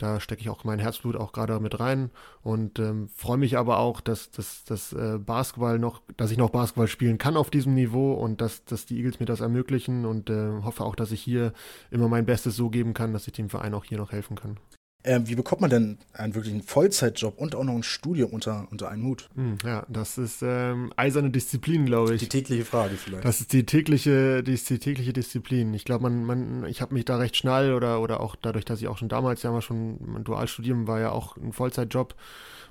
da 0.00 0.18
stecke 0.18 0.40
ich 0.40 0.48
auch 0.48 0.64
mein 0.64 0.78
Herzblut 0.78 1.14
auch 1.14 1.32
gerade 1.32 1.60
mit 1.60 1.78
rein 1.78 2.10
und 2.42 2.78
ähm, 2.78 3.08
freue 3.14 3.36
mich 3.36 3.58
aber 3.58 3.78
auch, 3.78 4.00
dass 4.00 4.30
das 4.30 4.94
äh, 4.94 5.18
Basketball 5.18 5.78
noch, 5.78 6.00
dass 6.16 6.30
ich 6.30 6.38
noch 6.38 6.48
Basketball 6.48 6.88
spielen 6.88 7.18
kann 7.18 7.36
auf 7.36 7.50
diesem 7.50 7.74
Niveau 7.74 8.14
und 8.14 8.40
dass, 8.40 8.64
dass 8.64 8.86
die 8.86 8.96
Eagles 8.96 9.20
mir 9.20 9.26
das 9.26 9.40
ermöglichen 9.40 10.06
und 10.06 10.30
äh, 10.30 10.62
hoffe 10.62 10.84
auch, 10.84 10.94
dass 10.94 11.12
ich 11.12 11.20
hier 11.20 11.52
immer 11.90 12.08
mein 12.08 12.24
Bestes 12.24 12.56
so 12.56 12.70
geben 12.70 12.94
kann, 12.94 13.12
dass 13.12 13.26
ich 13.26 13.34
dem 13.34 13.50
Verein 13.50 13.74
auch 13.74 13.84
hier 13.84 13.98
noch 13.98 14.12
helfen 14.12 14.36
kann. 14.36 14.56
Ähm, 15.02 15.26
wie 15.28 15.34
bekommt 15.34 15.62
man 15.62 15.70
denn 15.70 15.98
einen 16.12 16.34
wirklichen 16.34 16.62
Vollzeitjob 16.62 17.38
und 17.38 17.54
auch 17.54 17.64
noch 17.64 17.72
ein 17.72 17.82
Studium 17.82 18.32
unter, 18.32 18.68
unter 18.70 18.90
einen 18.90 19.02
Hut? 19.04 19.30
Hm, 19.34 19.56
ja, 19.64 19.86
das 19.88 20.18
ist 20.18 20.42
ähm, 20.42 20.92
eiserne 20.96 21.30
Disziplin, 21.30 21.86
glaube 21.86 22.14
ich. 22.14 22.20
Die 22.20 22.28
tägliche 22.28 22.66
Frage 22.66 22.96
vielleicht. 22.96 23.24
Das 23.24 23.40
ist 23.40 23.54
die 23.54 23.64
tägliche, 23.64 24.42
die, 24.42 24.56
die 24.56 24.78
tägliche 24.78 25.14
Disziplin. 25.14 25.72
Ich 25.72 25.86
glaube, 25.86 26.02
man, 26.02 26.24
man, 26.24 26.66
ich 26.66 26.82
habe 26.82 26.92
mich 26.92 27.06
da 27.06 27.16
recht 27.16 27.36
schnell 27.36 27.72
oder, 27.72 28.02
oder 28.02 28.20
auch 28.20 28.36
dadurch, 28.36 28.66
dass 28.66 28.82
ich 28.82 28.88
auch 28.88 28.98
schon 28.98 29.08
damals 29.08 29.42
ja 29.42 29.50
mal 29.50 29.62
schon, 29.62 29.98
mein 30.04 30.24
Dualstudium 30.24 30.86
war 30.86 31.00
ja 31.00 31.12
auch 31.12 31.36
ein 31.38 31.54
Vollzeitjob. 31.54 32.14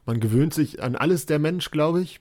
Man 0.06 0.20
gewöhnt 0.20 0.54
sich 0.54 0.84
an 0.84 0.96
alles 0.96 1.26
der 1.26 1.40
Mensch, 1.40 1.72
glaube 1.72 2.02
ich. 2.02 2.20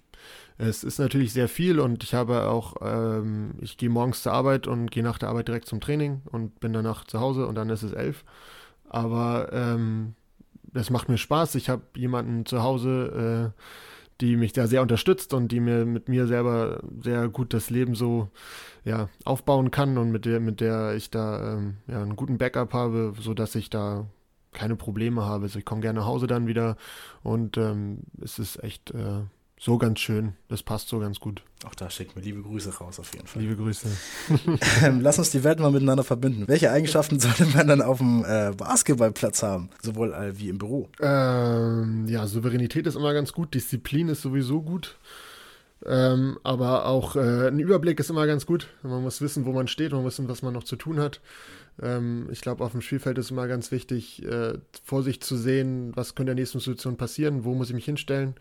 Es 0.57 0.85
ist 0.85 0.99
natürlich 0.99 1.33
sehr 1.33 1.49
viel 1.49 1.79
und 1.79 2.03
ich 2.03 2.15
habe 2.15 2.49
auch, 2.49 2.77
ähm, 2.83 3.55
ich 3.61 3.77
gehe 3.77 3.89
morgens 3.91 4.23
zur 4.23 4.33
Arbeit 4.33 4.67
und 4.67 4.91
gehe 4.91 5.05
nach 5.05 5.19
der 5.19 5.29
Arbeit 5.29 5.49
direkt 5.49 5.69
zum 5.69 5.81
Training 5.81 6.23
und 6.25 6.59
bin 6.61 6.73
danach 6.73 7.05
zu 7.05 7.21
Hause 7.21 7.47
und 7.47 7.55
dann 7.55 7.71
ist 7.71 7.83
es 7.83 7.93
elf. 7.93 8.25
Aber 8.89 9.53
ähm, 9.53 10.15
das 10.73 10.91
macht 10.91 11.09
mir 11.09 11.19
Spaß. 11.19 11.55
Ich 11.55 11.69
habe 11.69 11.83
jemanden 11.97 12.47
zu 12.47 12.63
Hause, 12.63 13.53
äh, 13.57 13.63
die 14.21 14.37
mich 14.37 14.53
da 14.53 14.67
sehr 14.67 14.83
unterstützt 14.83 15.33
und 15.33 15.53
die 15.53 15.61
mir 15.61 15.85
mit 15.85 16.09
mir 16.09 16.27
selber 16.27 16.81
sehr 17.03 17.29
gut 17.29 17.55
das 17.55 17.71
Leben 17.71 17.95
so 17.95 18.29
ja, 18.85 19.09
aufbauen 19.25 19.71
kann 19.71 19.97
und 19.97 20.11
mit 20.11 20.25
der, 20.25 20.41
mit 20.41 20.61
der 20.61 20.95
ich 20.95 21.11
da 21.11 21.55
ähm, 21.55 21.77
ja, 21.87 22.03
einen 22.03 22.17
guten 22.17 22.39
Backup 22.39 22.75
habe, 22.75 23.15
sodass 23.21 23.55
ich 23.55 23.71
da 23.71 24.07
keine 24.53 24.77
Probleme 24.77 25.25
habe. 25.25 25.45
Also 25.45 25.59
ich 25.59 25.65
komme 25.65 25.83
gerne 25.83 26.01
nach 26.01 26.07
Hause 26.07 26.27
dann 26.27 26.47
wieder 26.47 26.77
und 27.23 27.57
ähm, 27.57 27.99
es 28.21 28.39
ist 28.39 28.63
echt 28.63 28.91
äh, 28.91 29.23
so 29.61 29.79
ganz 29.79 30.01
schön. 30.01 30.35
Das 30.49 30.63
passt 30.63 30.89
so 30.89 30.99
ganz 30.99 31.21
gut. 31.21 31.43
Auch 31.67 31.75
da 31.75 31.91
schicken 31.91 32.15
wir 32.15 32.23
liebe 32.23 32.43
Grüße 32.43 32.79
raus 32.79 33.01
auf 33.01 33.13
jeden 33.13 33.27
Fall. 33.27 33.43
Liebe 33.43 33.57
Grüße. 33.57 33.89
ähm, 34.83 35.01
lass 35.01 35.19
uns 35.19 35.31
die 35.31 35.43
Welt 35.43 35.59
mal 35.59 35.73
miteinander 35.73 36.05
verbinden. 36.05 36.45
Welche 36.47 36.71
Eigenschaften 36.71 37.19
sollte 37.21 37.47
man 37.47 37.67
dann 37.67 37.83
auf 37.83 37.99
dem 37.99 38.25
äh, 38.25 38.53
Basketballplatz 38.57 39.43
haben? 39.43 39.71
Sowohl 39.83 40.13
äh, 40.13 40.39
wie 40.39 40.49
im 40.49 40.59
Büro? 40.59 40.89
Ähm, 41.01 42.07
ja, 42.09 42.27
Souveränität 42.27 42.87
ist 42.87 42.95
immer 42.95 43.13
ganz 43.13 43.33
gut. 43.33 43.55
Disziplin 43.55 44.09
ist 44.09 44.23
sowieso 44.23 44.63
gut. 44.63 44.97
Ähm, 45.87 46.39
aber 46.43 46.87
auch 46.87 47.17
äh, 47.17 47.49
ein 47.49 47.61
Überblick 47.61 48.01
ist 48.01 48.11
immer 48.11 48.27
ganz 48.27 48.47
gut. 48.47 48.69
Man 48.83 49.03
muss 49.03 49.21
wissen, 49.21 49.45
wo 49.45 49.53
man 49.53 49.69
steht, 49.69 49.93
man 49.93 50.03
muss 50.03 50.15
wissen, 50.15 50.29
was 50.29 50.43
man 50.43 50.55
noch 50.55 50.65
zu 50.65 50.77
tun 50.77 50.99
hat. 50.99 51.21
Ähm, 51.81 52.29
ich 52.33 52.41
glaube, 52.41 52.65
auf 52.65 52.73
dem 52.73 52.81
Spielfeld 52.81 53.19
ist 53.19 53.31
immer 53.31 53.47
ganz 53.47 53.71
wichtig, 53.71 54.25
äh, 54.25 54.55
vor 54.85 55.03
sich 55.03 55.21
zu 55.21 55.37
sehen, 55.37 55.93
was 55.95 56.15
könnte 56.15 56.33
in 56.33 56.37
der 56.37 56.43
nächsten 56.43 56.59
Situation 56.59 56.97
passieren, 56.97 57.45
wo 57.45 57.55
muss 57.55 57.69
ich 57.69 57.75
mich 57.75 57.85
hinstellen. 57.85 58.35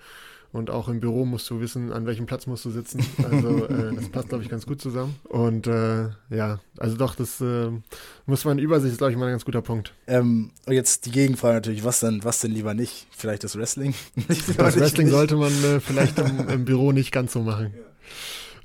Und 0.54 0.70
auch 0.70 0.88
im 0.88 1.00
Büro 1.00 1.26
musst 1.26 1.50
du 1.50 1.60
wissen, 1.60 1.92
an 1.92 2.06
welchem 2.06 2.26
Platz 2.26 2.48
musst 2.48 2.64
du 2.66 2.70
sitzen. 2.70 3.06
Also 3.24 3.66
äh, 3.66 3.94
das 3.96 4.10
passt, 4.10 4.30
glaube 4.30 4.44
ich, 4.44 4.50
ganz 4.50 4.66
gut 4.66 4.82
zusammen. 4.82 5.16
Und 5.26 5.68
äh, 5.68 6.10
ja, 6.30 6.60
also 6.78 6.96
doch, 6.98 7.16
das 7.16 7.42
äh, 7.42 7.70
muss 8.26 8.46
man 8.46 8.58
Übersicht, 8.58 8.94
ist, 8.94 8.98
glaube 8.98 9.12
ich, 9.12 9.18
mal 9.18 9.26
ein 9.26 9.34
ganz 9.34 9.46
guter 9.46 9.62
Punkt. 9.62 9.94
Ähm, 10.08 10.52
und 10.66 10.74
jetzt 10.74 11.06
die 11.06 11.12
Gegenfrage 11.12 11.56
natürlich, 11.56 11.84
was 11.84 12.00
denn, 12.00 12.24
was 12.24 12.40
denn 12.40 12.52
lieber 12.52 12.74
nicht? 12.74 13.08
Vielleicht 13.12 13.44
das 13.44 13.58
Wrestling? 13.58 13.94
das 14.28 14.78
Wrestling 14.80 15.10
sollte 15.10 15.36
man 15.36 15.52
äh, 15.64 15.80
vielleicht 15.80 16.18
im, 16.20 16.48
im, 16.48 16.66
Büro 16.66 16.92
nicht 16.92 17.12
ganz 17.12 17.34
so 17.34 17.42
machen. 17.42 17.74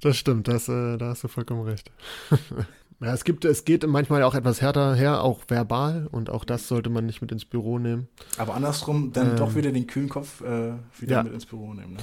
Das 0.01 0.17
stimmt, 0.17 0.49
das, 0.49 0.69
äh, 0.69 0.97
da 0.99 1.11
hast 1.11 1.25
du 1.25 1.29
vollkommen 1.29 1.63
recht. 1.63 1.91
Ja, 3.03 3.13
es 3.13 3.25
gibt, 3.25 3.45
es 3.45 3.65
geht 3.65 3.85
manchmal 3.87 4.23
auch 4.23 4.35
etwas 4.35 4.61
härter 4.61 4.95
her, 4.95 5.23
auch 5.23 5.41
verbal, 5.49 6.09
und 6.11 6.31
auch 6.31 6.45
das 6.45 6.69
sollte 6.69 6.89
man 6.89 7.05
nicht 7.05 7.21
mit 7.21 7.33
ins 7.33 7.45
Büro 7.45 7.79
nehmen. 7.79 8.07
Aber 8.39 8.55
andersrum, 8.55 9.13
dann 9.13 9.31
ähm, 9.31 9.37
doch 9.37 9.57
wieder 9.57 9.73
den 9.73 9.89
kühlen 9.89 10.09
Kopf 10.09 10.41
äh, 10.41 10.75
wieder 10.99 11.17
ja. 11.17 11.23
mit 11.25 11.33
ins 11.33 11.47
Büro 11.47 11.75
nehmen, 11.75 11.95
ne? 11.95 11.99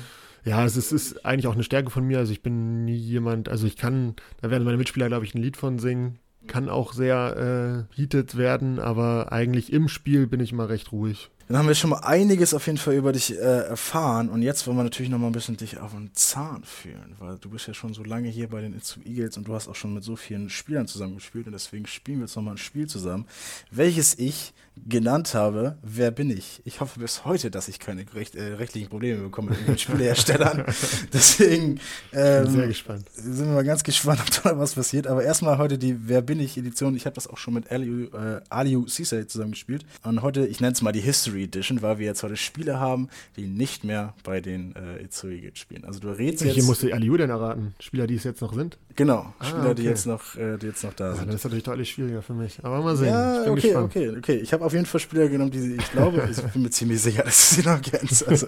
Ja, 0.46 0.66
es 0.66 0.78
ist, 0.78 0.92
ist, 0.92 1.26
eigentlich 1.26 1.48
auch 1.48 1.54
eine 1.54 1.64
Stärke 1.64 1.90
von 1.90 2.06
mir. 2.06 2.18
Also 2.18 2.32
ich 2.32 2.42
bin 2.42 2.86
nie 2.86 2.96
jemand, 2.96 3.50
also 3.50 3.68
ich 3.68 3.76
kann, 3.76 4.16
da 4.42 4.50
werden 4.50 4.64
meine 4.64 4.78
Mitspieler, 4.78 5.08
glaube 5.08 5.26
ich, 5.26 5.36
ein 5.36 5.42
Lied 5.42 5.58
von 5.58 5.80
singen. 5.80 6.20
Kann 6.48 6.70
auch 6.70 6.94
sehr 6.94 7.88
äh, 7.94 7.96
heated 7.96 8.38
werden, 8.38 8.80
aber 8.80 9.32
eigentlich 9.32 9.72
im 9.72 9.90
Spiel 9.90 10.28
bin 10.28 10.40
ich 10.40 10.54
immer 10.54 10.70
recht 10.70 10.92
ruhig. 10.92 11.30
Dann 11.50 11.58
haben 11.58 11.68
wir 11.68 11.74
schon 11.74 11.90
mal 11.90 12.02
einiges 12.02 12.54
auf 12.54 12.68
jeden 12.68 12.78
Fall 12.78 12.94
über 12.94 13.12
dich 13.12 13.32
äh, 13.32 13.40
erfahren. 13.40 14.30
Und 14.30 14.44
jetzt 14.44 14.68
wollen 14.68 14.78
wir 14.78 14.84
natürlich 14.84 15.10
noch 15.10 15.18
mal 15.18 15.26
ein 15.26 15.32
bisschen 15.32 15.58
dich 15.58 15.80
auf 15.80 15.94
den 15.94 16.12
Zahn 16.14 16.64
fühlen, 16.64 17.16
weil 17.18 17.40
du 17.40 17.50
bist 17.50 17.66
ja 17.68 17.74
schon 17.74 17.96
so 17.96 18.04
lange 18.04 18.30
hier 18.30 18.48
bei 18.50 18.62
den 18.62 18.76
Itzu 18.76 19.00
Eagles 19.04 19.36
und 19.36 19.48
du 19.48 19.56
hast 19.56 19.68
auch 19.68 19.74
schon 19.74 19.96
mit 19.96 20.04
so 20.04 20.16
vielen 20.16 20.52
Spielern 20.52 20.86
zusammengespielt 20.86 21.48
und 21.48 21.54
deswegen 21.54 21.88
spielen 21.88 22.20
wir 22.20 22.26
jetzt 22.26 22.36
noch 22.36 22.44
mal 22.44 22.52
ein 22.52 22.60
Spiel 22.60 22.86
zusammen, 22.86 23.26
welches 23.72 24.20
ich 24.20 24.54
genannt 24.88 25.34
habe, 25.34 25.78
wer 25.82 26.12
bin 26.12 26.30
ich? 26.30 26.62
Ich 26.66 26.80
hoffe 26.82 27.00
bis 27.00 27.26
heute, 27.26 27.52
dass 27.52 27.68
ich 27.68 27.80
keine 27.80 28.06
recht, 28.14 28.36
äh, 28.36 28.54
rechtlichen 28.54 28.90
Probleme 28.90 29.22
bekomme 29.24 29.52
mit 29.52 29.68
den 29.68 29.78
Spieleherstellern. 29.78 30.64
Deswegen 31.14 31.80
ähm, 32.14 32.48
sehr 32.50 32.68
gespannt. 32.68 33.06
sind 33.14 33.48
wir 33.48 33.54
mal 33.56 33.64
ganz 33.64 33.84
gespannt, 33.84 34.22
ob 34.28 34.44
da 34.44 34.58
was 34.58 34.74
passiert. 34.76 35.08
Aber 35.08 35.24
erstmal 35.24 35.58
heute 35.58 35.78
die 35.78 36.08
Wer 36.08 36.22
bin 36.22 36.40
ich 36.40 36.58
Edition. 36.58 36.96
Ich 36.96 37.06
habe 37.06 37.14
das 37.16 37.28
auch 37.28 37.38
schon 37.38 37.54
mit 37.56 37.72
Aliu, 37.72 38.06
äh, 38.08 38.42
Aliu 38.50 38.88
Cisse 38.88 39.28
zusammengespielt. 39.28 39.86
Und 40.04 40.22
heute, 40.22 40.46
ich 40.46 40.60
nenne 40.60 40.74
es 40.74 40.82
mal 40.82 40.92
die 40.92 41.02
History 41.02 41.44
Edition, 41.44 41.82
weil 41.82 42.00
wir 42.00 42.06
jetzt 42.06 42.24
heute 42.24 42.36
Spieler 42.38 42.80
haben, 42.80 43.10
die 43.36 43.48
nicht 43.48 43.84
mehr 43.84 44.14
bei 44.24 44.42
den 44.42 44.76
äh, 44.76 45.04
Itzuigi 45.04 45.52
spielen. 45.56 45.86
Also 45.86 46.00
du 46.00 46.10
redest 46.10 46.44
Hier 46.44 46.54
jetzt. 46.54 46.66
musst 46.66 46.84
du 46.84 46.92
Aliu 46.94 47.18
denn 47.18 47.30
erraten. 47.30 47.74
Spieler, 47.80 48.08
die 48.08 48.16
es 48.16 48.24
jetzt 48.24 48.42
noch 48.42 48.54
sind. 48.54 48.78
Genau, 48.96 49.34
Ah, 49.40 49.46
Spieler, 49.46 49.76
die, 49.76 49.84
okay. 49.84 49.90
jetzt 49.92 50.06
noch, 50.08 50.36
äh, 50.36 50.58
die 50.58 50.66
jetzt 50.68 50.84
noch 50.84 50.94
da 50.94 51.10
Ja, 51.10 51.16
sind. 51.16 51.28
das 51.28 51.36
ist 51.36 51.44
natürlich 51.46 51.64
deutlich 51.64 51.90
schwieriger 51.90 52.22
für 52.22 52.34
mich. 52.34 52.60
Aber 52.64 52.82
mal 52.82 52.98
sehen. 52.98 53.08
Ja, 53.08 53.40
ich 53.40 53.46
bin 53.46 53.54
okay, 53.54 53.76
okay, 53.76 54.10
okay. 54.18 54.36
Ich 54.38 54.52
habe 54.52 54.66
auf 54.70 54.74
jeden 54.74 54.86
Fall 54.86 55.00
Spieler 55.00 55.28
genommen, 55.28 55.50
die 55.50 55.76
ich 55.76 55.92
glaube, 55.92 56.28
ich 56.32 56.38
bin 56.38 56.62
mir 56.62 56.70
ziemlich 56.70 57.02
sicher, 57.02 57.24
dass 57.24 57.50
du 57.50 57.56
sie 57.56 57.68
noch 57.68 57.82
kennst. 57.82 58.28
Also, 58.28 58.48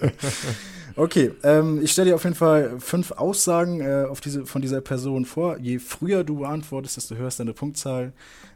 okay, 0.94 1.32
ähm, 1.42 1.80
ich 1.82 1.90
stelle 1.90 2.10
dir 2.10 2.14
auf 2.14 2.22
jeden 2.22 2.36
Fall 2.36 2.78
fünf 2.78 3.10
Aussagen 3.10 3.80
äh, 3.80 4.06
auf 4.08 4.20
diese, 4.20 4.46
von 4.46 4.62
dieser 4.62 4.80
Person 4.80 5.24
vor. 5.24 5.58
Je 5.58 5.80
früher 5.80 6.22
du 6.22 6.38
beantwortest, 6.38 6.96
desto 6.96 7.16
höher 7.16 7.28
ist 7.28 7.40
deine 7.40 7.52
Punktzahl. 7.52 8.12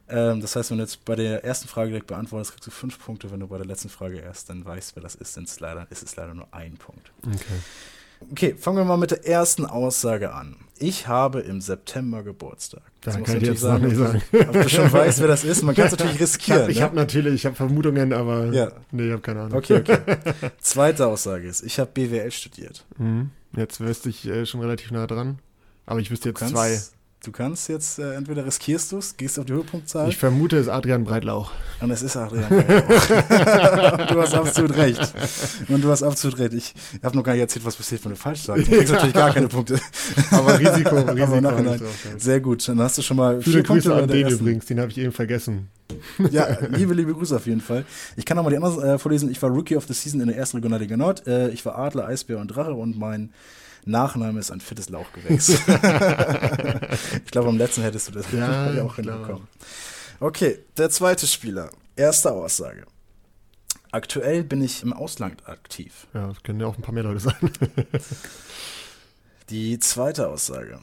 Ähm, 0.08 0.40
das 0.40 0.54
heißt, 0.54 0.70
wenn 0.70 0.78
du 0.78 0.84
jetzt 0.84 1.04
bei 1.04 1.16
der 1.16 1.44
ersten 1.44 1.66
Frage 1.66 1.90
direkt 1.90 2.06
beantwortest, 2.06 2.52
kriegst 2.52 2.68
du 2.68 2.70
fünf 2.70 3.04
Punkte. 3.04 3.30
Wenn 3.32 3.40
du 3.40 3.48
bei 3.48 3.58
der 3.58 3.66
letzten 3.66 3.88
Frage 3.88 4.18
erst 4.18 4.48
dann 4.48 4.64
weißt, 4.64 4.94
wer 4.94 5.02
das 5.02 5.16
ist, 5.16 5.36
dann 5.36 5.44
ist 5.44 5.50
es 5.50 5.60
leider, 5.60 5.86
ist 5.90 6.04
es 6.04 6.14
leider 6.14 6.34
nur 6.34 6.46
ein 6.52 6.76
Punkt. 6.76 7.10
Okay. 7.26 8.30
Okay, 8.30 8.54
fangen 8.54 8.78
wir 8.78 8.84
mal 8.84 8.96
mit 8.96 9.10
der 9.10 9.26
ersten 9.26 9.66
Aussage 9.66 10.32
an. 10.32 10.56
Ich 10.78 11.08
habe 11.08 11.40
im 11.40 11.60
September 11.60 12.22
Geburtstag. 12.22 12.82
Da 13.00 13.10
Jetzt 13.12 13.18
musst 13.20 13.30
kann 13.32 13.40
du 13.40 13.46
ich 13.46 13.52
jetzt 13.52 13.62
noch 13.62 13.78
nicht 13.78 13.98
ob, 13.98 14.12
du- 14.32 14.40
ob 14.48 14.52
du 14.52 14.68
schon 14.68 14.92
weißt, 14.92 15.20
wer 15.20 15.28
das 15.28 15.44
ist. 15.44 15.62
Man 15.62 15.74
kann 15.74 15.86
es 15.86 15.92
natürlich 15.98 16.14
Ich 16.16 16.20
riskieren. 16.20 16.60
habe 16.62 16.72
ne? 16.74 16.80
hab 16.82 16.94
natürlich, 16.94 17.34
ich 17.34 17.46
habe 17.46 17.56
Vermutungen, 17.56 18.12
aber 18.12 18.46
Ja. 18.52 18.72
nee, 18.90 19.06
ich 19.06 19.12
habe 19.12 19.22
keine 19.22 19.40
Ahnung. 19.42 19.56
Okay, 19.58 19.76
okay. 19.80 19.98
Zweite 20.60 21.06
Aussage 21.06 21.46
ist, 21.48 21.62
ich 21.62 21.78
habe 21.78 21.90
BWL 21.94 22.30
studiert. 22.30 22.84
Mhm. 22.98 23.30
Jetzt 23.56 23.80
wüsste 23.80 24.08
ich 24.10 24.26
äh, 24.26 24.44
schon 24.44 24.60
relativ 24.60 24.90
nah 24.90 25.06
dran. 25.06 25.38
Aber 25.86 26.00
ich 26.00 26.10
wüsste 26.10 26.28
jetzt 26.30 26.46
zwei. 26.48 26.78
Du 27.26 27.32
kannst 27.32 27.68
jetzt, 27.68 27.98
äh, 27.98 28.14
entweder 28.14 28.46
riskierst 28.46 28.92
du 28.92 28.98
es, 28.98 29.16
gehst 29.16 29.36
auf 29.40 29.46
die 29.46 29.52
Höhepunktzahl 29.52 30.08
Ich 30.08 30.16
vermute, 30.16 30.58
es 30.58 30.66
ist 30.66 30.72
Adrian 30.72 31.02
Breitlauch. 31.02 31.50
und 31.80 31.90
es 31.90 32.00
ist 32.00 32.16
Adrian. 32.16 32.48
Beier. 32.48 34.06
du 34.12 34.22
hast 34.22 34.32
absolut 34.32 34.76
recht. 34.76 35.12
Und 35.66 35.82
du 35.82 35.90
hast 35.90 36.04
absolut 36.04 36.38
recht. 36.38 36.52
Ich 36.52 36.74
habe 37.02 37.16
noch 37.16 37.24
gar 37.24 37.32
nicht 37.32 37.40
erzählt, 37.40 37.64
was 37.64 37.74
passiert, 37.74 38.04
wenn 38.04 38.12
du 38.12 38.16
falsch 38.16 38.42
sagst. 38.42 38.68
Du 38.68 38.70
kriegst 38.70 38.92
natürlich 38.92 39.14
gar 39.14 39.34
keine 39.34 39.48
Punkte. 39.48 39.80
Aber 40.30 40.56
Risiko, 40.56 40.94
Risiko. 40.98 41.22
Aber 41.24 41.40
Nachhinein. 41.40 41.80
Sehr 42.16 42.38
gut, 42.38 42.68
dann 42.68 42.78
hast 42.78 42.96
du 42.98 43.02
schon 43.02 43.16
mal 43.16 43.42
Viele 43.42 43.54
vier 43.56 43.62
Grüße 43.64 43.92
an 43.92 44.06
den 44.06 44.22
ersten. 44.22 44.38
übrigens, 44.38 44.66
den 44.66 44.78
habe 44.78 44.92
ich 44.92 44.98
eben 44.98 45.10
vergessen. 45.10 45.68
Ja, 46.30 46.46
liebe, 46.70 46.94
liebe 46.94 47.12
Grüße 47.12 47.34
auf 47.34 47.46
jeden 47.46 47.60
Fall. 47.60 47.84
Ich 48.16 48.24
kann 48.24 48.38
auch 48.38 48.44
mal 48.44 48.50
die 48.50 48.56
anderen 48.56 48.80
äh, 48.84 48.98
vorlesen. 49.00 49.32
Ich 49.32 49.42
war 49.42 49.50
Rookie 49.50 49.76
of 49.76 49.84
the 49.88 49.94
Season 49.94 50.20
in 50.20 50.28
der 50.28 50.36
ersten 50.36 50.58
Regionalliga 50.58 50.96
Nord. 50.96 51.26
Äh, 51.26 51.48
ich 51.48 51.66
war 51.66 51.76
Adler, 51.76 52.06
Eisbär 52.06 52.38
und 52.38 52.54
Drache 52.54 52.72
und 52.72 52.96
mein 52.96 53.30
Nachname 53.86 54.40
ist 54.40 54.50
ein 54.50 54.60
fittes 54.60 54.88
Lauchgewächs. 54.88 55.48
ich 57.24 57.30
glaube, 57.30 57.48
am 57.48 57.56
letzten 57.56 57.82
hättest 57.82 58.08
du 58.08 58.12
das 58.12 58.26
Ja, 58.32 58.82
auch 58.84 58.96
hinbekommen. 58.96 59.46
Okay, 60.18 60.58
der 60.76 60.90
zweite 60.90 61.26
Spieler. 61.26 61.70
Erste 61.94 62.32
Aussage. 62.32 62.84
Aktuell 63.92 64.42
bin 64.42 64.60
ich 64.60 64.82
im 64.82 64.92
Ausland 64.92 65.48
aktiv. 65.48 66.08
Ja, 66.12 66.26
das 66.26 66.42
können 66.42 66.60
ja 66.60 66.66
auch 66.66 66.76
ein 66.76 66.82
paar 66.82 66.92
mehr 66.94 67.04
Leute 67.04 67.20
sein. 67.20 67.50
Die 69.48 69.78
zweite 69.78 70.28
Aussage. 70.28 70.80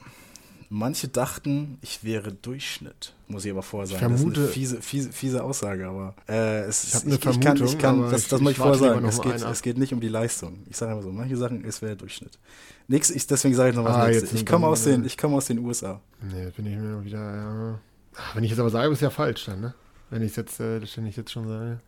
Manche 0.75 1.07
dachten, 1.07 1.77
ich 1.81 2.03
wäre 2.03 2.31
Durchschnitt. 2.31 3.13
Muss 3.27 3.45
ich 3.45 3.51
aber 3.51 3.62
vorher 3.62 3.86
sagen. 3.88 4.01
das 4.12 4.19
ist 4.21 4.25
vermute- 4.27 4.39
eine 4.39 4.47
fiese, 4.47 4.81
fiese, 4.81 5.12
fiese 5.12 5.43
Aussage, 5.43 5.88
aber 5.88 6.15
äh, 6.27 6.62
es 6.62 6.86
Ich 6.86 6.95
hab 6.95 7.01
ist, 7.01 7.05
eine 7.05 7.13
ich, 7.15 7.21
kann, 7.21 7.31
ich 7.33 7.39
Vermutung, 7.43 7.77
kann, 7.79 7.99
aber 8.01 8.09
das, 8.12 8.21
ich- 8.23 8.27
das 8.29 8.41
muss 8.41 8.51
ich 8.53 8.57
ich 8.57 8.63
vorher 8.63 8.79
sagen. 8.79 9.05
Es 9.05 9.21
geht, 9.21 9.41
es 9.41 9.62
geht 9.62 9.77
nicht 9.77 9.93
um 9.93 9.99
die 10.01 10.07
Leistung. 10.07 10.63
Ich 10.69 10.75
sage 10.77 10.91
einfach 10.93 11.03
so, 11.03 11.12
manche 11.12 11.38
Sachen, 11.38 11.63
es 11.63 11.81
wäre 11.83 11.95
Durchschnitt. 11.95 12.39
Nix, 12.88 13.12
ich, 13.12 13.27
deswegen 13.27 13.53
sage 13.53 13.69
ich 13.69 13.75
noch 13.75 13.86
was 13.86 13.95
Ah, 13.95 14.07
nächstes. 14.07 14.31
jetzt 14.31 14.39
Ich 14.41 14.45
komme 14.47 14.65
aus, 14.65 14.83
den, 14.83 15.03
äh, 15.03 15.05
ich 15.07 15.15
komme 15.17 15.36
aus 15.36 15.45
den 15.45 15.59
USA. 15.59 16.01
nee, 16.21 16.49
bin 16.57 16.65
ich 16.65 16.75
mir 16.75 17.05
wieder, 17.05 17.19
ja. 17.36 17.79
Ah, 18.15 18.21
Wenn 18.33 18.43
ich 18.43 18.49
jetzt 18.49 18.59
aber 18.59 18.69
sage, 18.71 18.91
ist 18.91 19.01
ja 19.01 19.12
falsch 19.12 19.45
dann, 19.45 19.62
ne? 19.62 19.73
Wenn 20.09 20.23
ich 20.23 20.31
es 20.31 20.36
jetzt, 20.38 20.59
äh, 20.59 20.81
wenn 20.95 21.05
ich 21.05 21.15
jetzt 21.15 21.31
schon 21.31 21.47
sage. 21.47 21.79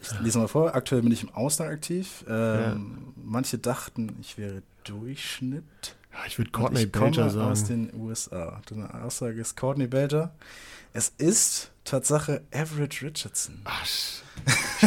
Ich 0.00 0.20
lese 0.20 0.38
mal 0.38 0.46
vor. 0.48 0.74
Aktuell 0.76 1.02
bin 1.02 1.10
ich 1.12 1.24
im 1.24 1.30
Ausland 1.34 1.72
aktiv. 1.72 2.24
Ähm, 2.28 3.12
Manche 3.22 3.58
dachten, 3.58 4.16
ich 4.20 4.38
wäre 4.38 4.62
Durchschnitt. 4.84 5.96
Ja, 6.12 6.18
ich 6.26 6.38
würde 6.38 6.50
Courtney 6.50 6.82
ich 6.84 6.92
komme 6.92 7.06
Belcher 7.10 7.26
aus 7.26 7.60
sagen. 7.60 7.90
den 7.90 8.00
USA. 8.00 8.60
Deine 8.68 9.02
Aussage 9.04 9.40
ist 9.40 9.56
Courtney 9.56 9.86
Belcher. 9.86 10.30
Es 10.92 11.12
ist 11.18 11.70
Tatsache 11.84 12.42
Average 12.52 13.06
Richardson. 13.06 13.60
Ach, 13.64 13.84
ich 13.84 14.22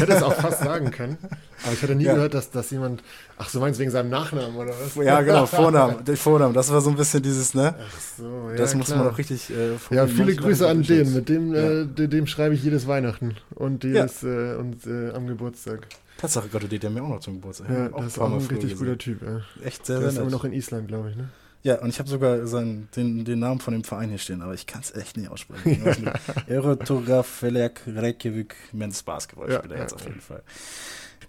hätte 0.01 0.11
es 0.13 0.21
auch 0.23 0.33
fast 0.33 0.59
sagen 0.63 0.91
können, 0.91 1.17
aber 1.63 1.73
ich 1.73 1.81
hätte 1.81 1.95
nie 1.95 2.03
Ja. 2.03 2.15
gehört, 2.15 2.33
dass, 2.33 2.51
dass 2.51 2.71
jemand. 2.71 3.03
Ach, 3.37 3.47
so 3.49 3.59
meinst 3.61 3.79
du 3.79 3.81
wegen 3.81 3.91
seinem 3.91 4.09
Nachnamen 4.09 4.55
oder 4.55 4.73
was? 4.79 4.95
Ja, 5.03 5.21
genau, 5.21 5.45
Vornamen. 5.45 6.03
Der 6.05 6.17
Vornamen. 6.17 6.53
Das 6.53 6.71
war 6.71 6.81
so 6.81 6.89
ein 6.89 6.97
bisschen 6.97 7.23
dieses, 7.23 7.53
ne? 7.53 7.75
Ach 7.79 7.99
so, 8.17 8.49
ja, 8.49 8.55
das 8.57 8.75
muss 8.75 8.87
klar. 8.87 8.99
man 9.05 9.13
auch 9.13 9.17
richtig. 9.17 9.49
Äh, 9.49 9.77
Ja, 9.95 10.07
viele 10.07 10.35
Grüße 10.35 10.67
an 10.67 10.83
den. 10.83 11.13
Mit 11.13 11.29
dem, 11.29 11.53
Ja. 11.53 11.71
äh, 11.81 11.85
dem, 11.85 12.09
dem 12.09 12.27
schreibe 12.27 12.53
ich 12.55 12.63
jedes 12.63 12.85
Weihnachten 12.87 13.35
und 13.55 13.83
jedes 13.85 14.23
äh, 14.23 14.55
und 14.55 14.85
äh, 14.85 15.11
am 15.11 15.27
Geburtstag. 15.27 15.87
Tatsache 16.17 16.47
gratuliert 16.49 16.83
er 16.83 16.89
mir 16.89 17.03
auch 17.03 17.09
noch 17.09 17.19
zum 17.19 17.35
Geburtstag. 17.35 17.69
Ja, 17.69 17.89
das 17.89 18.05
ist 18.07 18.19
auch 18.19 18.27
ein 18.31 18.37
richtig 18.37 18.61
gesehen. 18.61 18.77
guter 18.77 18.97
Typ. 18.97 19.21
Ja. 19.21 19.41
Echt 19.63 19.85
sehr, 19.85 19.99
Der 19.99 20.07
ist 20.07 20.13
sehr 20.15 20.21
immer 20.23 20.31
nett. 20.31 20.39
noch 20.39 20.45
in 20.45 20.53
Island, 20.53 20.87
glaube 20.87 21.09
ich. 21.09 21.15
Ne? 21.15 21.29
Ja, 21.63 21.79
und 21.79 21.89
ich 21.89 21.99
habe 21.99 22.09
sogar 22.09 22.45
seinen, 22.45 22.89
den, 22.95 23.23
den 23.23 23.39
Namen 23.39 23.61
von 23.61 23.73
dem 23.73 23.83
Verein 23.85 24.09
hier 24.09 24.17
stehen, 24.17 24.41
aber 24.41 24.53
ich 24.53 24.67
kann 24.67 24.81
es 24.81 24.93
echt 24.93 25.15
nicht 25.15 25.29
aussprechen. 25.29 26.09
Erotoraf 26.47 27.41
Reykjavik 27.41 28.55
Men's 28.73 29.01
Basketball 29.03 29.49
Ja, 29.49 29.59
spielt 29.59 29.71
er 29.71 29.77
ja, 29.77 29.83
jetzt 29.83 29.93
auf 29.93 30.05
jeden 30.05 30.19
Fall. 30.21 30.43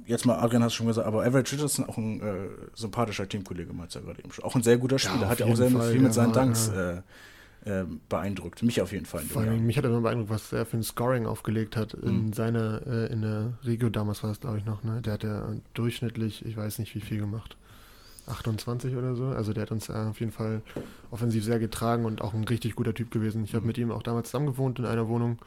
Jetzt 0.06 0.26
mal, 0.26 0.36
Adrian 0.38 0.62
hast 0.64 0.72
du 0.72 0.78
schon 0.78 0.86
gesagt, 0.88 1.06
aber 1.06 1.24
Average 1.24 1.52
Richardson 1.54 1.88
auch 1.88 1.96
ein 1.96 2.20
äh, 2.20 2.48
sympathischer 2.74 3.28
Teamkollege, 3.28 3.72
meinte 3.72 4.00
ja 4.00 4.04
gerade 4.04 4.18
eben 4.20 4.32
schon. 4.32 4.44
Auch 4.44 4.56
ein 4.56 4.62
sehr 4.64 4.76
guter 4.76 4.98
Spieler, 4.98 5.28
hat 5.28 5.38
ja 5.38 5.46
auch 5.46 5.54
sehr 5.54 5.70
Fall, 5.70 5.92
viel 5.92 6.00
mit 6.00 6.12
seinen 6.12 6.34
war, 6.34 6.42
Dunks 6.44 6.68
äh, 6.68 7.02
äh, 7.64 7.84
beeindruckt. 8.08 8.62
Mich 8.62 8.80
auf 8.82 8.92
jeden 8.92 9.06
Fall. 9.06 9.22
Vor 9.22 9.42
allem, 9.42 9.64
mich 9.66 9.76
hat 9.78 9.84
er 9.84 9.90
immer 9.90 10.00
beeindruckt, 10.02 10.30
was 10.30 10.52
er 10.52 10.66
für 10.66 10.76
ein 10.76 10.82
Scoring 10.82 11.26
aufgelegt 11.26 11.76
hat 11.76 11.94
in 11.94 12.26
Mhm. 12.26 12.32
seiner, 12.32 12.86
äh, 12.86 13.12
in 13.12 13.22
der 13.22 13.54
Regio 13.64 13.88
damals 13.90 14.22
war 14.22 14.30
es, 14.30 14.40
glaube 14.40 14.58
ich, 14.58 14.64
noch, 14.64 14.82
ne? 14.84 15.00
Der 15.02 15.14
hat 15.14 15.22
ja 15.24 15.48
durchschnittlich, 15.74 16.44
ich 16.44 16.56
weiß 16.56 16.78
nicht 16.78 16.94
wie 16.94 17.00
viel 17.00 17.18
gemacht. 17.18 17.56
28 18.26 18.96
oder 18.96 19.14
so. 19.14 19.26
Also 19.26 19.52
der 19.52 19.62
hat 19.62 19.70
uns 19.70 19.88
äh, 19.88 19.92
auf 19.92 20.18
jeden 20.20 20.32
Fall 20.32 20.62
offensiv 21.10 21.44
sehr 21.44 21.58
getragen 21.58 22.04
und 22.06 22.22
auch 22.22 22.32
ein 22.34 22.44
richtig 22.44 22.74
guter 22.74 22.94
Typ 22.94 23.10
gewesen. 23.10 23.44
Ich 23.44 23.54
habe 23.54 23.62
Mhm. 23.62 23.66
mit 23.66 23.78
ihm 23.78 23.90
auch 23.92 24.02
damals 24.02 24.30
zusammen 24.30 24.46
gewohnt 24.46 24.78
in 24.78 24.86
einer 24.86 25.08
Wohnung. 25.08 25.38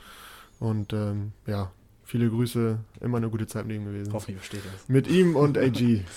Und 0.60 0.93
ähm, 0.93 1.32
ja, 1.45 1.71
viele 2.03 2.30
Grüße, 2.30 2.77
immer 3.01 3.17
eine 3.17 3.30
gute 3.30 3.47
Zeit 3.47 3.65
mit 3.65 3.75
ihm 3.77 3.86
gewesen. 3.86 4.13
Hoffentlich 4.13 4.38
versteht 4.38 4.62
er 4.65 4.91
Mit 4.93 5.08
ihm 5.08 5.36
und 5.36 5.58
AG. 5.58 6.01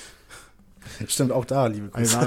Stimmt, 1.06 1.32
auch 1.32 1.44
da, 1.44 1.66
liebe 1.66 1.88
Grüße. 1.88 2.18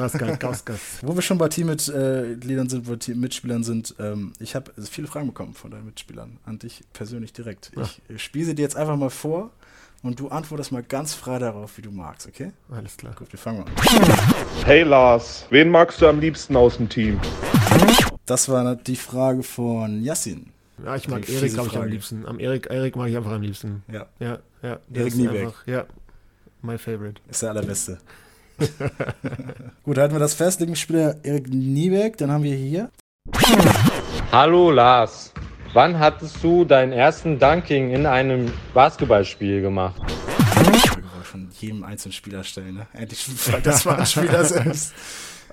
Wo 1.01 1.15
wir 1.15 1.21
schon 1.21 1.37
bei 1.37 1.49
Teammitgliedern 1.49 2.69
sind, 2.69 2.87
wo 2.87 2.95
Team 2.95 3.19
Mitspielern 3.19 3.63
sind, 3.63 3.95
ähm, 3.99 4.33
ich 4.39 4.55
habe 4.55 4.71
viele 4.89 5.07
Fragen 5.07 5.27
bekommen 5.27 5.53
von 5.53 5.71
deinen 5.71 5.85
Mitspielern, 5.85 6.37
an 6.45 6.59
dich 6.59 6.81
persönlich 6.93 7.33
direkt. 7.33 7.71
Ich 7.81 8.01
äh, 8.09 8.17
spiele 8.19 8.45
sie 8.45 8.55
dir 8.55 8.61
jetzt 8.63 8.75
einfach 8.75 8.95
mal 8.97 9.09
vor 9.09 9.51
und 10.03 10.19
du 10.19 10.27
antwortest 10.29 10.71
mal 10.71 10.83
ganz 10.83 11.13
frei 11.13 11.39
darauf, 11.39 11.77
wie 11.77 11.81
du 11.81 11.91
magst, 11.91 12.27
okay? 12.27 12.51
Alles 12.69 12.97
klar. 12.97 13.13
Gut, 13.15 13.31
wir 13.31 13.39
fangen 13.39 13.59
mal 13.59 13.65
an. 13.65 14.15
Hey 14.65 14.83
Lars, 14.83 15.45
wen 15.49 15.69
magst 15.69 16.01
du 16.01 16.07
am 16.07 16.19
liebsten 16.19 16.55
aus 16.55 16.77
dem 16.77 16.89
Team? 16.89 17.19
Das 18.25 18.47
war 18.49 18.75
die 18.75 18.95
Frage 18.95 19.43
von 19.43 20.01
Yassin. 20.03 20.51
Ja, 20.83 20.95
ich 20.95 21.07
mag 21.07 21.27
Erik, 21.29 21.53
glaube 21.53 21.69
ich, 21.69 21.77
am 21.77 21.87
liebsten. 21.87 22.25
Am 22.25 22.39
Erik, 22.39 22.67
Erik 22.69 22.95
mag 22.95 23.07
ich 23.09 23.15
einfach 23.17 23.31
am 23.31 23.41
liebsten. 23.41 23.83
Ja, 23.91 24.07
Ja, 24.19 24.39
ja. 24.61 24.79
der 24.87 25.01
Erik 25.03 25.15
Niebeck. 25.15 25.41
einfach- 25.45 25.67
Ja, 25.67 25.85
my 26.61 26.77
favorite. 26.77 27.21
ist 27.29 27.41
der 27.41 27.49
allerbeste. 27.51 27.99
Gut, 29.83 29.97
halten 29.97 30.13
wir 30.13 30.19
das 30.19 30.33
fest. 30.33 30.59
Lieblingsspieler 30.59 31.17
Erik 31.23 31.49
Niebeck, 31.49 32.17
dann 32.17 32.31
haben 32.31 32.43
wir 32.43 32.55
hier. 32.55 32.89
Hallo 34.31 34.71
Lars, 34.71 35.33
wann 35.73 35.97
hattest 35.99 36.43
du 36.43 36.65
deinen 36.65 36.91
ersten 36.91 37.39
Dunking 37.39 37.91
in 37.91 38.05
einem 38.05 38.51
Basketballspiel 38.73 39.61
gemacht? 39.61 40.01
Ich 40.73 40.91
wollte 40.91 41.23
von 41.23 41.49
jedem 41.59 41.83
einzelnen 41.83 42.13
Spieler 42.13 42.43
stellen, 42.43 42.75
ne? 42.75 42.87
Endlich 42.93 43.25
das 43.63 43.85
mal 43.85 43.97
ein 43.97 44.05
Spieler 44.05 44.43
selbst. 44.45 44.93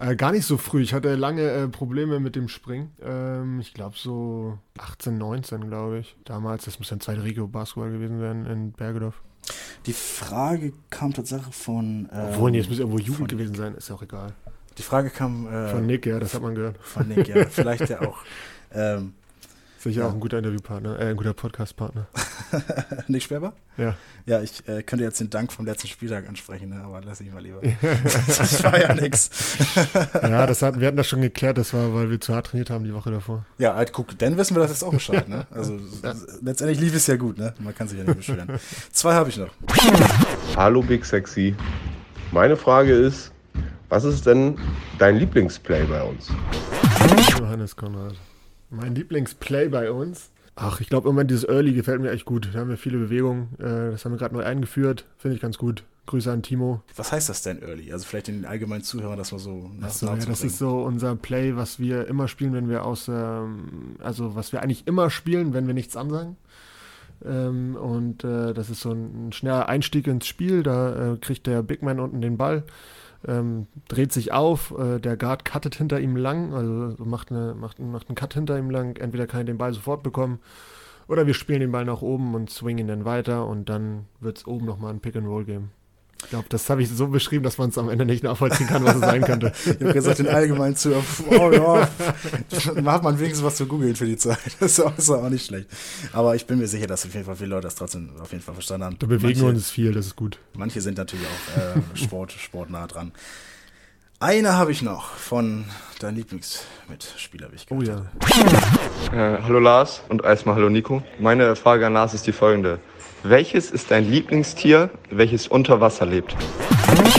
Äh, 0.01 0.17
gar 0.17 0.33
nicht 0.33 0.47
so 0.47 0.57
früh. 0.57 0.81
Ich 0.81 0.95
hatte 0.95 1.15
lange 1.15 1.43
äh, 1.43 1.69
Probleme 1.69 2.21
mit 2.21 2.35
dem 2.35 2.49
Springen. 2.49 2.91
Ähm, 3.03 3.61
ich 3.61 3.75
glaube 3.75 3.97
so 3.99 4.59
18, 4.79 5.19
19, 5.19 5.69
glaube 5.69 5.99
ich. 5.99 6.17
Damals, 6.25 6.65
das 6.65 6.79
muss 6.79 6.89
dann 6.89 7.01
zweite 7.01 7.23
Regio 7.23 7.47
Basketball 7.47 7.91
gewesen 7.91 8.19
sein 8.19 8.47
in 8.47 8.73
Bergedorf. 8.73 9.21
Die 9.87 9.93
Frage 9.93 10.73
kam 10.91 11.13
tatsächlich 11.15 11.55
von. 11.55 12.09
Ähm, 12.13 12.27
Obwohl, 12.31 12.51
nee, 12.51 12.59
es 12.59 12.69
muss 12.69 12.79
irgendwo 12.79 12.99
Jugend 12.99 13.29
gewesen 13.29 13.55
sein, 13.55 13.75
ist 13.75 13.89
ja 13.89 13.95
auch 13.95 14.03
egal. 14.03 14.33
Die 14.79 14.83
Frage 14.83 15.11
kam 15.11 15.47
äh, 15.47 15.69
Von 15.69 15.87
Nick, 15.87 16.07
ja, 16.07 16.19
das 16.19 16.35
hat 16.35 16.43
man 16.43 16.55
gehört. 16.55 16.77
Von 16.81 17.09
Nick, 17.09 17.29
ja. 17.29 17.45
Vielleicht 17.51 17.89
ja 17.89 18.01
auch. 18.03 18.19
Ähm, 18.73 19.15
Sicher 19.79 20.03
Ja. 20.03 20.09
auch 20.09 20.13
ein 20.13 20.21
guter 20.21 20.39
Interviewpartner, 20.39 20.99
äh, 21.01 21.05
ein 21.11 21.17
guter 21.17 21.33
Podcastpartner. 21.33 22.07
Nick 23.09 23.23
Sperber? 23.23 23.53
Ja. 23.77 23.95
Ja, 24.27 24.43
ich 24.43 24.67
äh, 24.69 24.83
könnte 24.83 25.05
jetzt 25.05 25.21
den 25.21 25.31
Dank 25.31 25.53
vom 25.53 25.67
letzten 25.67 25.89
Spieltag 25.89 26.29
ansprechen, 26.29 26.71
ne? 26.71 26.83
aber 26.83 27.01
lass 27.05 27.21
ich 27.21 27.33
mal 27.33 27.43
lieber. 27.43 27.61
das 28.27 28.63
war 28.63 28.79
ja 28.79 28.95
nix. 28.95 29.31
ja, 30.15 30.47
das 30.47 30.63
hatten, 30.63 30.81
wir 30.81 30.89
hatten 30.89 30.97
das 30.97 31.09
schon 31.09 31.23
geklärt, 31.23 31.59
das 31.59 31.73
war, 31.75 31.95
weil 31.95 32.11
wir 32.11 32.21
zu 32.21 32.35
hart 32.35 32.49
trainiert 32.49 32.71
haben 32.71 32.85
die 32.85 32.95
Woche 32.95 33.11
davor. 33.11 33.45
Ja, 33.59 33.75
halt, 33.75 33.93
guck, 33.93 34.19
dann 34.19 34.37
wissen 34.37 34.55
wir 34.57 34.61
das 34.61 34.71
jetzt 34.71 34.85
auch 34.85 34.93
Bescheid. 34.93 35.29
Ne? 35.29 35.47
Also 35.51 35.79
letztendlich 36.43 36.81
lief 36.81 36.95
es 36.95 37.07
ja 37.07 37.17
gut, 37.17 37.37
ne? 37.37 37.53
Man 37.59 37.75
kann 37.75 37.89
sich 37.89 37.99
ja 37.99 38.05
nicht 38.05 38.17
beschweren. 38.17 38.49
Zwei 38.93 39.15
habe 39.15 39.29
ich 39.29 39.37
noch. 39.37 39.51
Hallo 40.57 40.81
Big 40.81 41.05
Sexy. 41.05 41.55
Meine 42.33 42.57
Frage 42.57 42.93
ist, 42.93 43.33
was 43.89 44.05
ist 44.05 44.25
denn 44.27 44.57
dein 44.99 45.17
Lieblingsplay 45.17 45.85
bei 45.85 46.03
uns? 46.03 46.29
Johannes 47.39 47.75
Konrad. 47.75 48.15
Mein 48.71 48.95
Lieblingsplay 48.95 49.69
bei 49.69 49.91
uns. 49.91 50.31
Ach, 50.63 50.81
ich 50.81 50.89
glaube, 50.89 51.09
im 51.09 51.15
Moment 51.15 51.31
dieses 51.31 51.49
Early 51.49 51.73
gefällt 51.73 52.01
mir 52.03 52.11
echt 52.11 52.27
gut. 52.27 52.51
Da 52.53 52.61
haben 52.61 52.69
wir 52.69 52.77
viele 52.77 52.99
Bewegungen. 52.99 53.49
Äh, 53.59 53.93
das 53.93 54.05
haben 54.05 54.13
wir 54.13 54.19
gerade 54.19 54.35
neu 54.35 54.45
eingeführt. 54.45 55.07
Finde 55.17 55.35
ich 55.37 55.43
ganz 55.43 55.57
gut. 55.57 55.85
Grüße 56.07 56.31
an 56.31 56.43
Timo. 56.43 56.83
Was 56.97 57.13
heißt 57.13 57.29
das 57.29 57.43
denn 57.43 57.63
Early? 57.63 57.93
Also 57.93 58.05
vielleicht 58.05 58.29
den 58.29 58.45
allgemeinen 58.45 58.83
Zuhörern, 58.83 59.17
dass 59.17 59.33
man 59.33 59.41
so 59.41 59.71
nach 59.79 59.91
so, 59.91 60.07
ja, 60.07 60.17
Das 60.17 60.43
ist 60.43 60.59
so 60.59 60.83
unser 60.83 61.15
Play, 61.17 61.57
was 61.57 61.79
wir 61.79 62.09
immer 62.09 62.29
spielen, 62.29 62.53
wenn 62.53 62.69
wir 62.69 62.85
aus, 62.85 63.09
ähm, 63.09 63.97
also 64.01 64.35
was 64.35 64.53
wir 64.53 64.63
eigentlich 64.63 64.87
immer 64.87 65.09
spielen, 65.09 65.55
wenn 65.55 65.67
wir 65.67 65.75
nichts 65.75 65.97
ansagen. 65.97 66.37
Ähm, 67.25 67.77
und 67.77 68.25
äh, 68.25 68.53
das 68.53 68.71
ist 68.71 68.81
so 68.81 68.91
ein, 68.91 69.29
ein, 69.29 69.33
schneller 69.33 69.69
Einstieg 69.69 70.07
ins 70.07 70.27
Spiel. 70.27 70.63
Da 70.63 71.13
äh, 71.13 71.17
kriegt 71.17 71.47
der 71.47 71.63
Big 71.63 71.83
Man 71.83 72.01
unten 72.01 72.21
den 72.21 72.37
Ball, 72.37 72.65
ähm, 73.27 73.67
dreht 73.89 74.13
sich 74.13 74.33
auf, 74.33 74.75
äh, 74.79 74.99
der 74.99 75.17
Guard 75.17 75.45
cuttet 75.45 75.75
hinter 75.75 76.01
ihm 76.01 76.17
lang, 76.17 76.55
also 76.55 77.05
macht, 77.05 77.31
eine, 77.31 77.55
macht, 77.55 77.79
macht 77.79 78.09
einen 78.09 78.17
Cut 78.17 78.35
hinter 78.35 78.59
ihm 78.59 78.71
lang. 78.71 78.97
Entweder 78.97 79.27
kann 79.27 79.41
er 79.41 79.45
den 79.45 79.59
Ball 79.59 79.73
sofort 79.73 80.03
bekommen 80.03 80.41
oder 81.09 81.27
wir 81.27 81.35
spielen 81.35 81.61
den 81.61 81.73
Ball 81.73 81.85
nach 81.85 82.03
oben 82.03 82.35
und 82.35 82.51
swingen 82.51 82.87
dann 82.87 83.05
weiter 83.05 83.47
und 83.47 83.69
dann 83.69 84.07
wird 84.21 84.39
es 84.39 84.47
oben 84.47 84.65
nochmal 84.65 84.93
ein 84.93 85.01
Pick 85.01 85.17
and 85.17 85.27
Roll 85.27 85.45
geben. 85.45 85.73
Ich 86.23 86.31
glaube, 86.31 86.47
das 86.49 86.69
habe 86.71 86.83
ich 86.83 86.89
so 86.89 87.09
beschrieben, 87.09 87.43
dass 87.45 87.59
man 87.59 87.71
es 87.71 87.79
am 87.79 87.89
Ende 87.89 88.05
nicht 88.05 88.23
nachvollziehen 88.23 88.67
kann, 88.67 88.85
was 88.85 88.95
es 88.95 89.01
sein 89.01 89.23
könnte. 89.23 89.53
ich 89.65 89.81
habe 89.81 89.93
gesagt, 89.93 90.19
den 90.19 90.29
allgemeinen 90.29 90.77
zu. 90.77 90.95
Oh 91.29 91.51
ja, 91.51 91.89
da 92.75 92.93
hat 92.93 93.03
man 93.03 93.19
wenigstens 93.19 93.45
was 93.45 93.57
zu 93.57 93.67
googeln 93.67 93.97
für 93.97 94.07
die 94.07 94.17
Zeit. 94.17 94.39
Das 94.61 94.79
ist 94.79 95.11
auch, 95.11 95.29
nicht 95.31 95.47
schlecht. 95.47 95.69
Aber 96.13 96.37
ich 96.37 96.47
bin 96.47 96.59
mir 96.59 96.69
sicher, 96.69 96.87
dass 96.87 97.05
auf 97.05 97.15
jeden 97.15 97.27
Fall 97.27 97.37
viele 97.37 97.51
Leute 97.51 97.63
das 97.63 97.75
trotzdem 97.75 98.11
auf 98.21 98.31
jeden 98.33 98.43
Fall 98.43 98.55
verstanden 98.55 98.85
haben. 98.85 98.97
Da 98.99 99.07
bewegen 99.07 99.41
wir 99.41 99.49
uns 99.49 99.71
viel, 99.71 99.93
das 99.93 100.07
ist 100.07 100.17
gut. 100.17 100.39
Manche 100.55 100.81
sind 100.81 100.99
natürlich 100.99 101.27
auch 101.27 101.77
äh, 101.77 101.97
Sport, 101.97 102.33
sportnah 102.33 102.87
dran. 102.87 103.13
Eine 104.23 104.53
habe 104.59 104.71
ich 104.71 104.83
noch 104.83 105.15
von 105.15 105.65
deinem 105.99 106.17
Lieblingsmitspieler, 106.17 107.51
wie 107.53 107.57
ich 107.57 107.67
Oh 107.71 107.81
ja. 107.81 108.05
Äh, 109.13 109.43
hallo 109.43 109.59
Lars 109.59 110.03
und 110.11 110.23
erstmal 110.23 110.57
hallo 110.57 110.69
Nico. 110.69 111.03
Meine 111.19 111.57
Frage 111.57 111.87
an 111.87 111.95
Lars 111.95 112.13
ist 112.13 112.27
die 112.27 112.33
folgende. 112.33 112.81
Welches 113.23 113.71
ist 113.71 113.91
dein 113.91 114.11
Lieblingstier, 114.11 114.91
welches 115.11 115.47
unter 115.47 115.81
Wasser 115.81 116.07
lebt? 116.07 116.35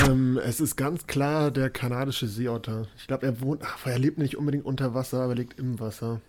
Ähm, 0.08 0.40
es 0.44 0.60
ist 0.60 0.76
ganz 0.76 1.06
klar 1.06 1.52
der 1.52 1.70
kanadische 1.70 2.28
Seeotter. 2.28 2.88
Ich 2.98 3.06
glaube, 3.06 3.28
er 3.28 3.40
wohnt, 3.40 3.62
ach, 3.64 3.86
er 3.86 4.00
lebt 4.00 4.18
nicht 4.18 4.36
unbedingt 4.36 4.66
unter 4.66 4.96
Wasser, 4.96 5.22
aber 5.22 5.36
lebt 5.36 5.60
im 5.60 5.80
Wasser. 5.80 6.20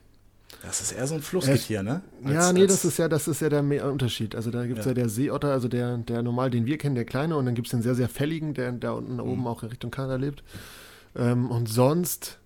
Das 0.61 0.83
ist 0.83 0.93
eher 0.93 1.07
so 1.07 1.15
ein 1.15 1.23
Flussgetier, 1.23 1.83
ne? 1.83 2.03
Als, 2.23 2.35
ja, 2.35 2.53
nee, 2.53 2.67
das 2.67 2.85
ist 2.85 2.99
ja, 2.99 3.09
das 3.09 3.27
ist 3.27 3.41
ja 3.41 3.49
der 3.49 3.63
Unterschied. 3.91 4.35
Also 4.35 4.51
da 4.51 4.67
gibt 4.67 4.81
es 4.81 4.85
ja. 4.85 4.91
ja. 4.91 4.95
der 4.95 5.09
Seeotter, 5.09 5.51
also 5.51 5.69
der, 5.69 5.97
der 5.97 6.23
normal, 6.23 6.51
den 6.51 6.67
wir 6.67 6.77
kennen, 6.77 6.95
der 6.95 7.07
kleine, 7.07 7.39
und 7.39 7.47
dann 7.47 7.55
gibt 7.55 7.69
es 7.69 7.71
den 7.71 7.81
sehr, 7.81 7.95
sehr 7.95 8.11
fälligen, 8.11 8.53
der 8.53 8.73
da 8.73 8.93
unten 8.93 9.15
mhm. 9.15 9.21
oben 9.21 9.47
auch 9.47 9.63
in 9.63 9.71
Richtung 9.71 9.91
Kanada 9.91 10.17
lebt. 10.17 10.45
Ähm, 11.17 11.51
und 11.51 11.71
sonst 11.71 12.39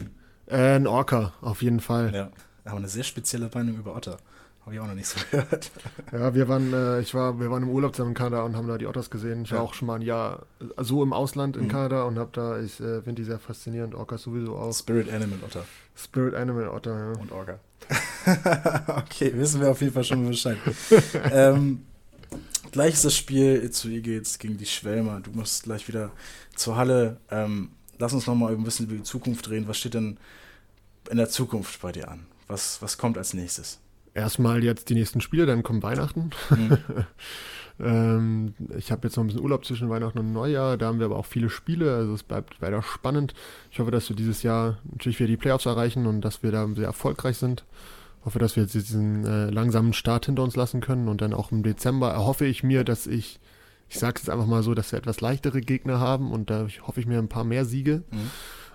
äh, 0.46 0.76
ein 0.76 0.86
Orca, 0.86 1.32
auf 1.40 1.62
jeden 1.62 1.80
Fall. 1.80 2.14
Ja, 2.14 2.30
aber 2.64 2.76
eine 2.76 2.88
sehr 2.88 3.04
spezielle 3.04 3.50
Meinung 3.52 3.76
über 3.78 3.96
Otter. 3.96 4.18
Habe 4.66 4.74
ich 4.74 4.80
auch 4.80 4.88
noch 4.88 4.94
nicht 4.94 5.06
so 5.06 5.20
gehört. 5.30 5.70
Ja, 6.10 6.34
wir 6.34 6.48
waren, 6.48 6.72
äh, 6.72 7.00
ich 7.00 7.14
war, 7.14 7.38
wir 7.38 7.52
waren 7.52 7.62
im 7.62 7.68
Urlaub 7.68 7.94
zusammen 7.94 8.10
in 8.10 8.16
Kanada 8.16 8.42
und 8.42 8.56
haben 8.56 8.66
da 8.66 8.76
die 8.78 8.88
Otters 8.88 9.10
gesehen. 9.10 9.44
Ich 9.44 9.52
war 9.52 9.62
auch 9.62 9.74
schon 9.74 9.86
mal 9.86 9.94
ein 9.94 10.02
Jahr 10.02 10.44
so 10.78 11.04
im 11.04 11.12
Ausland 11.12 11.56
in 11.56 11.64
mhm. 11.64 11.68
Kanada 11.68 12.02
und 12.02 12.18
habe 12.18 12.30
da, 12.32 12.58
ich 12.58 12.80
äh, 12.80 13.00
finde 13.02 13.14
die 13.14 13.24
sehr 13.24 13.38
faszinierend. 13.38 13.94
Orcas 13.94 14.22
sowieso 14.22 14.56
auch. 14.56 14.72
Spirit 14.74 15.08
Animal 15.08 15.38
Otter. 15.44 15.64
Spirit 15.94 16.34
Animal 16.34 16.66
Otter, 16.66 16.98
ja. 16.98 17.20
Und 17.20 17.30
Orca. 17.30 17.60
okay, 18.96 19.32
wissen 19.36 19.60
wir 19.60 19.70
auf 19.70 19.80
jeden 19.80 19.92
Fall 19.92 20.02
schon 20.02 20.26
Bescheid. 20.26 20.58
ähm, 21.30 21.82
gleich 22.72 22.94
ist 22.94 23.04
das 23.04 23.14
Spiel 23.14 23.70
zu 23.70 23.88
Eagles 23.88 24.40
gegen 24.40 24.56
die 24.56 24.66
Schwelmer. 24.66 25.20
Du 25.20 25.30
musst 25.30 25.62
gleich 25.62 25.86
wieder 25.86 26.10
zur 26.56 26.74
Halle. 26.74 27.18
Ähm, 27.30 27.70
lass 27.98 28.12
uns 28.12 28.26
nochmal 28.26 28.52
ein 28.52 28.64
bisschen 28.64 28.86
über 28.86 28.96
die 28.96 29.04
Zukunft 29.04 29.48
reden. 29.48 29.68
Was 29.68 29.78
steht 29.78 29.94
denn 29.94 30.18
in 31.08 31.18
der 31.18 31.28
Zukunft 31.28 31.80
bei 31.82 31.92
dir 31.92 32.08
an? 32.08 32.26
Was, 32.48 32.82
was 32.82 32.98
kommt 32.98 33.16
als 33.16 33.32
nächstes? 33.32 33.78
Erstmal 34.16 34.64
jetzt 34.64 34.88
die 34.88 34.94
nächsten 34.94 35.20
Spiele, 35.20 35.46
dann 35.46 35.62
kommt 35.62 35.82
Weihnachten. 35.82 36.30
Mhm. 36.50 36.78
ähm, 37.80 38.54
ich 38.76 38.90
habe 38.90 39.06
jetzt 39.06 39.16
noch 39.16 39.24
ein 39.24 39.28
bisschen 39.28 39.42
Urlaub 39.42 39.64
zwischen 39.64 39.90
Weihnachten 39.90 40.18
und 40.18 40.32
Neujahr, 40.32 40.76
da 40.76 40.86
haben 40.86 40.98
wir 40.98 41.06
aber 41.06 41.16
auch 41.16 41.26
viele 41.26 41.50
Spiele, 41.50 41.94
also 41.94 42.14
es 42.14 42.22
bleibt 42.22 42.60
weiter 42.62 42.82
spannend. 42.82 43.34
Ich 43.70 43.78
hoffe, 43.78 43.90
dass 43.90 44.08
wir 44.08 44.16
dieses 44.16 44.42
Jahr 44.42 44.78
natürlich 44.90 45.20
wieder 45.20 45.28
die 45.28 45.36
Playoffs 45.36 45.66
erreichen 45.66 46.06
und 46.06 46.22
dass 46.22 46.42
wir 46.42 46.50
da 46.50 46.66
sehr 46.74 46.86
erfolgreich 46.86 47.36
sind. 47.36 47.64
Ich 48.20 48.26
hoffe, 48.26 48.38
dass 48.38 48.56
wir 48.56 48.64
jetzt 48.64 48.74
diesen 48.74 49.24
äh, 49.24 49.50
langsamen 49.50 49.92
Start 49.92 50.26
hinter 50.26 50.42
uns 50.42 50.56
lassen 50.56 50.80
können 50.80 51.08
und 51.08 51.20
dann 51.20 51.34
auch 51.34 51.52
im 51.52 51.62
Dezember 51.62 52.10
erhoffe 52.10 52.46
ich 52.46 52.64
mir, 52.64 52.82
dass 52.82 53.06
ich, 53.06 53.38
ich 53.88 53.98
sage 53.98 54.14
es 54.16 54.22
jetzt 54.22 54.30
einfach 54.30 54.46
mal 54.46 54.64
so, 54.64 54.74
dass 54.74 54.90
wir 54.90 54.98
etwas 54.98 55.20
leichtere 55.20 55.60
Gegner 55.60 56.00
haben 56.00 56.32
und 56.32 56.50
da 56.50 56.66
hoffe 56.82 57.00
ich 57.00 57.06
mir 57.06 57.18
ein 57.18 57.28
paar 57.28 57.44
mehr 57.44 57.64
Siege 57.64 58.02
mhm. 58.10 58.30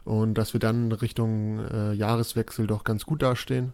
und 0.09 0.33
dass 0.35 0.53
wir 0.53 0.59
dann 0.61 0.91
Richtung 0.93 1.59
äh, 1.65 1.93
Jahreswechsel 1.93 2.67
doch 2.67 2.85
ganz 2.85 3.05
gut 3.05 3.21
dastehen. 3.23 3.73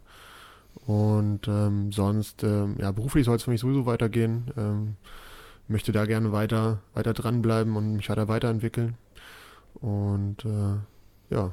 Und 0.86 1.48
ähm, 1.48 1.92
sonst, 1.92 2.44
ähm, 2.44 2.76
ja, 2.80 2.92
beruflich 2.92 3.26
soll 3.26 3.36
es 3.36 3.44
für 3.44 3.52
mich 3.52 3.62
sowieso 3.62 3.86
weitergehen. 3.86 4.52
Ähm, 4.58 4.96
möchte 5.68 5.92
da 5.92 6.06
gerne 6.06 6.32
weiter, 6.32 6.80
weiter 6.94 7.14
dranbleiben 7.14 7.76
und 7.76 7.96
mich 7.96 8.10
weiter 8.10 8.28
weiterentwickeln. 8.28 8.96
Und 9.76 10.46
äh, 10.46 11.34
ja, 11.34 11.52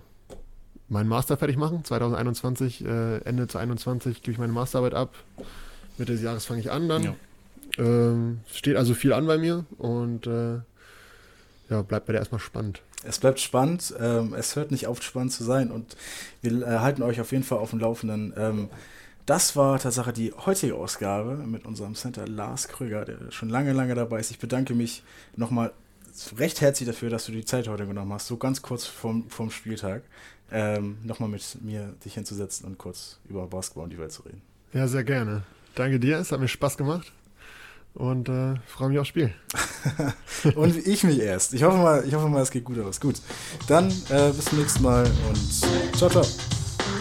meinen 0.88 1.08
Master 1.08 1.36
fertig 1.36 1.56
machen. 1.56 1.84
2021, 1.84 2.84
äh, 2.84 3.18
Ende 3.18 3.46
2021 3.46 4.22
gebe 4.22 4.32
ich 4.32 4.38
meine 4.38 4.52
Masterarbeit 4.52 4.94
ab. 4.94 5.14
Mitte 5.98 6.12
des 6.12 6.22
Jahres 6.22 6.44
fange 6.44 6.60
ich 6.60 6.70
an 6.70 6.88
dann. 6.88 7.02
Ja. 7.02 7.14
Ähm, 7.78 8.40
steht 8.52 8.76
also 8.76 8.94
viel 8.94 9.12
an 9.12 9.26
bei 9.26 9.38
mir 9.38 9.64
und 9.78 10.26
äh, 10.26 10.60
ja, 11.70 11.82
bleibt 11.82 12.06
bei 12.06 12.12
der 12.12 12.20
erstmal 12.20 12.40
spannend. 12.40 12.82
Es 13.02 13.18
bleibt 13.18 13.40
spannend. 13.40 13.94
Ähm, 13.98 14.34
es 14.34 14.56
hört 14.56 14.70
nicht 14.70 14.86
auf, 14.86 15.02
spannend 15.02 15.32
zu 15.32 15.44
sein 15.44 15.70
und 15.70 15.96
wir 16.40 16.66
äh, 16.66 16.78
halten 16.78 17.02
euch 17.02 17.20
auf 17.20 17.32
jeden 17.32 17.44
Fall 17.44 17.58
auf 17.58 17.70
dem 17.70 17.80
Laufenden. 17.80 18.32
Ähm, 18.36 18.68
das 19.26 19.56
war 19.56 19.78
Tatsache 19.78 20.12
die 20.12 20.32
heutige 20.32 20.74
Ausgabe 20.74 21.36
mit 21.36 21.64
unserem 21.64 21.94
Center 21.94 22.26
Lars 22.26 22.68
Krüger, 22.68 23.04
der 23.04 23.30
schon 23.30 23.48
lange, 23.48 23.72
lange 23.72 23.94
dabei 23.94 24.20
ist. 24.20 24.30
Ich 24.30 24.38
bedanke 24.38 24.74
mich 24.74 25.02
nochmal 25.36 25.72
recht 26.36 26.60
herzlich 26.60 26.88
dafür, 26.88 27.10
dass 27.10 27.26
du 27.26 27.32
die 27.32 27.44
Zeit 27.44 27.68
heute 27.68 27.86
genommen 27.86 28.12
hast, 28.12 28.26
so 28.26 28.36
ganz 28.36 28.62
kurz 28.62 28.86
vorm, 28.86 29.28
vorm 29.28 29.50
Spieltag, 29.50 30.02
ähm, 30.52 30.98
nochmal 31.02 31.28
mit 31.28 31.58
mir 31.62 31.94
dich 32.04 32.14
hinzusetzen 32.14 32.66
und 32.66 32.78
kurz 32.78 33.18
über 33.28 33.46
Basketball 33.46 33.84
und 33.84 33.90
die 33.90 33.98
Welt 33.98 34.12
zu 34.12 34.22
reden. 34.22 34.42
Ja, 34.72 34.86
sehr 34.86 35.04
gerne. 35.04 35.42
Danke 35.74 35.98
dir, 35.98 36.18
es 36.18 36.30
hat 36.30 36.38
mir 36.38 36.48
Spaß 36.48 36.76
gemacht 36.76 37.12
und 37.94 38.28
äh, 38.28 38.54
freue 38.66 38.90
mich 38.90 38.98
aufs 38.98 39.08
Spiel. 39.08 39.32
und 40.54 40.76
ich 40.86 41.02
mich 41.02 41.18
erst. 41.18 41.54
Ich 41.54 41.62
hoffe 41.62 41.78
mal, 41.78 42.04
ich 42.06 42.14
hoffe 42.14 42.28
mal, 42.28 42.42
es 42.42 42.50
geht 42.50 42.64
gut 42.64 42.78
aus. 42.78 43.00
Gut, 43.00 43.20
dann 43.66 43.90
äh, 44.10 44.30
bis 44.30 44.44
zum 44.44 44.58
nächsten 44.58 44.82
Mal 44.82 45.10
und 45.28 45.96
ciao, 45.96 46.10
ciao. 46.10 46.24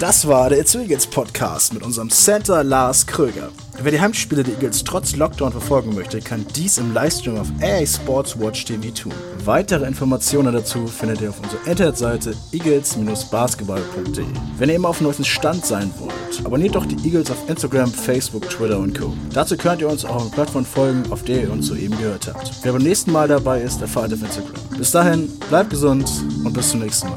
Das 0.03 0.27
war 0.27 0.49
der 0.49 0.59
It's 0.59 0.75
Eagles 0.75 1.07
Podcast 1.07 1.73
mit 1.73 1.81
unserem 1.81 2.09
Center 2.09 2.61
Lars 2.61 3.07
Kröger. 3.07 3.51
Wer 3.81 3.89
die 3.89 4.01
Heimspiele 4.01 4.43
der 4.43 4.55
Eagles 4.55 4.83
trotz 4.83 5.15
Lockdown 5.15 5.53
verfolgen 5.53 5.95
möchte, 5.95 6.19
kann 6.19 6.45
dies 6.57 6.77
im 6.77 6.93
Livestream 6.93 7.37
auf 7.37 7.47
AA 7.61 7.85
Sports 7.85 8.37
Watch 8.37 8.65
TV 8.65 8.93
tun. 8.93 9.13
Weitere 9.45 9.85
Informationen 9.85 10.53
dazu 10.53 10.87
findet 10.87 11.21
ihr 11.21 11.29
auf 11.29 11.39
unserer 11.41 11.65
Internetseite 11.65 12.35
eagles-basketball.de. 12.51 14.25
Wenn 14.57 14.67
ihr 14.69 14.75
immer 14.75 14.89
auf 14.89 14.97
dem 14.97 15.05
neuesten 15.05 15.23
Stand 15.23 15.65
sein 15.65 15.89
wollt, 15.97 16.45
abonniert 16.45 16.75
doch 16.75 16.85
die 16.85 16.97
Eagles 17.07 17.31
auf 17.31 17.37
Instagram, 17.47 17.89
Facebook, 17.89 18.49
Twitter 18.49 18.79
und 18.79 18.99
Co. 18.99 19.13
Dazu 19.33 19.55
könnt 19.55 19.79
ihr 19.79 19.87
uns 19.87 20.03
auch 20.03 20.17
auf 20.17 20.31
Plattform 20.31 20.65
folgen, 20.65 21.03
auf 21.11 21.23
der 21.23 21.43
ihr 21.43 21.51
uns 21.53 21.67
soeben 21.67 21.97
gehört 21.97 22.27
habt. 22.27 22.51
Wer 22.61 22.73
beim 22.73 22.83
nächsten 22.83 23.13
Mal 23.13 23.29
dabei 23.29 23.61
ist, 23.61 23.79
erfahrt 23.79 24.11
auf 24.11 24.21
Instagram. 24.21 24.77
Bis 24.77 24.91
dahin, 24.91 25.29
bleibt 25.47 25.69
gesund 25.69 26.11
und 26.43 26.51
bis 26.51 26.71
zum 26.71 26.81
nächsten 26.81 27.07
Mal. 27.07 27.15